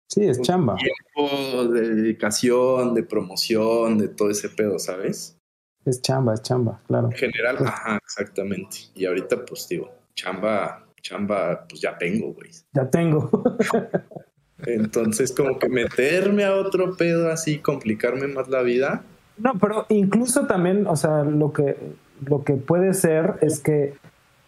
[0.09, 0.75] Sí, es chamba.
[0.75, 5.37] tiempo, de dedicación, de promoción, de todo ese pedo, ¿sabes?
[5.85, 7.07] Es chamba, es chamba, claro.
[7.07, 8.77] En general, ajá, exactamente.
[8.93, 12.49] Y ahorita, pues digo, chamba, chamba, pues ya tengo, güey.
[12.73, 13.29] Ya tengo.
[14.65, 19.03] Entonces, como que meterme a otro pedo así, complicarme más la vida.
[19.37, 21.75] No, pero incluso también, o sea, lo que,
[22.25, 23.95] lo que puede ser es que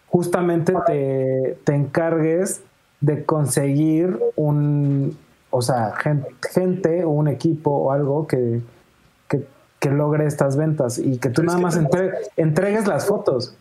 [0.06, 2.62] justamente te, te encargues
[3.00, 5.18] de conseguir un,
[5.50, 6.24] o sea, gen-
[6.54, 8.60] gente o un equipo o algo que,
[9.28, 9.44] que,
[9.80, 13.54] que logre estas ventas y que tú Pero nada más entre- entregues las fotos.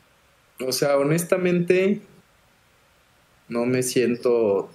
[0.65, 2.01] O sea, honestamente,
[3.47, 4.69] no me siento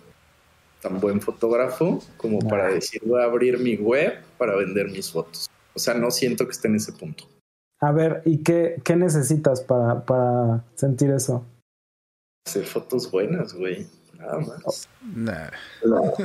[0.80, 5.48] tan buen fotógrafo como para decir voy a abrir mi web para vender mis fotos.
[5.74, 7.24] O sea, no siento que esté en ese punto.
[7.80, 11.44] A ver, ¿y qué, qué necesitas para, para sentir eso?
[12.46, 13.86] Hacer fotos buenas, güey.
[14.18, 14.88] Nada más.
[15.14, 15.50] Nah.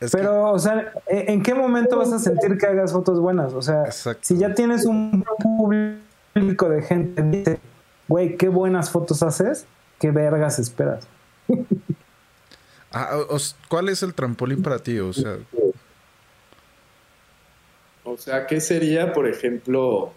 [0.00, 3.52] Es que- Pero, o sea, ¿en qué momento vas a sentir que hagas fotos buenas?
[3.54, 4.20] O sea, Exacto.
[4.22, 7.60] si ya tienes un público de gente que dice,
[8.06, 9.66] güey, qué buenas fotos haces,
[10.00, 11.06] qué vergas esperas.
[12.90, 13.18] Ah,
[13.68, 14.98] ¿Cuál es el trampolín para ti?
[14.98, 15.36] O sea,
[18.02, 20.12] O sea, ¿qué sería, por ejemplo,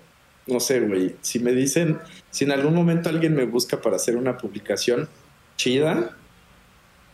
[0.48, 2.00] no sé, güey, si me dicen,
[2.30, 5.10] si en algún momento alguien me busca para hacer una publicación
[5.58, 6.16] chida,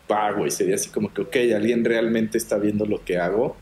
[0.10, 3.58] va, güey, sería así como que, ok, alguien realmente está viendo lo que hago,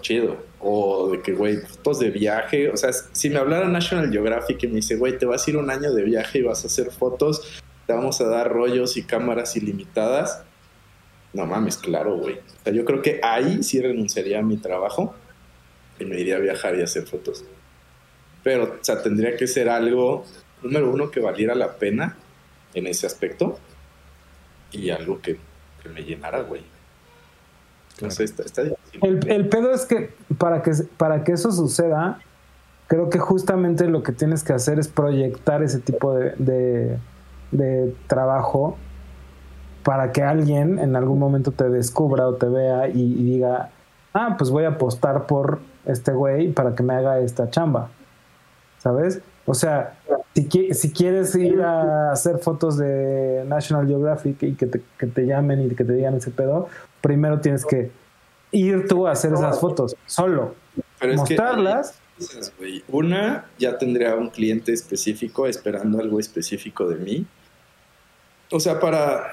[0.00, 0.36] chido.
[0.60, 4.68] O de que, güey, fotos de viaje, o sea, si me hablara National Geographic y
[4.68, 6.90] me dice, güey, te vas a ir un año de viaje y vas a hacer
[6.90, 10.42] fotos, te vamos a dar rollos y cámaras ilimitadas.
[11.32, 12.36] No mames, claro, güey.
[12.36, 15.14] O sea, yo creo que ahí sí renunciaría a mi trabajo
[15.98, 17.44] y me iría a viajar y hacer fotos.
[18.42, 20.24] Pero, o sea, tendría que ser algo,
[20.62, 22.16] número uno, que valiera la pena
[22.74, 23.58] en ese aspecto
[24.72, 25.38] y algo que
[25.92, 26.62] me llenara, güey.
[28.02, 29.00] Entonces, está, está difícil.
[29.02, 32.18] El, el pedo es que para, que para que eso suceda,
[32.88, 36.98] creo que justamente lo que tienes que hacer es proyectar ese tipo de, de,
[37.50, 38.76] de trabajo
[39.82, 43.70] para que alguien en algún momento te descubra o te vea y, y diga,
[44.14, 47.88] ah, pues voy a apostar por este güey para que me haga esta chamba.
[48.78, 49.20] ¿Sabes?
[49.44, 49.98] O sea,
[50.34, 55.06] si, qui- si quieres ir a hacer fotos de National Geographic y que te, que
[55.06, 56.68] te llamen y que te digan ese pedo,
[57.00, 57.90] primero tienes que
[58.52, 60.54] ir tú a hacer esas fotos solo,
[61.00, 61.98] Pero es que mostrarlas.
[62.18, 62.52] cosas.
[62.88, 67.26] Una, ya tendría un cliente específico esperando algo específico de mí.
[68.52, 69.24] O sea, para,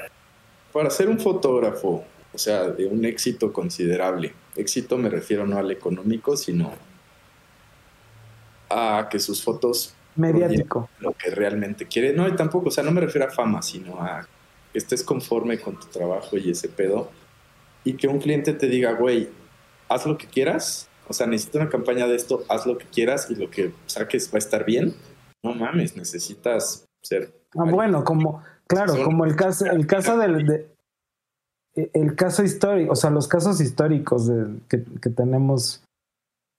[0.74, 2.04] para ser un fotógrafo,
[2.34, 4.34] o sea, de un éxito considerable.
[4.56, 6.72] Éxito me refiero no al económico, sino
[8.70, 10.90] a que sus fotos mediático.
[11.00, 12.14] lo que realmente quiere.
[12.14, 14.28] No, y tampoco, o sea, no me refiero a fama, sino a
[14.72, 17.12] que estés conforme con tu trabajo y ese pedo.
[17.84, 19.30] y que un cliente te diga, güey,
[19.88, 23.32] haz lo que quieras, o sea, necesito una campaña de esto, haz lo que quieras
[23.32, 24.94] y lo que saques va a estar bien.
[25.44, 27.34] No mames, necesitas ser.
[27.58, 30.70] Ah, bueno, como, claro, como el caso, el caso del, de,
[31.94, 35.84] el caso histórico, o sea, los casos históricos de, que, que tenemos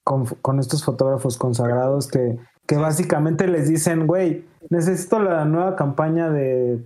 [0.04, 2.38] con, con, estos fotógrafos consagrados que,
[2.70, 6.78] que básicamente les dicen, güey, necesito la nueva campaña de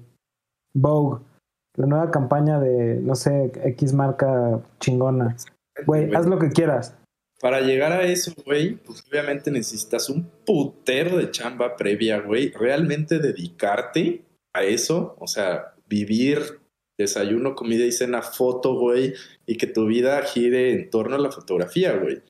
[0.75, 1.23] Vogue,
[1.77, 5.37] la nueva campaña de, no sé, X marca chingona.
[5.85, 6.97] Güey, haz lo que quieras.
[7.39, 12.51] Para llegar a eso, güey, pues obviamente necesitas un putero de chamba previa, güey.
[12.53, 14.25] Realmente dedicarte
[14.55, 16.63] a eso, o sea, vivir
[16.99, 19.13] desayuno, comida y cena, foto, güey,
[19.45, 22.23] y que tu vida gire en torno a la fotografía, güey.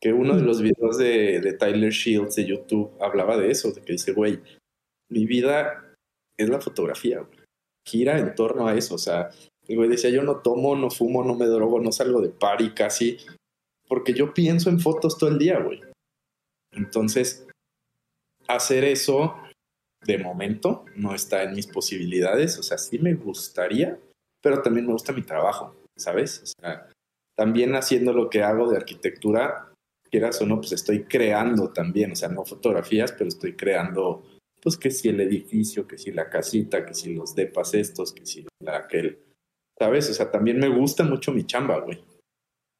[0.00, 3.82] Que uno de los videos de, de Tyler Shields de YouTube hablaba de eso, de
[3.82, 4.40] que dice, güey,
[5.08, 5.94] mi vida
[6.38, 7.38] es la fotografía, güey.
[7.86, 9.30] Gira en torno a eso, o sea,
[9.68, 12.70] el güey decía, yo no tomo, no fumo, no me drogo, no salgo de party
[12.70, 13.18] casi,
[13.88, 15.80] porque yo pienso en fotos todo el día, güey.
[16.72, 17.46] Entonces,
[18.48, 19.36] hacer eso
[20.04, 23.98] de momento no está en mis posibilidades, o sea, sí me gustaría,
[24.42, 26.42] pero también me gusta mi trabajo, ¿sabes?
[26.42, 26.88] O sea,
[27.36, 29.72] también haciendo lo que hago de arquitectura,
[30.10, 34.24] quieras o no, pues estoy creando también, o sea, no fotografías, pero estoy creando,
[34.62, 38.26] pues que si el edificio, que si la casita, que si los depas estos, que
[38.26, 39.18] si la, aquel,
[39.78, 40.10] ¿sabes?
[40.10, 42.02] O sea, también me gusta mucho mi chamba, güey.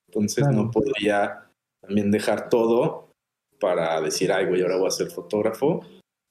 [0.09, 0.65] Entonces claro.
[0.65, 1.51] no podría
[1.81, 3.11] también dejar todo
[3.61, 5.81] para decir, ay, güey, ahora voy a ser fotógrafo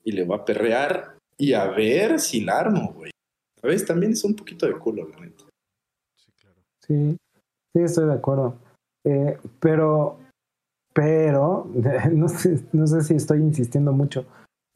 [0.03, 3.11] y le voy a perrear y a ver si la armo, güey.
[3.59, 3.85] ¿Sabes?
[3.85, 5.45] También es un poquito de culo, la neta.
[6.15, 6.61] Sí, claro.
[6.85, 7.17] Sí,
[7.73, 8.57] sí, estoy de acuerdo.
[9.03, 10.19] Eh, pero,
[10.95, 11.67] pero,
[12.13, 14.26] no sé, no sé si estoy insistiendo mucho,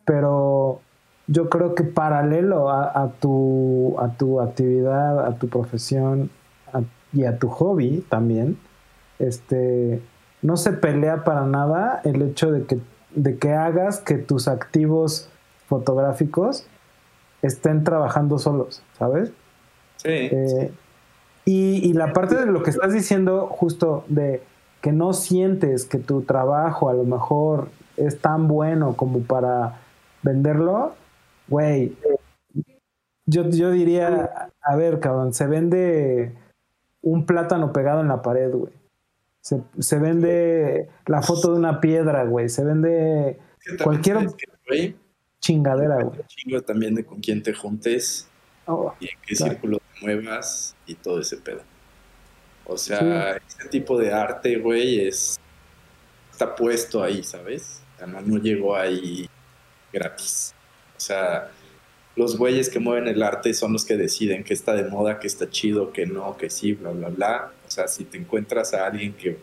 [0.05, 0.81] pero
[1.27, 6.29] yo creo que paralelo a, a, tu, a tu actividad, a tu profesión
[6.73, 6.81] a,
[7.13, 8.57] y a tu hobby también,
[9.17, 10.01] este,
[10.41, 12.79] no se pelea para nada el hecho de que,
[13.15, 15.29] de que hagas que tus activos
[15.67, 16.67] fotográficos
[17.41, 19.31] estén trabajando solos, ¿sabes?
[19.95, 20.09] Sí.
[20.09, 20.73] Eh,
[21.45, 24.43] y, y, la parte de lo que estás diciendo, justo de
[24.81, 29.81] que no sientes que tu trabajo a lo mejor es tan bueno como para
[30.21, 30.95] venderlo,
[31.47, 31.95] güey,
[33.25, 36.35] yo, yo diría, a ver, cabrón, se vende
[37.01, 38.73] un plátano pegado en la pared, güey.
[39.41, 42.49] Se, se, vende la foto de una piedra, güey.
[42.49, 43.39] Se vende
[43.83, 44.27] cualquier
[44.67, 44.95] que,
[45.39, 46.19] chingadera, güey.
[46.27, 48.27] Chingo también de con quién te juntes
[48.65, 49.53] oh, y en qué claro.
[49.53, 51.61] círculo te muevas y todo ese pedo.
[52.69, 53.43] O sea, sí.
[53.47, 55.39] este tipo de arte, güey, es
[56.39, 57.81] está puesto ahí, ¿sabes?
[57.95, 59.27] O sea, no, no llegó ahí
[59.91, 60.53] gratis.
[60.95, 61.51] O sea,
[62.15, 65.27] los güeyes que mueven el arte son los que deciden qué está de moda, qué
[65.27, 67.51] está chido, qué no, qué sí, bla, bla, bla.
[67.67, 69.37] O sea, si te encuentras a alguien que,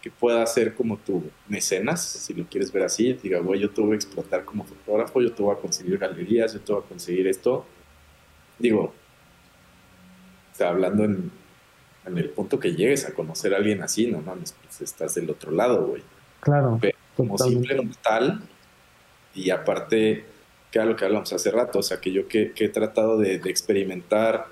[0.00, 3.82] que pueda ser como tu mecenas, si lo quieres ver así, diga, güey, yo te
[3.82, 6.88] voy a explotar como fotógrafo, yo te voy a conseguir galerías, yo te voy a
[6.88, 7.66] conseguir esto.
[8.58, 8.94] Digo,
[10.52, 11.30] o sea, hablando en,
[12.06, 15.30] en el punto que llegues a conocer a alguien así, no mames, pues estás del
[15.30, 16.02] otro lado, güey.
[16.40, 16.78] Claro.
[16.80, 18.40] Pero como simple mortal,
[19.34, 20.24] y aparte
[20.70, 23.18] que era lo que hablamos hace rato, o sea, que yo que, que he tratado
[23.18, 24.46] de, de, experimentar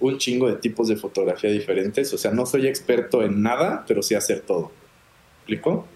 [0.00, 4.02] un chingo de tipos de fotografía diferentes, o sea, no soy experto en nada, pero
[4.02, 4.72] sí hacer todo.
[5.46, 5.86] ¿Me explico?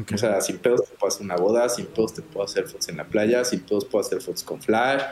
[0.00, 0.14] Okay.
[0.16, 2.88] O sea, sin pedos te puedo hacer una boda, sin pedos te puedo hacer fotos
[2.88, 5.02] en la playa, sin pedos puedo hacer fotos con flash,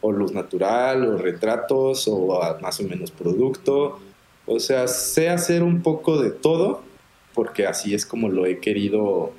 [0.00, 3.98] o luz natural, o retratos, o más o menos producto.
[4.50, 6.82] O sea, sé hacer un poco de todo,
[7.34, 9.32] porque así es como lo he querido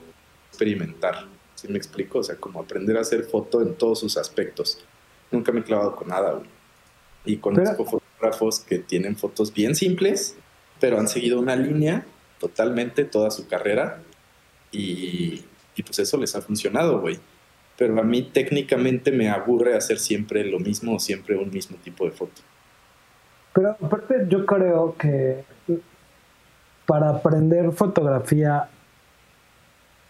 [0.50, 1.26] experimentar.
[1.56, 2.20] ¿Sí me explico?
[2.20, 4.78] O sea, como aprender a hacer foto en todos sus aspectos.
[5.32, 6.48] Nunca me he clavado con nada, güey.
[7.26, 8.00] Y conozco pero...
[8.00, 10.38] fotógrafos que tienen fotos bien simples,
[10.80, 12.06] pero han seguido una línea
[12.40, 14.02] totalmente toda su carrera
[14.72, 15.44] y,
[15.76, 17.20] y pues eso les ha funcionado, güey.
[17.78, 22.06] Pero a mí técnicamente me aburre hacer siempre lo mismo o siempre un mismo tipo
[22.06, 22.42] de foto.
[23.60, 25.44] Pero aparte yo creo que
[26.86, 28.70] para aprender fotografía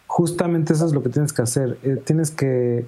[0.06, 1.80] justamente eso es lo que tienes que hacer.
[1.82, 2.86] Eh, tienes que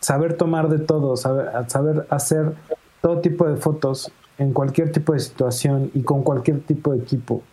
[0.00, 2.54] saber tomar de todo, saber, saber hacer
[3.02, 7.44] todo tipo de fotos en cualquier tipo de situación y con cualquier tipo de equipo.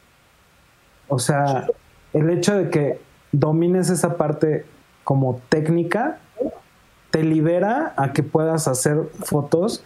[1.09, 1.67] O sea,
[2.11, 2.99] el hecho de que
[3.31, 4.65] domines esa parte
[5.03, 6.17] como técnica
[7.11, 9.83] te libera a que puedas hacer fotos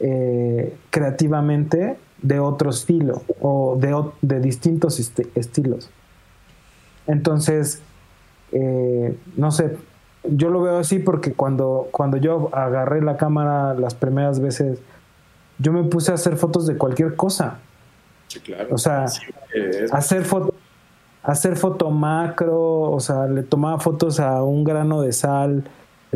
[0.00, 5.90] eh, creativamente de otro estilo o de, de distintos est estilos.
[7.06, 7.82] Entonces,
[8.52, 9.76] eh, no sé,
[10.24, 14.80] yo lo veo así porque cuando, cuando yo agarré la cámara las primeras veces,
[15.58, 17.58] yo me puse a hacer fotos de cualquier cosa.
[18.28, 18.68] Sí, claro.
[18.72, 19.22] O sea, Sí,
[19.92, 20.54] hacer foto
[21.26, 25.64] hacer foto macro, o sea, le tomaba fotos a un grano de sal,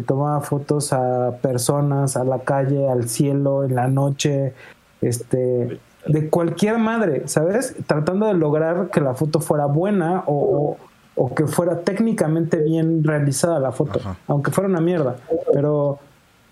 [0.00, 4.54] le tomaba fotos a personas, a la calle, al cielo, en la noche,
[5.02, 7.74] este, de cualquier madre, ¿sabes?
[7.86, 10.76] Tratando de lograr que la foto fuera buena o, o-
[11.22, 14.16] o que fuera técnicamente bien realizada la foto, Ajá.
[14.26, 15.16] aunque fuera una mierda,
[15.52, 15.98] pero,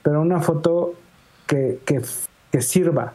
[0.02, 0.92] pero una foto
[1.46, 2.02] que, que,
[2.52, 3.14] que sirva.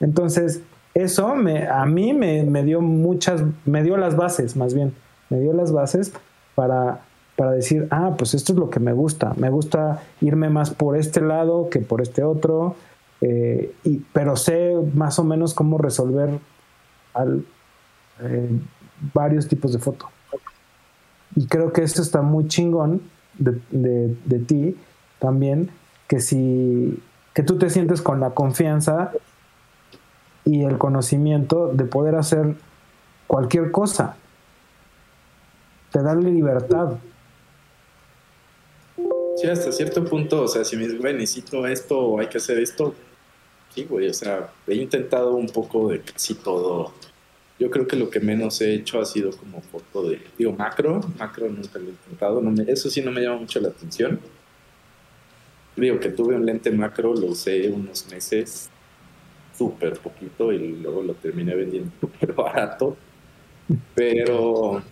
[0.00, 0.60] Entonces,
[0.94, 4.92] eso me, a mí me, me dio muchas, me dio las bases, más bien,
[5.30, 6.12] me dio las bases
[6.56, 7.00] para,
[7.36, 10.96] para decir, ah, pues esto es lo que me gusta, me gusta irme más por
[10.96, 12.76] este lado que por este otro,
[13.20, 16.38] eh, y, pero sé más o menos cómo resolver
[17.14, 17.44] al,
[18.22, 18.50] eh,
[19.12, 20.08] varios tipos de foto.
[21.34, 23.02] Y creo que esto está muy chingón
[23.38, 24.76] de, de- ti
[25.18, 25.70] también,
[26.08, 27.02] que si
[27.34, 29.12] que tú te sientes con la confianza
[30.46, 32.54] y el conocimiento de poder hacer
[33.26, 34.16] cualquier cosa.
[35.92, 36.94] Te da libertad.
[39.36, 42.38] Sí, hasta cierto punto, o sea, si me dices, güey, necesito esto o hay que
[42.38, 42.94] hacer esto,
[43.74, 46.94] sí, güey, o sea, he intentado un poco de casi todo.
[47.58, 51.00] Yo creo que lo que menos he hecho ha sido como foto de, digo, macro,
[51.18, 54.20] macro nunca lo he intentado, no me- eso sí no me llama mucho la atención.
[55.76, 58.70] Digo que tuve un lente macro, lo usé unos meses,
[59.56, 62.96] súper poquito y luego lo terminé vendiendo súper barato,
[63.94, 64.82] pero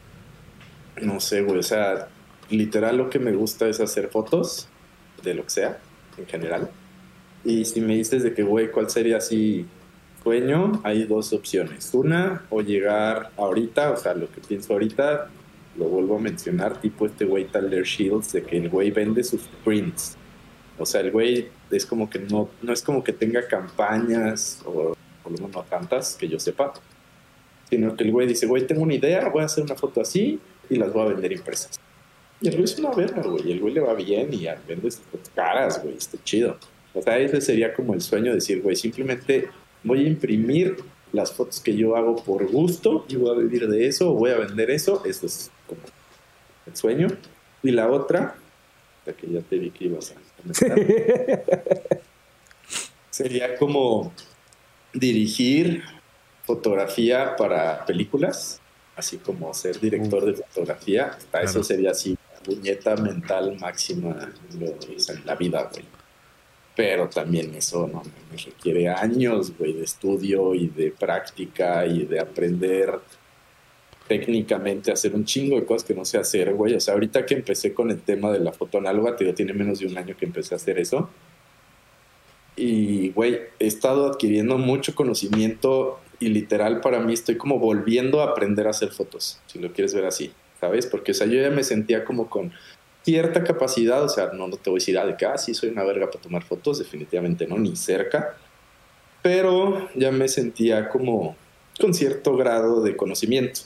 [1.02, 2.08] no sé, güey, o sea,
[2.50, 4.68] literal lo que me gusta es hacer fotos
[5.22, 5.78] de lo que sea,
[6.16, 6.70] en general.
[7.44, 9.66] Y si me dices de que, güey, ¿cuál sería así
[10.22, 10.80] sueño?
[10.82, 11.90] Hay dos opciones.
[11.92, 15.28] Una, o llegar ahorita, o sea, lo que pienso ahorita,
[15.76, 19.42] lo vuelvo a mencionar, tipo este güey Tyler Shields, de que el güey vende sus
[19.64, 20.16] prints.
[20.78, 24.96] O sea, el güey es como que no, no es como que tenga campañas, o
[25.22, 26.72] por lo menos no tantas, que yo sepa,
[27.68, 30.40] sino que el güey dice, güey, tengo una idea, voy a hacer una foto así
[30.68, 31.78] y las voy a vender impresas.
[32.44, 33.48] Y el güey es una verga, güey.
[33.48, 34.90] Y el güey le va bien y ya vende
[35.34, 35.96] caras, güey.
[35.96, 36.58] Está chido.
[36.92, 39.48] O sea, ese sería como el sueño de decir, güey, simplemente
[39.82, 40.76] voy a imprimir
[41.12, 44.30] las fotos que yo hago por gusto y voy a vivir de eso o voy
[44.30, 45.02] a vender eso.
[45.06, 45.80] Eso es como
[46.66, 47.08] el sueño.
[47.62, 48.36] Y la otra,
[49.06, 50.14] la que ya te vi que ibas a
[53.10, 54.12] sería como
[54.92, 55.82] dirigir
[56.44, 58.60] fotografía para películas,
[58.96, 61.06] así como ser director de fotografía.
[61.06, 61.64] Hasta eso Claro.
[61.64, 65.84] sería así, puñeta mental máxima en la vida, güey.
[66.76, 72.20] Pero también eso no me requiere años, güey, de estudio y de práctica y de
[72.20, 73.00] aprender
[74.08, 76.74] técnicamente hacer un chingo de cosas que no sé hacer, güey.
[76.74, 79.52] O sea, ahorita que empecé con el tema de la foto análoga, te digo, tiene
[79.52, 81.08] menos de un año que empecé a hacer eso.
[82.56, 88.30] Y, güey, he estado adquiriendo mucho conocimiento y literal para mí estoy como volviendo a
[88.30, 90.32] aprender a hacer fotos, si lo quieres ver así,
[90.64, 90.86] ¿sabes?
[90.86, 92.52] Porque, o sea, yo ya me sentía como con
[93.02, 95.52] cierta capacidad, o sea, no, no te voy a decir, ah, de que, ah, sí,
[95.52, 98.36] soy una verga para tomar fotos, definitivamente no, ni cerca,
[99.22, 101.36] pero ya me sentía como
[101.78, 103.60] con cierto grado de conocimiento.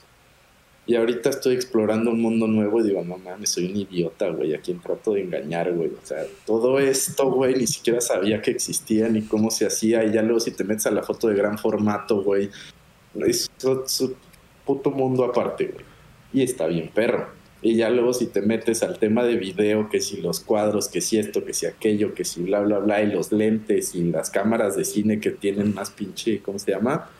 [0.87, 4.55] Y ahorita estoy explorando un mundo nuevo y digo, no mames, soy un idiota, güey,
[4.55, 5.91] a quien trato de engañar, güey.
[5.91, 10.03] O sea, todo esto, güey, ni siquiera sabía que existía ni cómo se hacía.
[10.05, 12.49] Y ya luego si te metes a la foto de gran formato, güey,
[13.27, 14.17] es, un
[14.65, 15.88] puto mundo aparte, güey.
[16.33, 17.29] Y está bien perro.
[17.61, 21.01] Y ya luego si te metes al tema de video, que si los cuadros, que
[21.01, 24.31] si esto, que si aquello, que si bla, bla, bla, y los lentes y las
[24.31, 27.11] cámaras de cine que tienen más pinche, ¿cómo se llama?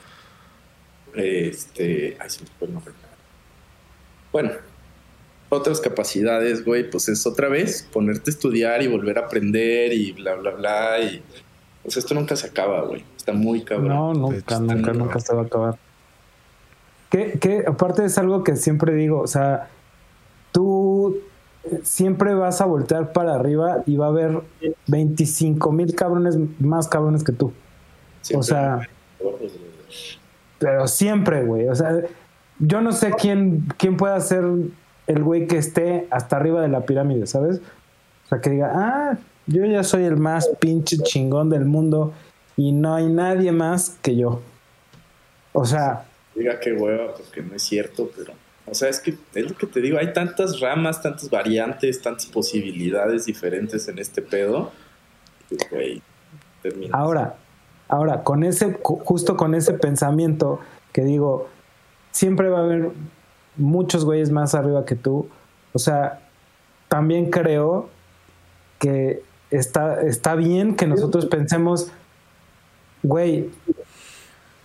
[1.15, 2.95] Este, ay, se me fue el nombre.
[4.31, 4.53] Bueno,
[5.49, 10.13] otras capacidades, güey, pues es otra vez ponerte a estudiar y volver a aprender y
[10.13, 11.01] bla, bla, bla.
[11.01, 11.23] Y
[11.83, 13.03] pues esto nunca se acaba, güey.
[13.17, 13.89] Está muy cabrón.
[13.89, 15.79] No, nunca, hecho, nunca, nunca se va a acabar.
[17.11, 19.69] Que, que aparte es algo que siempre digo, o sea,
[20.53, 21.17] tú
[21.83, 24.43] siempre vas a voltear para arriba y va a haber
[24.87, 27.53] 25 mil cabrones más cabrones que tú.
[28.23, 28.89] Siempre o sea,
[30.59, 31.69] pero siempre, güey.
[31.69, 32.03] O sea,
[32.59, 34.45] yo no sé quién, quién pueda ser
[35.07, 37.61] el güey que esté hasta arriba de la pirámide, ¿sabes?
[38.27, 42.13] O sea, que diga, ah, yo ya soy el más pinche chingón del mundo
[42.57, 44.41] y no hay nadie más que yo.
[45.53, 46.05] O sea,
[46.39, 48.33] diga qué hueva, porque no es cierto, pero.
[48.71, 52.27] O sea, es que es lo que te digo, hay tantas ramas, tantas variantes, tantas
[52.27, 54.73] posibilidades diferentes en este pedo.
[55.71, 56.03] güey,
[56.93, 57.37] ahora,
[57.89, 60.61] ahora, con ese, ju- justo con ese pensamiento
[60.93, 61.49] que digo,
[62.11, 62.91] siempre va a haber
[63.57, 65.29] muchos güeyes más arriba que tú.
[65.73, 66.21] O sea,
[66.89, 67.89] también creo
[68.79, 71.91] que está, está bien que nosotros pensemos,
[73.03, 73.49] güey,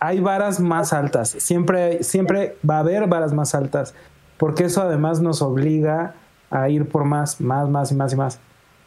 [0.08, 1.30] hay varas más altas.
[1.30, 3.94] Siempre, siempre va a haber varas más altas.
[4.38, 6.16] Porque eso además nos obliga
[6.50, 8.40] a ir por más, más, más y más y más.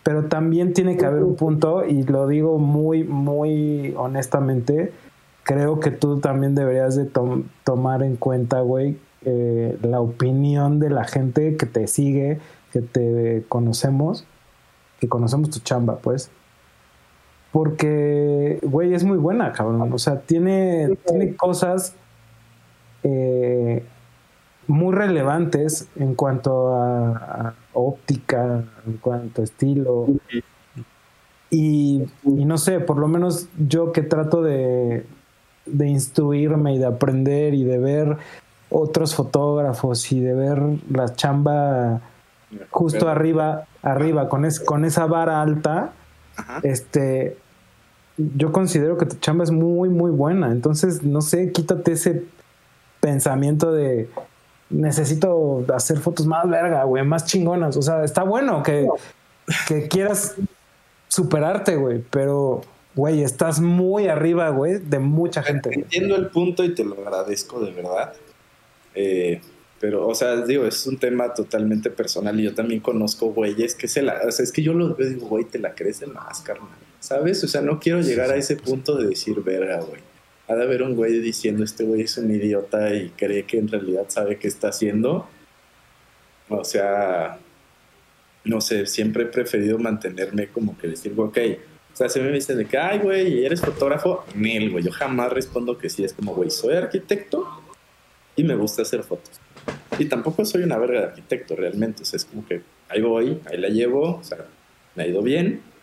[0.02, 4.92] Pero también tiene que haber un punto, y lo digo muy, muy honestamente,
[5.42, 10.90] creo que tú también deberías de tom- tomar en cuenta, güey, eh, la opinión de
[10.90, 12.38] la gente que te sigue,
[12.72, 14.26] que te conocemos,
[15.00, 16.30] que conocemos tu chamba, pues.
[17.56, 19.90] Porque, güey, es muy buena, cabrón.
[19.90, 21.94] O sea, tiene, tiene cosas
[23.02, 23.82] eh,
[24.66, 30.06] muy relevantes en cuanto a, a óptica, en cuanto a estilo.
[31.48, 35.06] Y, y no sé, por lo menos yo que trato de,
[35.64, 38.18] de instruirme y de aprender y de ver
[38.68, 42.02] otros fotógrafos y de ver la chamba
[42.68, 45.94] justo arriba, arriba, con, es, con esa vara alta,
[46.36, 46.60] Ajá.
[46.62, 47.38] este,
[48.16, 50.50] yo considero que tu chamba es muy, muy buena.
[50.50, 52.24] Entonces, no sé, quítate ese
[53.00, 54.08] pensamiento de
[54.70, 57.76] necesito hacer fotos más verga, güey, más chingonas.
[57.76, 58.88] O sea, está bueno que,
[59.68, 60.34] que quieras
[61.08, 62.62] superarte, güey, pero,
[62.94, 65.70] güey, estás muy arriba, güey, de mucha gente.
[65.72, 68.14] Entiendo el punto y te lo agradezco de verdad.
[68.94, 69.40] Eh,
[69.78, 73.88] pero, o sea, digo, es un tema totalmente personal y yo también conozco güeyes que
[73.88, 74.22] se la...
[74.26, 76.40] O sea, es que yo los veo y digo, güey, te la crees de más,
[76.40, 76.85] carnal.
[77.06, 77.44] ¿Sabes?
[77.44, 80.00] O sea, no quiero llegar a ese punto de decir, verga, güey.
[80.48, 83.68] Ha de haber un güey diciendo, este güey es un idiota y cree que en
[83.68, 85.28] realidad sabe qué está haciendo.
[86.48, 87.38] O sea,
[88.42, 91.38] no sé, siempre he preferido mantenerme como que decir, ok,
[91.92, 94.24] o sea, se me dicen de que, ay, güey, ¿eres fotógrafo?
[94.34, 97.46] Nel, güey, yo jamás respondo que sí, es como, güey, soy arquitecto
[98.34, 99.40] y me gusta hacer fotos.
[99.96, 103.40] Y tampoco soy una verga de arquitecto realmente, o sea, es como que ahí voy,
[103.44, 104.44] ahí la llevo, o sea,
[104.96, 105.75] me ha ido bien.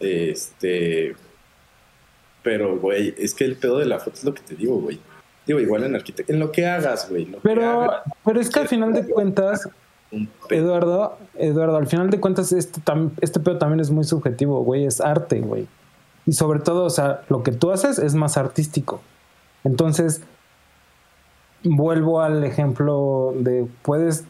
[0.00, 1.14] Este,
[2.42, 5.00] pero, güey, es que el pedo de la foto es lo que te digo, güey.
[5.46, 7.26] Digo, igual en arquitecto, en lo que hagas, güey.
[7.42, 9.68] Pero, hagas, pero es que al final de cuentas.
[10.48, 12.80] Eduardo, Eduardo, al final de cuentas, este,
[13.20, 15.66] este pedo también es muy subjetivo, güey, es arte, güey.
[16.26, 19.00] Y sobre todo, o sea, lo que tú haces es más artístico.
[19.64, 20.22] Entonces,
[21.64, 24.24] vuelvo al ejemplo de puedes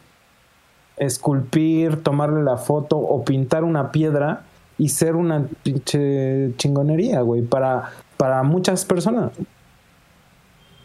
[0.97, 4.43] esculpir, tomarle la foto o pintar una piedra
[4.77, 9.31] y ser una pinche chingonería, güey, para, para muchas personas.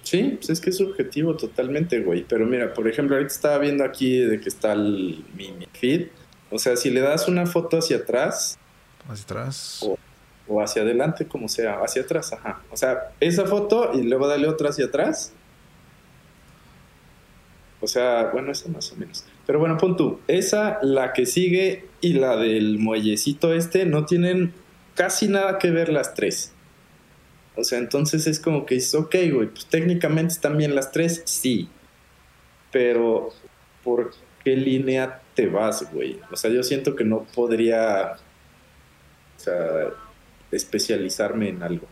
[0.02, 2.24] Sí, pues es que es subjetivo totalmente, güey.
[2.28, 6.08] Pero mira, por ejemplo, ahorita estaba viendo aquí de que está el, mi, mi feed.
[6.50, 8.58] O sea, si le das una foto hacia atrás
[9.08, 9.80] Hacia atrás.
[9.82, 9.98] o,
[10.48, 12.60] o hacia adelante, como sea, hacia atrás, ajá.
[12.70, 15.32] O sea, esa foto y luego dale otra hacia atrás.
[17.80, 19.24] O sea, bueno, esa más o menos.
[19.50, 24.54] Pero bueno, pon tú, esa, la que sigue y la del muellecito este no tienen
[24.94, 26.52] casi nada que ver las tres.
[27.56, 31.22] O sea, entonces es como que dices, ok, güey, pues técnicamente están bien las tres,
[31.24, 31.68] sí.
[32.70, 33.30] Pero,
[33.82, 34.12] ¿por
[34.44, 36.20] qué línea te vas, güey?
[36.30, 38.18] O sea, yo siento que no podría,
[39.36, 39.66] o sea,
[40.52, 41.88] especializarme en algo.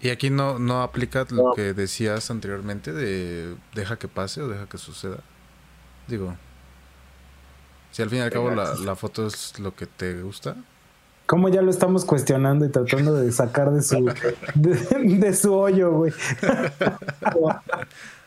[0.00, 4.66] Y aquí no, no aplica lo que decías anteriormente de deja que pase o deja
[4.66, 5.18] que suceda.
[6.08, 6.34] Digo,
[7.92, 10.56] si al fin y al cabo la, la foto es lo que te gusta.
[11.26, 14.12] Como ya lo estamos cuestionando y tratando de sacar de su,
[14.54, 14.74] de,
[15.18, 16.12] de su hoyo, güey.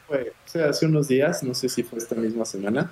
[0.08, 0.14] O
[0.46, 2.92] sea, hace unos días, no sé si fue esta misma semana,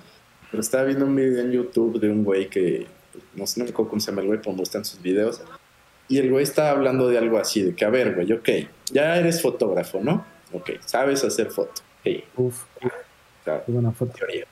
[0.50, 2.88] pero estaba viendo un video en YouTube de un güey que,
[3.36, 5.40] no sé no me acuerdo cómo se llama el güey, pero me gustan sus videos.
[6.08, 8.48] Y el güey estaba hablando de algo así, de que, a ver, güey, ok,
[8.92, 10.26] ya eres fotógrafo, ¿no?
[10.52, 11.82] Ok, sabes hacer foto.
[12.02, 12.64] Sí, Uf,
[13.44, 14.12] qué buena foto.
[14.12, 14.44] teoría.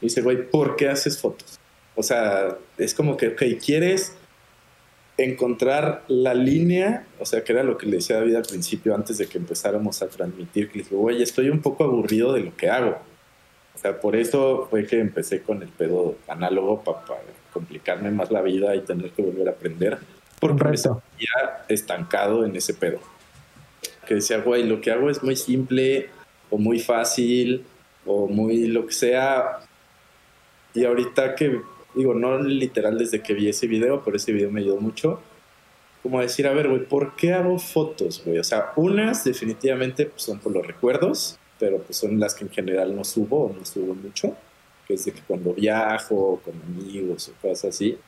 [0.00, 1.58] Y dice, güey, ¿por qué haces fotos?
[1.94, 4.14] O sea, es como que, ok, quieres
[5.16, 9.18] encontrar la línea, o sea, que era lo que le decía David al principio, antes
[9.18, 12.56] de que empezáramos a transmitir, que le dije, güey, estoy un poco aburrido de lo
[12.56, 12.98] que hago.
[13.74, 17.20] O sea, por eso fue que empecé con el pedo análogo para
[17.52, 19.98] complicarme más la vida y tener que volver a aprender.
[20.40, 23.00] Porque me sentía estancado en ese pedo.
[24.06, 26.08] Que decía, güey, lo que hago es muy simple
[26.50, 27.64] o muy fácil
[28.06, 29.60] o muy lo que sea.
[30.74, 31.60] Y ahorita que,
[31.94, 35.20] digo, no literal desde que vi ese video, pero ese video me ayudó mucho.
[36.02, 38.38] Como decir, a ver, güey, ¿por qué hago fotos, güey?
[38.38, 42.50] O sea, unas definitivamente pues, son por los recuerdos, pero pues son las que en
[42.50, 44.36] general no subo o no subo mucho.
[44.86, 47.98] Que es de que cuando viajo con amigos o cosas así.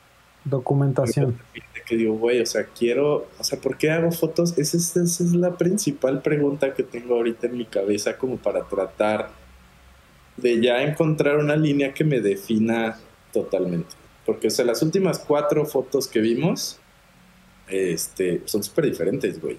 [0.45, 1.39] Documentación.
[1.53, 4.57] De que digo, güey, o sea, quiero, o sea, ¿por qué hago fotos?
[4.57, 8.63] Esa es, esa es la principal pregunta que tengo ahorita en mi cabeza como para
[8.63, 9.29] tratar
[10.41, 12.97] de ya encontrar una línea que me defina
[13.33, 13.95] totalmente.
[14.25, 16.79] Porque, o sea, las últimas cuatro fotos que vimos
[17.67, 19.57] este, son súper diferentes, güey.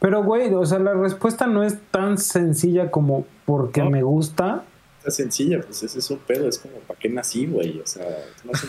[0.00, 3.90] Pero, güey, o sea, la respuesta no es tan sencilla como porque No.
[3.90, 4.64] me gusta.
[4.98, 7.80] Está sencilla, pues ese es un pedo, es como, ¿para qué nací, güey?
[7.80, 8.06] O sea,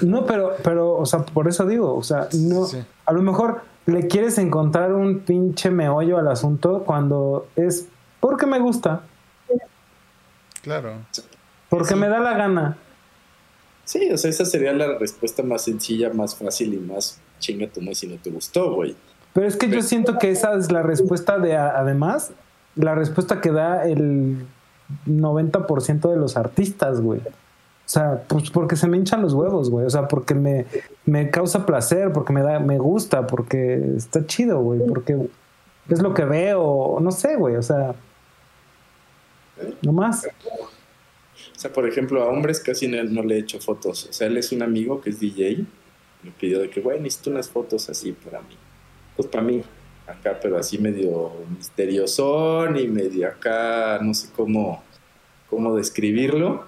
[0.01, 2.83] No, pero, pero, o sea, por eso digo, o sea, no, Sí.
[3.05, 7.87] a lo mejor le quieres encontrar un pinche meollo al asunto cuando es
[8.19, 9.03] porque me gusta,
[10.61, 10.93] Claro.
[11.73, 12.77] Porque me da la gana.
[13.83, 17.81] Sí, o sea, esa sería la respuesta más sencilla, más fácil y más chinga tu
[17.95, 18.95] si no te gustó, güey.
[19.33, 22.31] Pero es que yo siento que esa es la respuesta de, además,
[22.75, 24.45] la respuesta que da el
[25.07, 27.21] 90% de los artistas, güey.
[27.21, 29.87] O sea, pues porque se me hinchan los huevos, güey.
[29.87, 30.67] O sea, porque me,
[31.07, 34.79] me causa placer, porque me da, me gusta, porque está chido, güey.
[34.87, 35.17] Porque
[35.89, 37.55] es lo que veo, no sé, güey.
[37.55, 37.95] O sea,
[39.81, 40.27] no más.
[41.63, 44.07] Sea, por ejemplo, a hombres casi no, le he hecho fotos.
[44.09, 45.63] O sea, él es un amigo que es DJ.
[46.21, 48.57] Me pidió de que, güey, necesito unas fotos así para mí.
[49.15, 49.63] Pues para mí,
[50.05, 54.83] acá, pero así medio misteriosón y medio acá, no sé cómo,
[55.49, 56.65] cómo describirlo.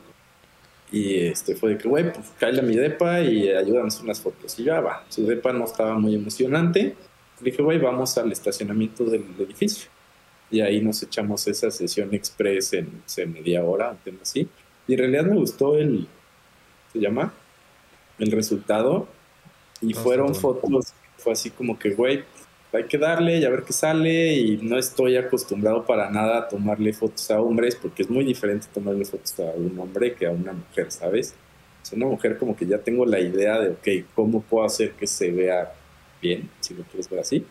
[0.94, 4.58] Y este fue de que, güey, pues cállate mi depa y ayúdanos unas fotos.
[4.58, 5.04] Y ya va.
[5.10, 6.96] Su depa no estaba muy emocionante.
[7.42, 9.90] Le dije, güey, vamos al estacionamiento del edificio.
[10.50, 14.48] Y ahí nos echamos esa sesión express en, sé, media hora, un tema así.
[14.88, 16.08] Y en realidad me gustó el,
[16.94, 17.34] ¿se llama?
[18.20, 19.08] El resultado.
[19.82, 20.40] Y Bastante fueron bueno.
[20.40, 22.24] fotos, fue así como que, güey,
[22.72, 24.34] hay que darle y a ver qué sale.
[24.34, 28.68] Y no estoy acostumbrado para nada a tomarle fotos a hombres, porque es muy diferente
[28.74, 31.36] tomarle fotos a un hombre que a una mujer, ¿sabes?
[31.84, 35.06] Es una mujer como que ya tengo la idea de, ok, ¿cómo puedo hacer que
[35.06, 35.72] se vea
[36.22, 37.46] bien, si lo quieres ver así?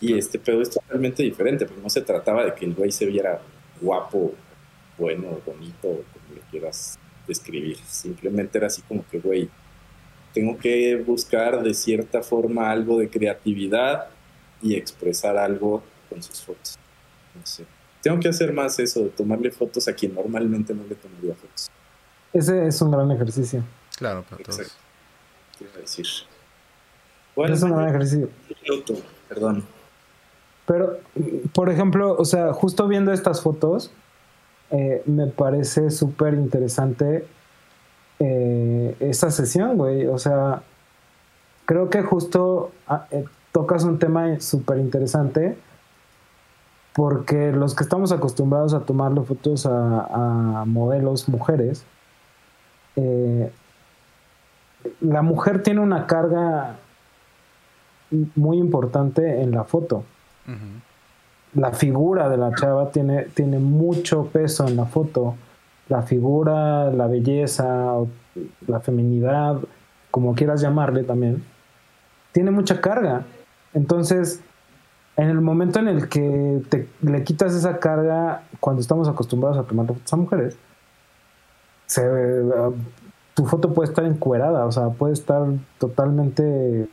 [0.00, 3.06] Y este pedo es totalmente diferente, porque no se trataba de que el güey se
[3.06, 3.40] viera
[3.80, 4.32] guapo,
[4.98, 6.02] bueno, bonito,
[6.56, 7.76] quieras describir.
[7.86, 9.48] Simplemente era así como que, güey,
[10.32, 14.08] tengo que buscar de cierta forma algo de creatividad
[14.62, 16.78] y expresar algo con sus fotos.
[17.34, 17.64] No sé.
[18.02, 21.70] Tengo que hacer más eso, de tomarle fotos a quien normalmente no le tomaría fotos.
[22.32, 23.64] Ese es un gran ejercicio.
[23.96, 24.60] Claro, para todos.
[24.60, 24.82] Exacto.
[25.58, 26.06] ¿Qué iba a decir?
[27.34, 28.30] Bueno, es un gran ejercicio.
[28.48, 28.94] un minuto,
[29.28, 29.64] perdón.
[30.66, 30.98] Pero,
[31.52, 33.90] por ejemplo, o sea, justo viendo estas fotos,
[34.70, 37.26] eh, me parece súper interesante
[38.18, 40.06] eh, esa sesión, güey.
[40.06, 40.62] O sea,
[41.64, 45.56] creo que justo ah, eh, tocas un tema súper interesante
[46.94, 51.84] porque los que estamos acostumbrados a tomarle fotos a, modelos mujeres,
[52.96, 53.52] eh,
[55.02, 56.76] la mujer tiene una carga
[58.34, 60.04] muy importante en la foto.
[61.56, 65.34] La figura de la chava tiene, tiene mucho peso en la foto.
[65.88, 67.94] La figura, la belleza,
[68.66, 69.58] la feminidad,
[70.10, 71.44] como quieras llamarle también,
[72.32, 73.24] tiene mucha carga.
[73.72, 74.42] Entonces,
[75.16, 79.62] en el momento en el que te, le quitas esa carga, cuando estamos acostumbrados a
[79.62, 80.58] tomar fotos a mujeres,
[81.86, 82.74] se, uh,
[83.34, 85.46] tu foto puede estar encuerada, o sea, puede estar
[85.78, 86.88] totalmente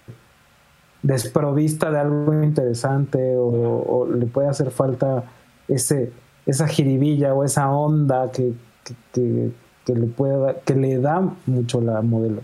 [1.03, 5.25] desprovista de algo interesante o, le puede hacer falta
[5.67, 6.11] ese
[6.45, 8.53] esa jiribilla o esa onda que-
[9.13, 12.41] que le pueda que le da mucho la modelo.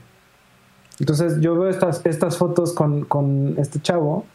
[0.99, 4.26] Entonces yo veo estas estas fotos con, con este chavo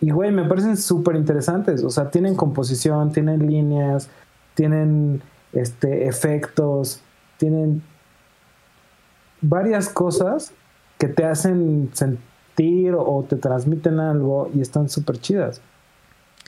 [0.00, 4.08] y güey me parecen súper interesantes o sea tienen composición tienen líneas
[4.54, 7.00] tienen este efectos
[7.36, 7.82] tienen
[9.40, 10.52] varias cosas
[10.98, 12.29] que te hacen sentir
[12.96, 15.60] o te transmiten algo y están súper chidas.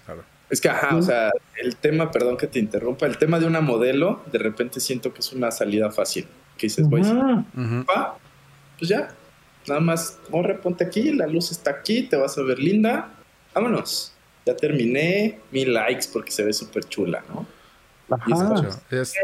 [0.05, 0.23] Claro.
[0.51, 1.31] Es que, ajá, o sea,
[1.63, 5.21] el tema, perdón que te interrumpa, el tema de una modelo, de repente siento que
[5.21, 6.27] es una salida fácil.
[6.59, 7.45] Que dices, güey, Ujú.
[7.57, 7.85] Ujú.
[7.89, 8.17] va,
[8.79, 9.09] pues ya,
[9.67, 13.11] nada más, corre, ponte aquí, la luz está aquí, te vas a ver linda,
[13.55, 14.13] vámonos.
[14.45, 17.47] Ya terminé, mil likes porque se ve súper chula, ¿no?
[18.27, 18.55] Y Ajá.
[18.63, 19.15] Yo- Es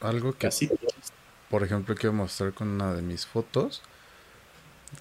[0.00, 0.68] algo que, Así,
[1.48, 3.82] por ejemplo, quiero mostrar con una de mis fotos.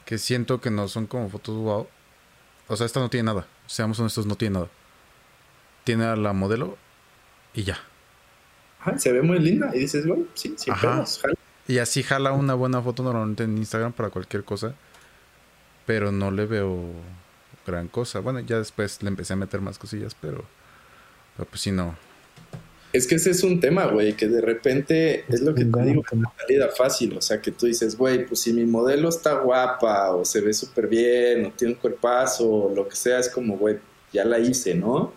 [0.05, 1.87] Que siento que no son como fotos wow.
[2.67, 3.47] O sea, esta no tiene nada.
[3.67, 4.69] Seamos honestos, no tiene nada.
[5.83, 6.77] Tiene a la modelo
[7.53, 7.79] y ya.
[8.79, 9.71] ajá, se ve muy linda.
[9.73, 11.35] Y dices, güey, sí, pedos, jala.
[11.67, 14.75] Y así jala una buena foto normalmente en Instagram para cualquier cosa.
[15.85, 16.91] Pero no le veo
[17.65, 18.19] gran cosa.
[18.19, 20.45] Bueno, ya después le empecé a meter más cosillas, pero,
[21.35, 21.95] pero pues sí, no.
[22.95, 26.01] Es que ese es un tema, güey, que de repente es lo que te digo,
[26.09, 26.33] tema.
[26.39, 30.23] salida fácil, o sea, que tú dices, güey, pues si mi modelo está guapa o
[30.23, 33.79] se ve súper bien o tiene un cuerpazo o lo que sea, es como, güey,
[34.13, 35.11] ya la hice, ¿no?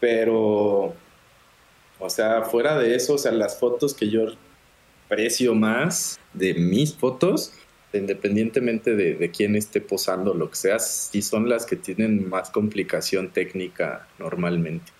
[0.00, 0.94] Pero,
[1.98, 4.26] o sea, fuera de eso, o sea, las fotos que yo
[5.06, 7.54] aprecio más de mis fotos
[7.94, 12.50] independientemente de, de quién esté posando, lo que sea, sí son las que tienen más
[12.50, 14.92] complicación técnica normalmente.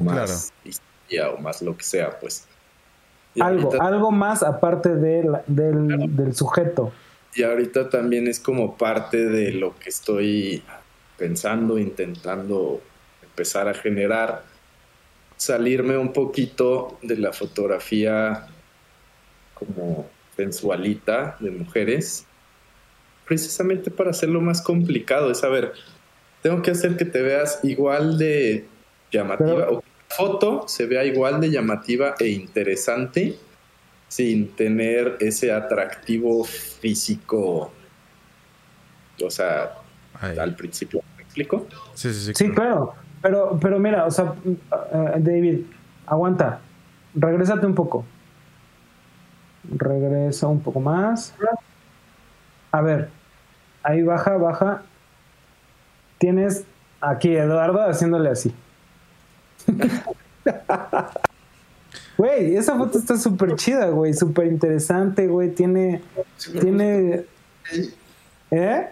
[0.00, 0.52] Más
[1.10, 2.46] historia o más lo que sea, pues.
[3.34, 6.92] Y algo, ahorita- algo más aparte de la- del, del sujeto.
[7.34, 10.62] Y ahorita también es como parte de lo que estoy
[11.16, 12.80] pensando, intentando
[13.22, 14.42] empezar a generar,
[15.36, 18.46] salirme un poquito de la fotografía
[19.54, 20.06] como
[20.36, 22.24] sensualita de mujeres,
[23.26, 25.30] precisamente para hacerlo más complicado.
[25.30, 25.72] Es a ver,
[26.42, 28.64] tengo que hacer que te veas igual de
[29.12, 29.79] llamativa, Pero- o
[30.20, 33.38] foto se vea igual de llamativa e interesante
[34.08, 37.72] sin tener ese atractivo físico.
[39.24, 39.72] O sea,
[40.20, 41.66] al principio, ¿me explico?
[41.94, 42.32] Sí, sí, sí.
[42.34, 42.94] Sí, claro.
[43.22, 45.60] Pero, pero mira, o sea, eh, David,
[46.06, 46.60] aguanta.
[47.14, 48.04] Regrésate un poco.
[49.70, 51.34] Regresa un poco más.
[52.72, 53.10] A ver,
[53.82, 54.82] ahí baja, baja.
[56.18, 56.64] Tienes
[57.00, 58.54] aquí Eduardo haciéndole así.
[62.16, 65.54] Güey, esa foto está súper chida, güey, súper interesante, güey.
[65.54, 66.02] Tiene,
[66.60, 67.24] tiene,
[68.50, 68.88] ¿eh?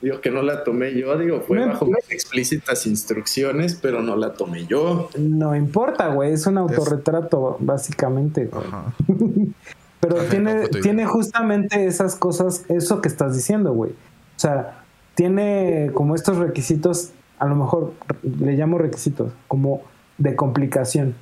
[0.00, 4.16] Digo que no la tomé yo, digo, fue No, bajo mis explícitas instrucciones, pero no
[4.16, 5.10] la tomé yo.
[5.16, 8.64] No importa, güey, es un autorretrato, básicamente, güey.
[10.00, 13.92] Pero Ajá, tiene, no, tiene justamente esas cosas, eso que estás diciendo, güey.
[13.92, 14.84] O sea,
[15.14, 19.82] tiene como estos requisitos, a lo mejor le llamo requisitos, como
[20.18, 21.14] de complicación.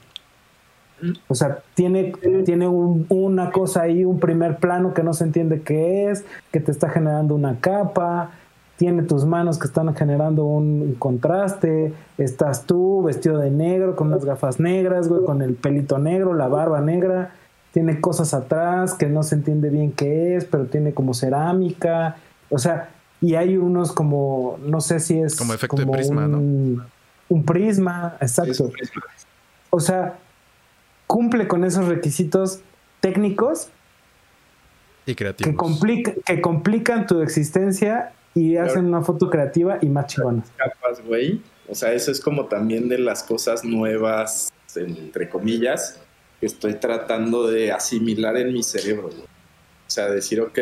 [1.29, 2.13] O sea, tiene,
[2.47, 6.61] tiene un- una cosa ahí, un primer plano que no se entiende qué es, que
[6.61, 8.31] te está generando una capa,
[8.77, 14.25] tiene tus manos que están generando un contraste, estás tú vestido de negro, con unas
[14.25, 17.33] gafas negras, güey, con el pelito negro, la barba negra,
[17.73, 22.17] tiene cosas atrás que no se entiende bien qué es, pero tiene como cerámica,
[22.51, 22.89] o sea,
[23.21, 26.39] y hay unos como, no sé si es Como efecto de prisma, ¿no?
[27.29, 28.71] Un, un prisma, exacto.
[29.71, 30.19] O sea,
[31.07, 32.61] cumple con esos requisitos
[33.01, 33.69] técnicos
[35.07, 35.51] Y creativos.
[35.51, 40.43] que, complica- que complican tu existencia y hacen una foto creativa y más chingona.
[40.57, 41.41] capas, güey.
[41.69, 46.01] O sea, eso es como también de las cosas nuevas, entre comillas,
[46.41, 49.09] que estoy tratando de asimilar en mi cerebro.
[49.09, 50.59] O sea, decir, ok,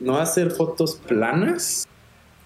[0.00, 1.86] no hacer fotos planas,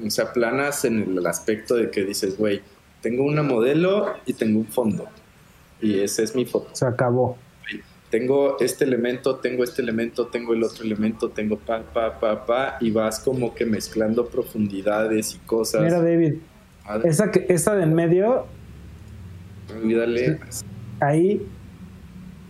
[0.05, 2.63] o sea, planas en el aspecto de que dices, güey,
[3.01, 5.07] tengo una modelo y tengo un fondo.
[5.81, 6.69] Y esa es mi foto.
[6.73, 7.37] Se acabó.
[8.11, 12.77] tengo este elemento, tengo este elemento, tengo el otro elemento, tengo pa, pa, pa, pa,
[12.81, 15.83] y vas como que mezclando profundidades y cosas.
[15.83, 16.35] Mira, David,
[16.85, 18.47] Madre, esa, que, esa de en medio,
[19.81, 20.41] olvídale.
[21.01, 21.47] ahí,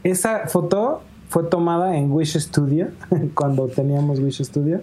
[0.03, 2.89] esa foto fue tomada en Wish Studio,
[3.35, 4.81] cuando teníamos Wish Studio.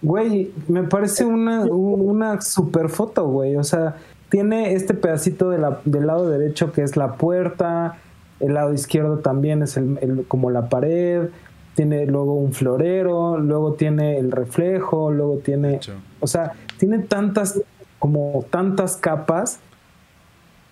[0.00, 3.54] Güey, me parece una, un- una super foto, güey.
[3.56, 3.96] O sea,
[4.32, 7.98] tiene este pedacito de la- del lado derecho que es la puerta,
[8.40, 11.28] el lado izquierdo también es el- el- como la pared,
[11.74, 15.80] tiene luego un florero, luego tiene el reflejo, luego tiene...
[16.20, 17.60] O sea, tiene tantas,
[17.98, 19.60] como tantas capas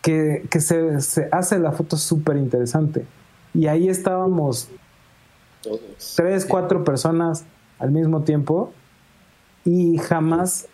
[0.00, 3.04] que, que se, se hace la foto súper interesante.
[3.52, 4.70] Y ahí estábamos
[5.62, 6.14] Todos.
[6.16, 7.44] tres, cuatro personas
[7.78, 8.72] al mismo tiempo
[9.66, 10.66] y jamás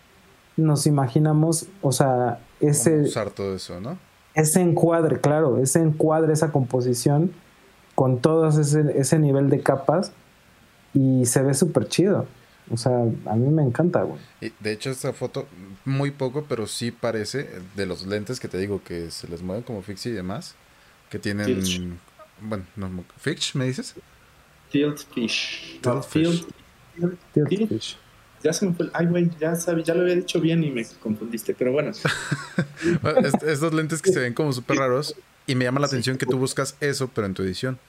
[0.55, 3.97] nos imaginamos, o sea, ese, usar todo eso, ¿no?
[4.33, 7.31] ese encuadre, claro, ese encuadre, esa composición
[7.95, 10.11] con todo ese, ese nivel de capas
[10.93, 12.27] y se ve súper chido.
[12.69, 12.91] O sea,
[13.25, 14.19] a mí me encanta, güey.
[14.41, 15.47] Y de hecho, esta foto,
[15.85, 19.63] muy poco, pero sí parece de los lentes que te digo que se les mueven
[19.63, 20.55] como Fix y demás.
[21.09, 21.45] Que tienen.
[21.45, 21.81] Fitch.
[22.41, 23.95] Bueno, no, ¿Fitch me dices?
[24.69, 25.79] Tilt Fish.
[25.81, 26.45] Tilt No, fish.
[26.97, 27.67] Tilt- Tilt Sí.
[27.67, 27.97] fish.
[28.43, 28.85] Ya se me fue.
[28.85, 31.53] el- Ay, güey, ya sabes, ya lo había dicho bien y me confundiste.
[31.57, 31.91] Pero bueno,
[33.01, 35.15] Bueno, es- estos lentes que se ven como súper raros.
[35.47, 37.79] Y me llama la atención que tú buscas eso, pero en tu edición.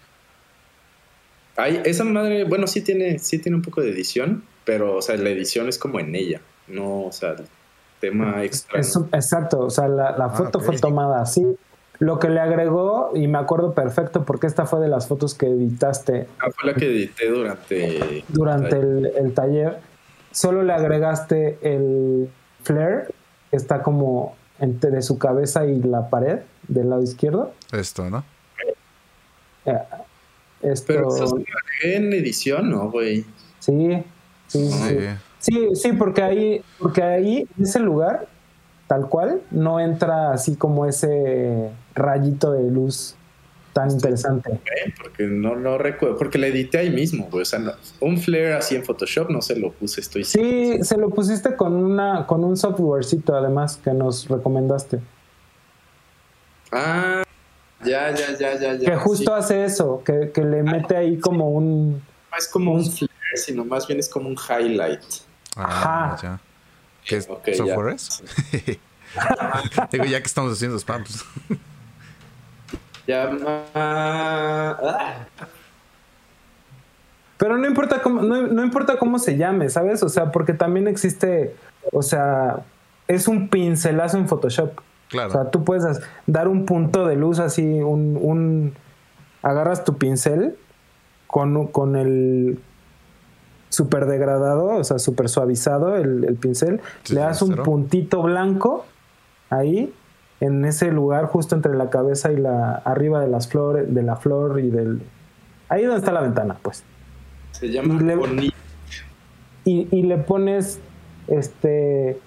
[1.56, 5.16] Ay, esa madre, bueno, sí tiene, sí tiene un poco de edición, pero, o sea,
[5.16, 7.46] la edición es como en ella, no, o sea, el
[8.00, 8.78] tema extra.
[8.80, 11.42] Es- exacto, o sea, la, la foto fue tomada así.
[11.98, 15.46] Lo que le agregó, y me acuerdo perfecto porque esta fue de las fotos que
[15.46, 18.22] editaste Ah, fue la que edité durante.
[18.28, 19.78] durante el, el taller,
[20.38, 22.30] solo le agregaste el
[22.62, 23.06] flare,
[23.50, 27.52] que está como entre su cabeza y la pared del lado izquierdo.
[27.72, 28.22] Esto, ¿no?
[29.64, 29.78] Eh,
[30.62, 31.38] Esto, Pero eso
[31.80, 33.24] se en edición, ¿no, güey?
[33.58, 34.04] sí,
[34.46, 34.70] sí, sí.
[34.70, 34.96] Sí.
[35.40, 38.26] Sí, sí, porque ahí, porque ahí, en ese lugar,
[38.88, 43.14] tal cual, no entra así como ese rayito de luz
[43.78, 44.58] tan interesante.
[45.00, 47.42] Porque no, no recuerdo, porque la edité ahí mismo, güey.
[47.42, 50.96] O sea, no- un flare así en Photoshop no se lo puse, estoy Sí, se
[50.96, 54.98] lo pusiste con una con un softwarecito además que nos recomendaste.
[56.72, 57.22] Ah,
[57.84, 58.90] ya, ya, ya, ya, ya.
[58.90, 61.92] Que justo Sí, hace eso, que, que le mete ahí como un...
[61.92, 65.00] no es como un flare, sino más bien es como un highlight.
[65.56, 66.18] Ah, Ajá.
[66.22, 66.40] ya.
[67.06, 67.54] ¿Qué es- Ok, ya.
[67.56, 68.22] software es?
[69.92, 71.24] Digo, ya que estamos haciendo spam, pues.
[73.08, 73.62] Llama.
[73.74, 75.26] Ah,
[77.38, 80.02] Pero no importa cómo, no, no importa cómo se llame, ¿sabes?
[80.02, 81.54] O sea, porque también existe,
[81.92, 82.60] o sea,
[83.06, 84.72] es un pincelazo en Photoshop.
[85.08, 85.28] Claro.
[85.28, 88.74] O sea, tú puedes dar un punto de luz así, un, un
[89.42, 90.56] agarras tu pincel
[91.28, 92.58] con, con el
[93.70, 97.62] super degradado, o sea, super suavizado el, el pincel, Sí, le das un cero.
[97.62, 98.84] puntito blanco
[99.48, 99.94] ahí
[100.40, 104.16] en ese lugar justo entre la cabeza y la arriba de las flores, de la
[104.16, 105.00] flor y del
[105.68, 106.84] ahí donde está la ventana, pues.
[107.52, 108.52] se llama Y le-
[109.64, 110.80] y, y le pones
[111.26, 112.18] este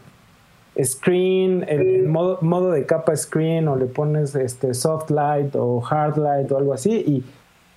[0.81, 6.17] screen, el modo, modo de capa screen, o le pones este soft light o hard
[6.17, 7.23] light o algo así, y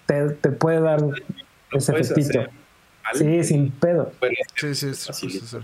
[0.06, 1.00] te, te puede dar
[1.72, 2.40] ese efectito.
[3.14, 4.10] Sí, sin pedo.
[4.20, 5.44] Bueno, Sí, sí, es Facilito.
[5.44, 5.62] es- es-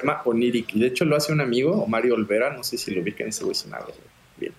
[0.00, 0.74] Se llama Oniric.
[0.74, 2.50] Y de hecho lo hace un amigo, Mario Olvera.
[2.56, 3.52] No sé si lo ubican ese güey.
[3.52, 3.66] Es.
[4.38, 4.52] Bien.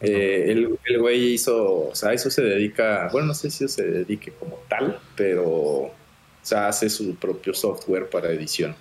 [0.00, 3.82] Eh, el, el güey hizo, o sea, eso se dedica, bueno, no sé si se
[3.82, 5.94] dedique como tal, pero, o
[6.42, 8.74] sea, hace su propio software para edición.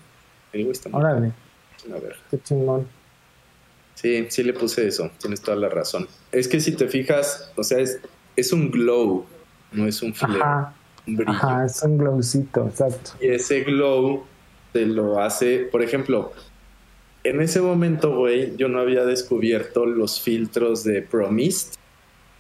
[0.52, 1.32] El güey está muy Órale,
[1.86, 2.18] una verga.
[2.32, 2.88] qué chingón.
[3.94, 6.06] Sí, sí le puse eso, tienes toda la razón.
[6.34, 8.00] Es que si te fijas, o sea, es,
[8.36, 9.26] es un glow,
[9.72, 10.74] no es un flare, Ajá,
[11.08, 11.32] un brillo.
[11.32, 13.12] ajá, es un glowcito, exacto.
[13.22, 14.26] Y ese glow
[14.76, 16.34] te lo hace, por ejemplo,
[17.24, 21.76] en ese momento, güey, yo no había descubierto los filtros de ProMist,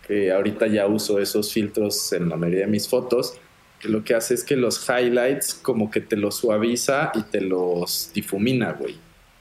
[0.05, 3.35] que ahorita ya uso esos filtros en la mayoría de mis fotos,
[3.79, 7.39] que lo que hace es que los highlights como que te los suaviza y te
[7.39, 8.97] los difumina, güey.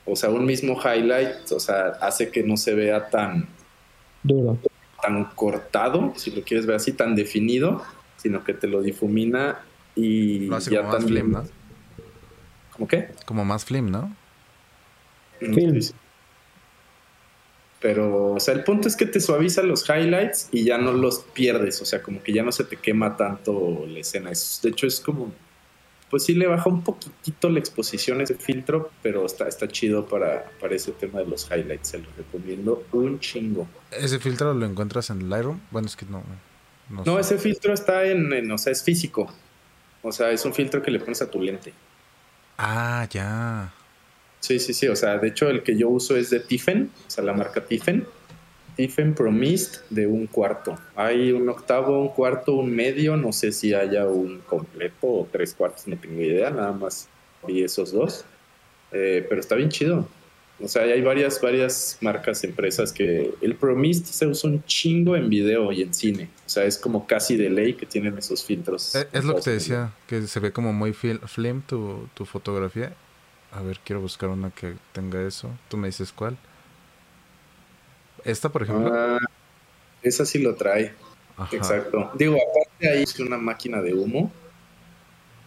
[0.06, 3.48] O sea, un mismo highlight, o sea, hace que no se vea tan,
[4.22, 4.56] Duro.
[5.02, 7.82] tan cortado, si lo quieres ver así, tan definido,
[8.18, 9.62] sino que te lo difumina
[9.96, 11.63] y Lo hace ya como más también...
[12.74, 13.09] ¿Cómo qué?
[13.26, 14.14] Como más film, ¿no?
[15.40, 15.59] No Film.
[15.76, 16.05] estoy seguro.
[17.80, 21.18] Pero, o sea, el punto es que te suaviza los highlights y ya no los
[21.34, 21.82] pierdes.
[21.82, 24.30] O sea, como que ya no se te quema tanto la escena.
[24.30, 25.32] Es- de hecho, es como.
[26.10, 30.48] Pues sí le baja un poquitito la exposición ese filtro, pero está, está chido para,
[30.60, 31.88] para ese tema de los highlights.
[31.88, 33.66] Se lo recomiendo un chingo.
[33.90, 35.60] ¿Ese filtro lo encuentras en Lightroom?
[35.70, 36.22] Bueno, es que no.
[36.88, 37.20] No, No, sé.
[37.34, 39.30] ese filtro está en, en- o sea, es físico.
[40.02, 41.72] O sea, es un filtro que le pones a tu lente.
[42.59, 43.72] Ah, ya.
[44.40, 44.89] Sí, sí, sí.
[44.89, 47.64] O sea, de hecho, el que yo uso es de Tiffen, o sea, la marca
[47.64, 48.06] Tiffen.
[48.76, 50.76] Tiffen Pro Mist de un cuarto.
[50.97, 53.16] Hay un octavo, un cuarto, un medio.
[53.16, 56.51] No sé si haya un completo o tres cuartos, no tengo idea.
[56.51, 57.09] Nada más
[57.47, 58.24] vi esos dos.
[58.93, 60.09] Eh, pero está bien chido.
[60.60, 65.16] O sea, hay varias, varias marcas, empresas que el Pro Mist se usa un chingo
[65.16, 66.31] en video y en cine.
[66.47, 68.94] O sea, es como casi de ley que tienen esos filtros.
[68.94, 72.94] Eh, Es lo que te decía, que se ve como muy film tu, tu fotografía.
[73.51, 75.51] A ver, quiero buscar una que tenga eso.
[75.68, 76.36] Tú me dices cuál.
[78.24, 78.93] Esta, por ejemplo.
[78.94, 79.18] Ah,
[80.02, 80.94] esa sí lo trae.
[81.36, 81.56] Ajá.
[81.56, 82.10] Exacto.
[82.14, 84.32] Digo, aparte ahí hice una máquina de humo.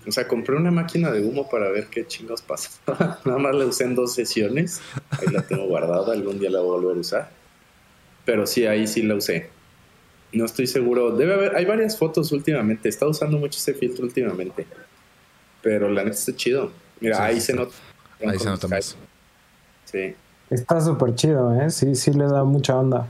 [0.07, 2.69] O sea, compré una máquina de humo para ver qué chingos pasa.
[3.25, 4.81] Nada más la usé en dos sesiones.
[5.11, 7.31] Ahí la tengo guardada, algún día la voy a volver a usar.
[8.25, 9.49] Pero sí, ahí sí la usé.
[10.31, 11.11] No estoy seguro.
[11.15, 12.87] Debe haber, hay varias fotos últimamente.
[12.87, 14.65] He estado usando mucho ese filtro últimamente.
[15.61, 16.71] Pero la neta está chido.
[16.99, 17.63] Mira, Sí, ahí sí se está.
[17.63, 17.75] nota.
[18.31, 18.95] Ahí se nota más.
[19.85, 20.15] Sí.
[20.49, 21.69] Está súper chido, ¿eh?
[21.69, 23.07] Sí, sí le da mucha onda.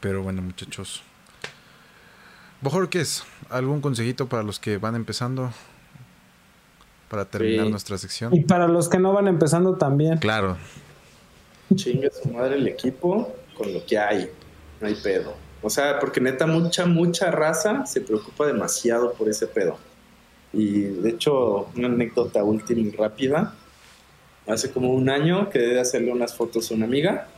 [0.00, 1.02] Pero bueno, muchachos.
[2.60, 5.50] Bojorques, ¿algún consejito para los que van empezando?
[7.08, 7.70] Para terminar Sí.
[7.70, 8.34] nuestra sección.
[8.34, 10.18] Y para los que no van empezando también.
[10.18, 10.56] Claro.
[11.74, 14.30] Chinga su madre el equipo con lo que hay.
[14.80, 15.34] No hay pedo.
[15.62, 19.78] O sea, porque neta, mucha, mucha raza se preocupa demasiado por ese pedo.
[20.52, 23.54] Y de hecho, una anécdota última y rápida.
[24.46, 27.28] Hace como un año quedé de hacerle unas fotos a una amiga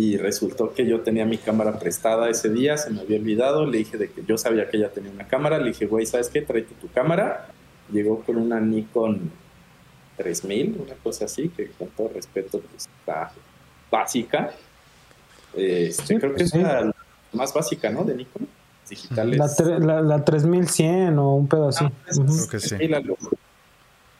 [0.00, 3.78] y resultó que yo tenía mi cámara prestada ese día, se me había olvidado, le
[3.78, 6.40] dije de que yo sabía que ella tenía una cámara, le dije, güey, ¿sabes qué?
[6.42, 7.48] Tráete tu cámara.
[7.90, 9.30] Llegó con una Nikon
[10.16, 13.32] 3000, una cosa así, que con todo respeto pues, está
[13.90, 14.52] básica.
[15.56, 16.58] Este, Sí, creo que es sí.
[16.58, 16.92] la
[17.32, 18.04] más básica, ¿no?
[18.04, 18.46] De Nikon.
[18.88, 19.38] Digitales.
[19.38, 21.84] La, tre- la, la 3100 o un pedo así.
[21.84, 22.76] Ah, es- Creo que sí.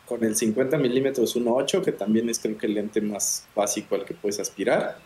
[0.07, 4.05] Con el 50 milímetros 1.8, que también es creo que el lente más básico al
[4.05, 4.97] que puedes aspirar.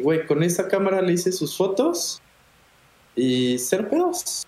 [0.00, 2.22] Y güey, con esa cámara le hice sus fotos
[3.14, 4.46] y cero pedos.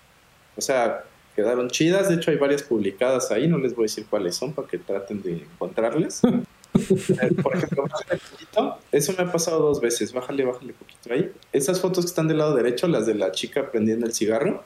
[0.57, 1.03] O sea,
[1.35, 2.09] quedaron chidas.
[2.09, 3.47] De hecho, hay varias publicadas ahí.
[3.47, 6.21] No les voy a decir cuáles son para que traten de encontrarles.
[7.43, 8.79] Por ejemplo, bájale poquito.
[8.91, 10.11] Eso me ha pasado dos veces.
[10.11, 11.31] Bájale, bájale poquito ahí.
[11.51, 14.63] Esas fotos que están del lado derecho, las de la chica prendiendo el cigarro,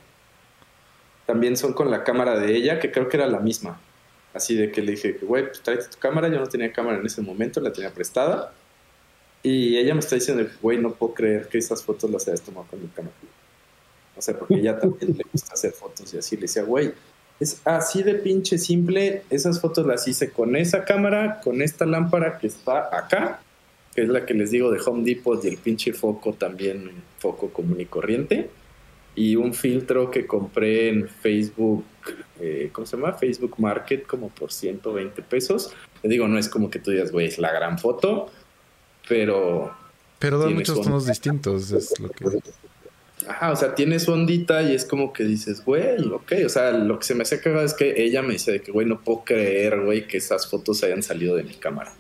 [1.26, 3.82] también son con la cámara de ella, que creo que era la misma.
[4.34, 6.30] Así de que le dije, güey, pues tráete tu cámara.
[6.30, 8.54] Yo no tenía cámara en ese momento, la tenía prestada.
[9.44, 12.68] Y ella me está diciendo, güey, no puedo creer que esas fotos las hayas tomado
[12.68, 13.14] con mi cámara.
[14.16, 16.36] O sea, porque ella también le gusta hacer fotos y así.
[16.36, 16.92] Le decía, güey,
[17.40, 19.24] es así de pinche simple.
[19.30, 23.42] Esas fotos las hice con esa cámara, con esta lámpara que está acá,
[23.94, 27.50] que es la que les digo de Home Depot y el pinche foco también, foco
[27.50, 28.50] común y corriente.
[29.16, 31.84] Y un filtro que compré en Facebook,
[32.40, 33.14] eh, ¿cómo se llama?
[33.14, 35.74] Facebook Market, como por 120 pesos.
[36.02, 38.32] Te digo, no es como que tú digas, güey, es la gran foto,
[39.08, 39.76] pero
[40.20, 41.12] Pero da muchos tonos onda.
[41.12, 42.26] distintos, es lo que...
[43.28, 46.34] Ajá, o sea, tiene su ondita y es como que dices, güey, ok.
[46.46, 48.72] O sea, lo que se me hace cagado es que ella me dice de que,
[48.72, 51.94] güey, no puedo creer, güey, que esas fotos hayan salido de mi cámara.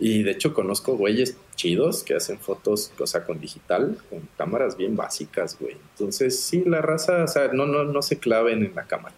[0.00, 4.76] Y de hecho conozco güeyes chidos que hacen fotos, o sea, con digital, con cámaras
[4.76, 5.76] bien básicas, güey.
[5.92, 9.14] Entonces, sí, la raza, o sea, no, no, no se claven en la cámara.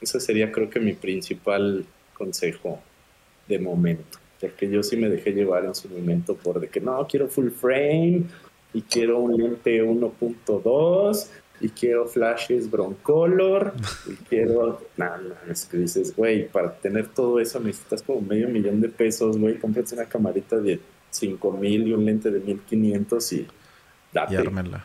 [0.00, 1.84] Ese sería, creo que, mi principal
[2.14, 2.80] consejo
[3.48, 4.18] de momento.
[4.42, 7.48] Porque yo sí me dejé llevar en su momento por de que no, quiero full
[7.48, 8.24] frame
[8.74, 11.28] y quiero un lente 1.2
[11.60, 13.72] y quiero flashes broncolor
[14.06, 18.80] y quiero nada, es que dices, güey, para tener todo eso necesitas como medio millón
[18.80, 23.46] de pesos, güey, cómprate una camarita de 5 mil y un lente de 1500 y
[24.12, 24.34] date.
[24.34, 24.84] Y ármenla.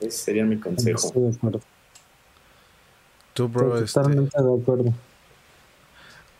[0.00, 1.06] Ese sería mi consejo.
[1.06, 1.60] Estoy de acuerdo.
[3.32, 4.94] Tú, bro, Estoy este, totalmente de acuerdo.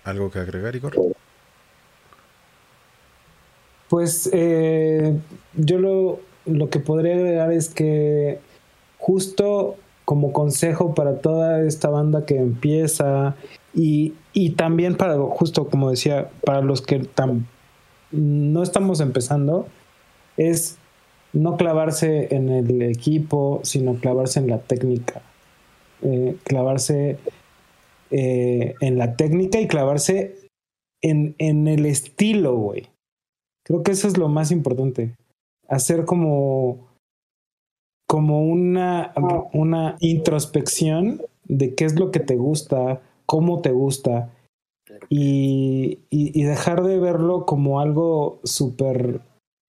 [0.05, 0.95] ¿Algo que agregar, Igor?
[3.89, 5.19] Pues eh,
[5.55, 8.39] yo lo, lo que podría agregar es que
[8.99, 13.37] justo como consejo para toda esta banda que empieza
[13.75, 17.07] y, y también para, justo como decía, para los que
[18.11, 19.67] no estamos empezando,
[20.37, 20.79] es
[21.33, 25.23] no clavarse en el equipo, sino clavarse en la técnica.
[26.03, 27.19] Eh, clavarse
[28.13, 30.37] eh, en la técnica y clavarse
[31.03, 32.89] en, en el estilo, güey.
[33.65, 35.15] Creo que eso es lo más importante.
[35.69, 36.89] Hacer como,
[38.09, 39.13] como una,
[39.53, 44.31] una introspección de qué es lo que te gusta, cómo te gusta,
[45.09, 49.21] y, y- dejar de verlo como algo súper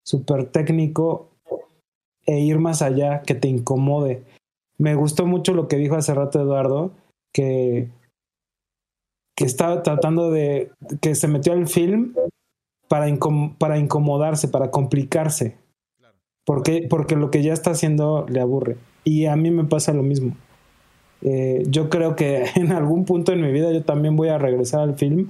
[0.03, 1.29] súper técnico
[2.25, 4.23] e ir más allá, que te incomode.
[4.77, 6.91] Me gustó mucho lo que dijo hace rato Eduardo,
[7.33, 7.89] que,
[9.41, 12.13] que estaba tratando de, que se metió al film
[12.87, 15.57] para, incom- para incomodarse, para complicarse.
[16.45, 18.77] Porque, porque lo que ya está haciendo le aburre.
[19.03, 20.35] Y a mí me pasa lo mismo.
[21.21, 24.81] Eh, yo creo que en algún punto en mi vida yo también voy a regresar
[24.81, 25.29] al film.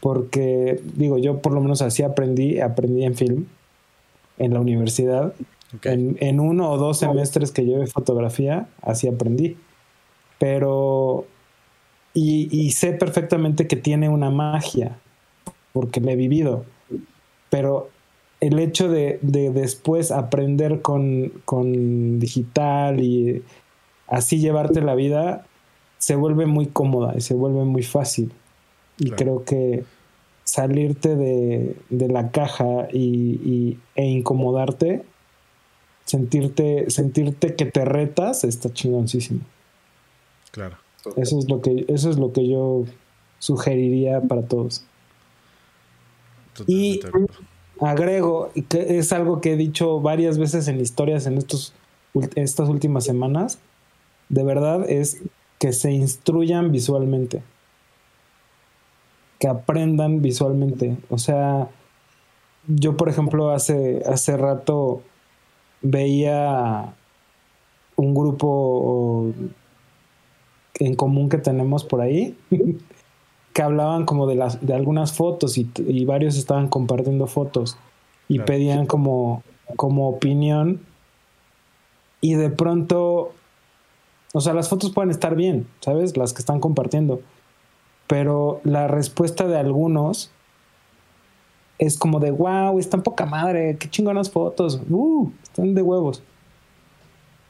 [0.00, 3.46] Porque, digo, yo por lo menos así aprendí, aprendí en film,
[4.38, 5.32] en la universidad.
[5.84, 9.56] En, en uno o dos semestres que llevé fotografía, así aprendí.
[10.38, 11.24] Pero,
[12.14, 14.98] y, y sé perfectamente que tiene una magia,
[15.72, 16.64] porque la he vivido.
[17.50, 17.90] Pero
[18.40, 23.42] el hecho de, de después aprender con, con digital y
[24.08, 25.46] así llevarte la vida,
[25.98, 28.32] se vuelve muy cómoda y se vuelve muy fácil.
[28.98, 29.16] Y Claro.
[29.16, 29.84] creo que
[30.44, 32.98] salirte de, de la caja y,
[33.44, 35.04] y- e incomodarte,
[36.04, 39.40] sentirte, sentirte que te retas, está chingoncísimo.
[40.50, 40.76] Claro.
[41.16, 42.84] Eso es lo que, eso es lo que yo
[43.38, 44.84] sugeriría para todos.
[46.66, 47.34] Y- Totalmente.
[47.80, 51.72] Agrego, que es algo que he dicho varias veces en historias en estos,
[52.36, 53.58] estas últimas semanas,
[54.28, 55.20] de verdad es
[55.58, 57.42] que se instruyan visualmente,
[59.40, 60.96] que aprendan visualmente.
[61.10, 61.68] O sea,
[62.68, 65.02] yo por ejemplo hace, hace rato
[65.80, 66.94] veía
[67.96, 69.32] un grupo
[70.86, 72.36] en común que tenemos por ahí
[73.52, 77.76] que hablaban como de las de algunas fotos y, y varios estaban compartiendo fotos
[78.28, 78.46] y Claro.
[78.46, 79.42] pedían como
[79.76, 80.80] como opinión.
[82.20, 83.32] Y de pronto
[84.32, 87.20] o sea las fotos pueden estar bien sabes las que están compartiendo.
[88.06, 90.30] Pero la respuesta de algunos
[91.78, 96.22] es como de wow están poca madre qué chingonas fotos uh, están de huevos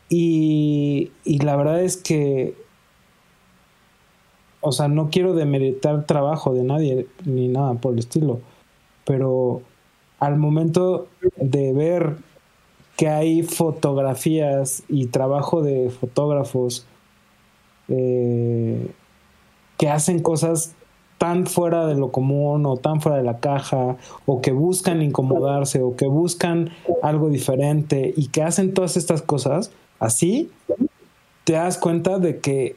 [0.08, 2.54] y, y la verdad es que
[4.62, 8.40] o sea, no quiero demeritar trabajo de nadie ni nada por el estilo,
[9.04, 9.60] pero
[10.20, 12.16] al momento de ver
[12.96, 16.86] que hay fotografías y trabajo de fotógrafos
[17.88, 18.88] eh,
[19.76, 20.76] que hacen cosas
[21.18, 25.82] tan fuera de lo común o tan fuera de la caja o que buscan incomodarse
[25.82, 26.70] o que buscan
[27.02, 30.50] algo diferente y que hacen todas estas cosas así,
[31.44, 32.76] te das cuenta de que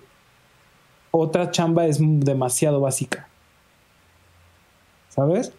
[1.20, 3.28] otra chamba es demasiado básica.
[5.10, 5.54] ¿Sabes?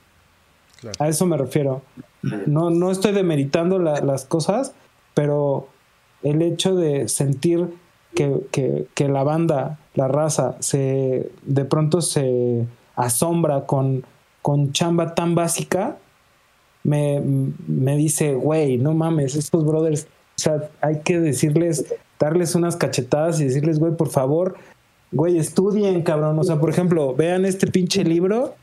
[0.80, 0.96] Claro.
[0.98, 1.82] A eso me refiero.
[2.46, 4.72] No, no estoy demeritando la- las cosas,
[5.14, 5.68] pero
[6.22, 7.68] el hecho de sentir
[8.14, 12.66] que, que- que la banda, la raza, se de pronto se
[12.96, 14.04] asombra con,
[14.42, 15.96] con chamba tan básica,
[16.82, 17.20] me,
[17.66, 20.04] me dice, güey, no mames, estos brothers,
[20.36, 24.56] o sea, hay que decirles, darles unas cachetadas y decirles, güey, por favor,
[25.12, 26.38] güey, estudien, cabrón.
[26.38, 28.54] O sea, por ejemplo, vean este pinche libro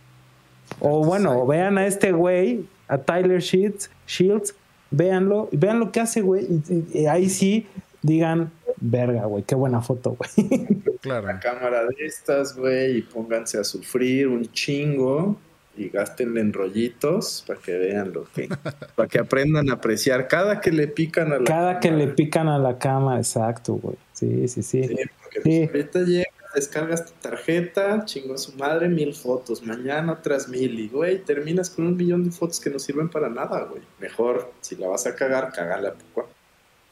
[0.79, 4.55] o bueno, vean a este güey, a Tyler Shields, Shields
[4.91, 6.45] véanlo, vean lo que hace, güey.
[6.45, 7.67] Y, y- y ahí sí
[8.01, 10.69] digan, verga, güey, qué buena foto, güey.
[11.03, 11.25] Claro.
[11.25, 15.35] Una cámara de estas, güey, y pónganse a sufrir un chingo
[15.75, 18.47] y gástenle en rollitos para que vean lo que,
[18.95, 22.47] para que aprendan a apreciar cada que le pican a la Cada que le pican
[22.47, 23.97] a la cama, exacto, güey.
[24.13, 24.83] Sí, sí, sí.
[24.87, 24.95] Sí,
[25.33, 25.67] porque Sí.
[25.67, 30.79] pues, ahorita llegas, descargas tu tarjeta, chingo a su madre, mil fotos, mañana otras mil,
[30.79, 33.81] y güey, terminas con un millón de fotos que no sirven para nada, güey.
[33.99, 36.29] Mejor, si la vas a cagar, cagala poco.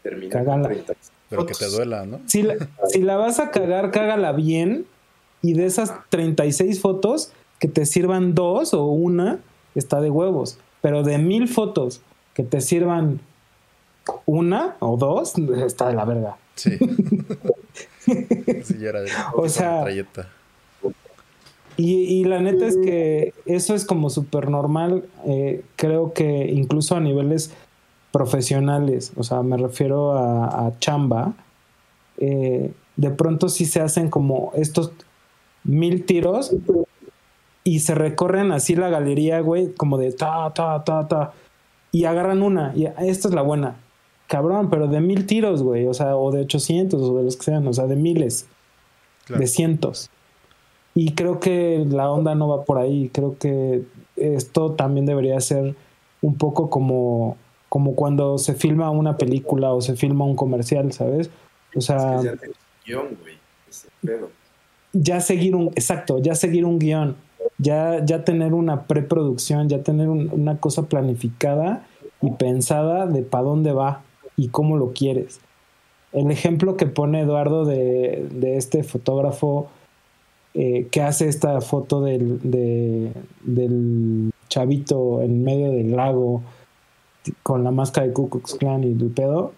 [0.03, 0.63] Termina Cágala.
[0.63, 0.93] con 30
[1.30, 2.19] Pero que te duela, ¿no?
[2.26, 2.55] Si la,
[2.88, 4.88] si la vas a cagar, cágala bien.
[5.43, 9.39] Y de esas 36 fotos, que te sirvan dos o una,
[9.76, 10.57] está de huevos.
[10.81, 12.01] Pero de mil fotos
[12.34, 13.19] que te sirvan
[14.26, 16.38] una o dos, está de la verga.
[16.55, 16.77] Sí.
[18.63, 19.85] sí, ya era de O sea.
[21.77, 26.95] Y, y la neta es que eso es como súper normal, eh, creo que incluso
[26.95, 27.53] a niveles
[28.11, 31.33] profesionales, o sea, me refiero a, a chamba,
[32.17, 34.91] eh, de pronto sí se hacen como estos
[35.63, 36.53] mil tiros
[37.63, 41.33] y se recorren así la galería, güey, como de ta, ta, ta, ta,
[41.91, 43.77] y agarran una, y esta es la buena.
[44.31, 47.43] Cabrón, pero de mil tiros, güey, o sea, o de 800 o de los que
[47.43, 48.45] sean, o sea, de miles,
[49.25, 49.41] Claro.
[49.41, 50.09] de cientos.
[50.95, 53.09] Y creo que la onda no va por ahí.
[53.13, 53.81] Creo que
[54.15, 55.75] esto también debería ser
[56.21, 57.35] un poco como,
[57.67, 61.29] como cuando se filma una película o se filma un comercial, ¿sabes?
[61.75, 63.33] O sea, Es que ya tienes guion, güey.
[63.69, 64.29] Ese pedo.
[64.93, 67.17] ya seguir un, exacto, ya seguir un guion,
[67.57, 71.85] ya, ya tener una preproducción, ya tener un- una cosa planificada
[72.21, 74.03] y pensada de para dónde va
[74.43, 75.39] y cómo lo quieres.
[76.13, 78.27] El ejemplo que pone Eduardo de,
[78.57, 79.68] este fotógrafo
[80.53, 83.11] eh, que hace esta foto del, de-
[83.43, 86.41] del chavito en medio del lago
[87.43, 89.53] con la máscara de Ku Klux Klan y el pedo,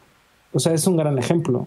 [0.52, 1.66] o sea, es un gran ejemplo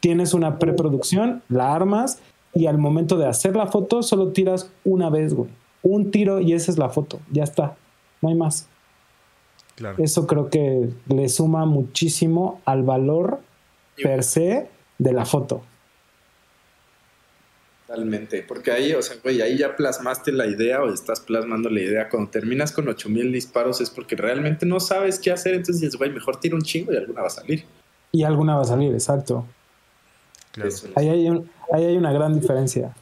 [0.00, 2.20] tienes una preproducción, la armas
[2.54, 5.50] y al momento de hacer la foto solo tiras una vez, güey.
[5.82, 7.76] Un tiro y esa es la foto, ya está,
[8.22, 8.68] no hay más.
[9.78, 10.02] Claro.
[10.02, 13.38] Eso creo que le suma muchísimo al valor
[14.02, 14.68] per se
[14.98, 15.62] de la foto.
[17.86, 21.80] Totalmente, porque ahí, o sea, güey, ahí ya plasmaste la idea o estás plasmando la
[21.80, 22.08] idea.
[22.10, 26.10] Cuando terminas con 8000 disparos es porque realmente no sabes qué hacer, entonces dices, güey,
[26.10, 27.64] mejor tira un chingo y alguna va a salir.
[28.12, 29.46] Y alguna va a salir, exacto.
[30.52, 30.70] claro.
[30.96, 32.94] Ahí hay, un- ahí hay una gran diferencia.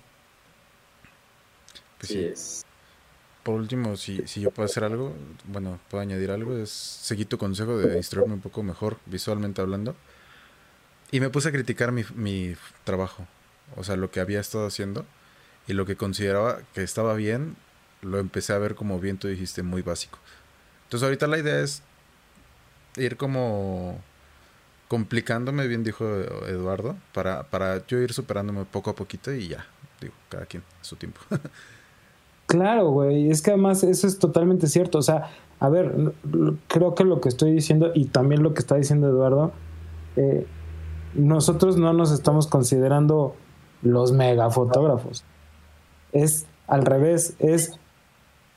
[1.98, 2.24] Pues sí sí.
[2.26, 2.65] es.
[3.46, 5.14] Por último, si, si yo puedo hacer algo,
[5.44, 9.94] bueno, puedo añadir algo, es seguir tu consejo de instruirme un poco mejor visualmente hablando.
[11.12, 13.28] Y me puse a criticar mi, mi trabajo,
[13.76, 15.06] o sea, lo que había estado haciendo
[15.68, 17.54] y lo que consideraba que estaba bien,
[18.02, 20.18] lo empecé a ver como bien tú dijiste, muy básico.
[20.86, 21.84] Entonces ahorita la idea es
[22.96, 24.02] ir como
[24.88, 26.04] complicándome, bien dijo
[26.48, 29.64] Eduardo, para, para yo ir superándome poco a poquito y ya,
[30.00, 31.20] digo, cada quien a su tiempo.
[32.46, 34.98] Claro, güey, es que además eso es totalmente cierto.
[34.98, 36.14] O sea, a ver,
[36.68, 39.52] creo que lo que estoy diciendo y también lo que está diciendo Eduardo,
[40.16, 40.46] eh,
[41.14, 43.34] nosotros no nos estamos considerando
[43.82, 45.24] los megafotógrafos.
[46.12, 47.78] Es al revés, es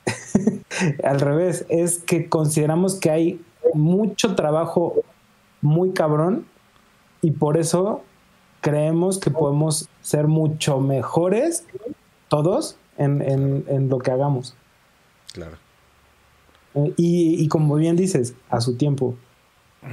[1.04, 3.40] al revés, es que consideramos que hay
[3.74, 4.94] mucho trabajo
[5.60, 6.46] muy cabrón
[7.22, 8.02] y por eso
[8.60, 11.64] creemos que podemos ser mucho mejores
[12.28, 14.56] todos en, en- en lo que hagamos.
[15.32, 15.60] claro.
[16.74, 19.20] Eh, Y, y como bien dices, a su tiempo.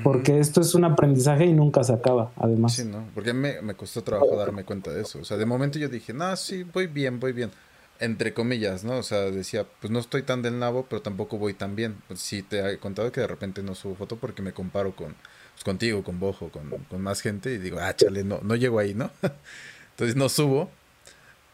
[0.03, 2.75] Porque esto es un aprendizaje y nunca se acaba, además.
[2.75, 3.09] Sí, ¿no?
[3.13, 5.19] Porque me, me costó trabajo darme cuenta de eso.
[5.19, 7.51] O sea, de momento yo dije, no, sí, voy bien, voy bien.
[7.99, 8.97] entre comillas, ¿no?
[8.97, 11.95] O sea, decía, pues no estoy tan del nabo, pero tampoco voy tan bien.
[12.07, 15.15] Pues sí, te he contado que de repente no subo foto porque me comparo con
[15.53, 18.79] pues, contigo, con Bojo, con, con, más gente y digo, ah, chale, no, no llego
[18.79, 19.09] ahí, ¿no?
[19.91, 20.69] Entonces no subo,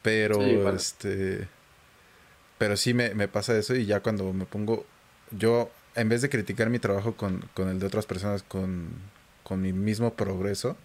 [0.03, 1.47] pero este...
[2.59, 4.85] Pero sí me, me, pasa eso y ya cuando me pongo,
[5.31, 8.89] yo en vez de criticar mi trabajo con, con el de otras personas, con,
[9.43, 10.77] con mi mismo progreso,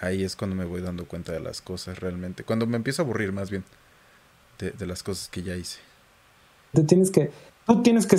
[0.00, 2.44] ahí es cuando me voy dando cuenta de las cosas realmente.
[2.44, 3.64] Cuando me empiezo a aburrir más bien
[4.58, 5.78] de, las cosas que ya hice.
[6.72, 7.30] Tú tienes que,
[7.66, 8.18] tú tienes que,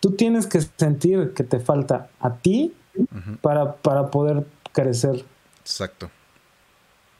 [0.00, 2.74] tú tienes que sentir que te falta a ti
[3.40, 5.24] para, para poder crecer.
[5.60, 6.10] Exacto.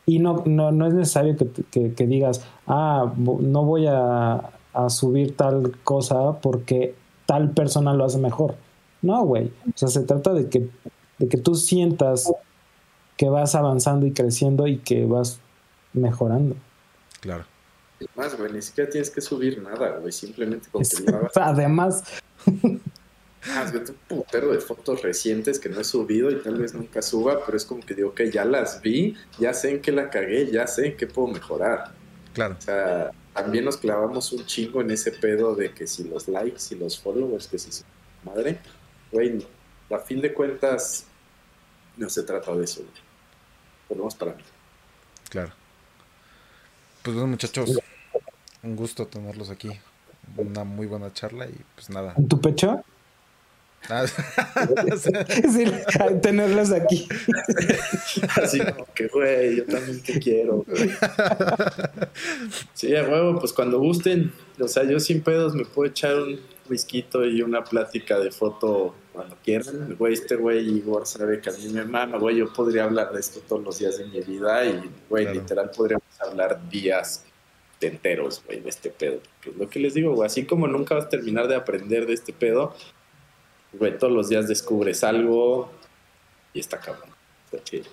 [0.07, 5.37] Y no, no, no es necesario que, que, digas, ah, no voy a, a, subir
[5.37, 6.95] tal cosa porque
[7.27, 8.55] tal persona lo hace mejor.
[9.03, 9.53] No, güey.
[9.67, 10.71] O sea, se trata de que,
[11.19, 12.33] de que tú sientas
[13.17, 15.41] que vas avanzando y creciendo y que vas
[15.93, 16.55] mejorando.
[17.21, 17.45] Claro.
[17.99, 20.89] Además, güey, ni siquiera tienes que subir nada, güey, simplemente con que
[21.41, 22.05] Además.
[23.49, 27.03] Ah, es un putero de fotos recientes que no he subido y tal vez nunca
[27.03, 30.11] suba, pero es como que digo, que ya las vi, ya sé en qué la
[30.11, 31.93] cagué, ya sé en qué puedo mejorar.
[32.35, 32.57] Claro.
[32.59, 36.63] O sea, también nos clavamos un chingo en ese pedo de que si los likes
[36.71, 37.85] y los followers, que si su
[38.25, 38.59] madre,
[39.13, 39.47] güey,
[39.91, 41.07] a fin de cuentas,
[41.97, 42.93] no se trata de eso, güey.
[43.91, 44.43] Menos para mí.
[45.31, 45.53] Claro.
[47.03, 47.79] Pues bueno, muchachos,
[48.63, 49.71] un gusto tenerlos aquí.
[50.37, 52.15] Una muy buena charla y pues nada.
[52.17, 52.83] ¿En tu pecho?
[54.97, 55.65] Sí,
[56.23, 57.07] tenerlos aquí.
[58.37, 60.65] Así como que, güey, yo también te quiero.
[62.75, 66.41] Sí, a huevo, pues cuando gusten, o sea, yo sin pedos me puedo echar un
[66.69, 69.97] whisky y una plática de foto cuando quieran.
[69.97, 73.21] Güey, este güey Igor sabe que a mí me mama, güey, yo podría hablar de
[73.21, 77.25] esto todos los días de mi vida y, güey, literal podríamos hablar días
[77.81, 79.21] enteros, güey, de este pedo.
[79.41, 82.07] Que es lo que les digo, güey, así como nunca vas a terminar de aprender
[82.07, 82.75] de este pedo,
[83.79, 85.71] güey, todos los días descubres algo
[86.53, 87.11] y está cabrón.
[87.45, 87.85] Está chido.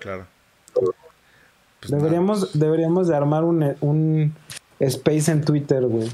[0.00, 0.26] Claro.
[0.72, 4.34] Pues deberíamos, deberíamos de armar un, un
[4.80, 6.10] space en Twitter, güey.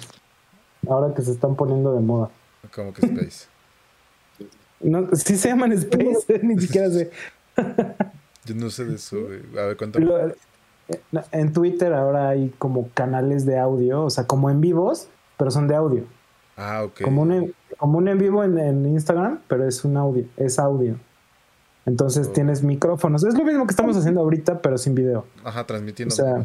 [0.88, 2.30] Ahora que se están poniendo de moda.
[2.74, 3.46] ¿Cómo que space?
[4.80, 7.10] no, sí se llaman space, ni siquiera sé.
[8.44, 9.40] Yo no sé de eso, güey.
[9.58, 10.06] A ver, cuéntame.
[11.30, 15.08] En Twitter ahora hay como canales de audio, o sea, como en vivos,
[15.38, 16.04] pero son de audio.
[16.56, 17.02] Ah, ok.
[17.02, 20.94] Como un, como un en vivo en, Instagram, pero es un audio, es audio.
[21.84, 22.32] Entonces oh.
[22.32, 23.24] tienes micrófonos.
[23.24, 25.26] Es lo mismo que estamos haciendo ahorita, pero sin video.
[25.42, 26.14] Ajá, transmitiendo.
[26.14, 26.44] O sea,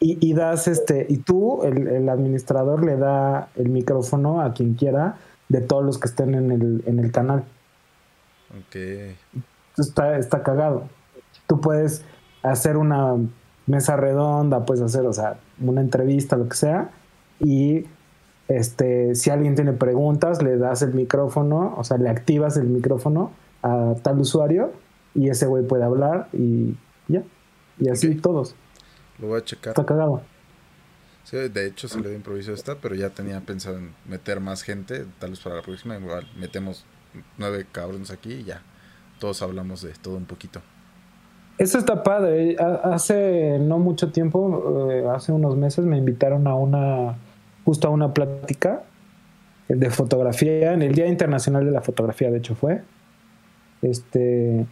[0.00, 4.74] y, y, das este, y tú, el, el, administrador, le da el micrófono a quien
[4.74, 5.16] quiera
[5.48, 7.44] de todos los que estén en el, en el canal.
[8.50, 8.76] Ok.
[9.78, 10.90] Está, está cagado.
[11.46, 12.04] Tú puedes
[12.42, 13.14] hacer una
[13.64, 16.90] mesa redonda, puedes hacer, o sea, una entrevista, lo que sea,
[17.40, 17.86] y
[18.48, 23.32] este, si alguien tiene preguntas, le das el micrófono, o sea, le activas el micrófono
[23.62, 24.72] a tal usuario
[25.14, 26.76] y ese güey puede hablar y
[27.08, 27.22] ya.
[27.78, 28.54] Y así todos.
[29.18, 29.70] Lo voy a checar.
[29.70, 30.22] Está cagado.
[31.24, 34.62] Sí, de hecho se le dio improviso esta, pero ya tenía pensado en meter más
[34.62, 36.86] gente, tal vez para la próxima, igual metemos
[37.36, 38.62] nueve cabrones aquí y ya.
[39.18, 40.60] Todos hablamos de todo un poquito.
[41.58, 42.56] Eso está padre.
[42.84, 47.16] Hace no mucho tiempo, eh, hace unos meses, me invitaron a una,
[47.66, 48.84] justo a una plática
[49.68, 52.82] de fotografía, en el Día Internacional de la Fotografía, de hecho fue.
[53.82, 54.64] Este,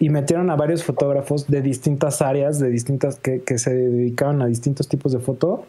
[0.00, 4.46] y metieron a varios fotógrafos de distintas áreas, de distintas, que, que se dedicaban a
[4.46, 5.64] distintos tipos de foto.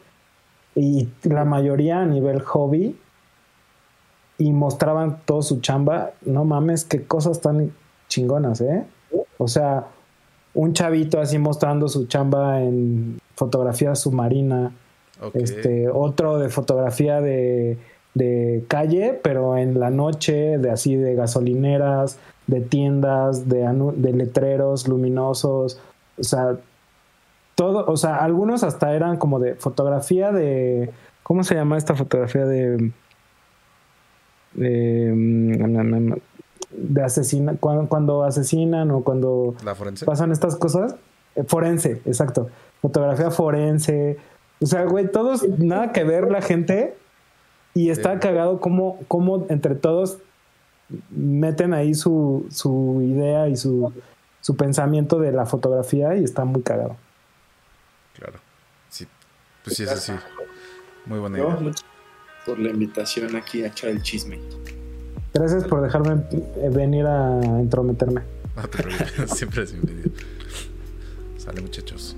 [0.73, 2.97] Y la mayoría a nivel hobby.
[4.39, 6.13] Y mostraban todo su chamba.
[6.25, 7.71] No mames, qué cosas tan
[8.07, 8.85] chingonas, ¿eh?
[9.37, 9.85] O sea,
[10.55, 14.71] un chavito así mostrando su chamba en fotografía submarina,
[15.33, 17.77] este, otro de fotografía de,
[18.13, 22.17] de, calle, pero en la noche, de así de gasolineras,
[22.47, 25.79] de tiendas, de, de letreros luminosos,
[26.17, 26.57] o sea,
[27.55, 30.91] todo, o sea, algunos hasta eran como de fotografía de,
[31.23, 32.91] ¿cómo se llama esta fotografía de...
[34.53, 36.13] de mm,
[36.71, 39.55] de asesina, cuando, asesinan o cuando
[40.05, 40.95] pasan estas cosas.
[41.35, 42.49] Eh, forense, exacto.
[42.81, 44.17] Fotografía forense.
[44.61, 46.95] O sea, güey, todos, nada que ver la gente.
[47.73, 50.19] Y está cagado como, como entre todos
[51.09, 53.93] meten ahí su, su idea y su,
[54.41, 56.97] su pensamiento de la fotografía y está muy cagado.
[58.15, 58.39] Claro.
[58.89, 59.07] Sí,
[59.63, 60.13] pues sí, es así.
[61.05, 61.57] Muy buena idea.
[62.45, 64.39] por la invitación aquí a echar el chisme.
[65.33, 68.21] Gracias por dejarme eh, venir a entrometerme.
[68.55, 70.11] No te preocupes, siempre es bienvenido.
[71.37, 72.15] Sale muchachos.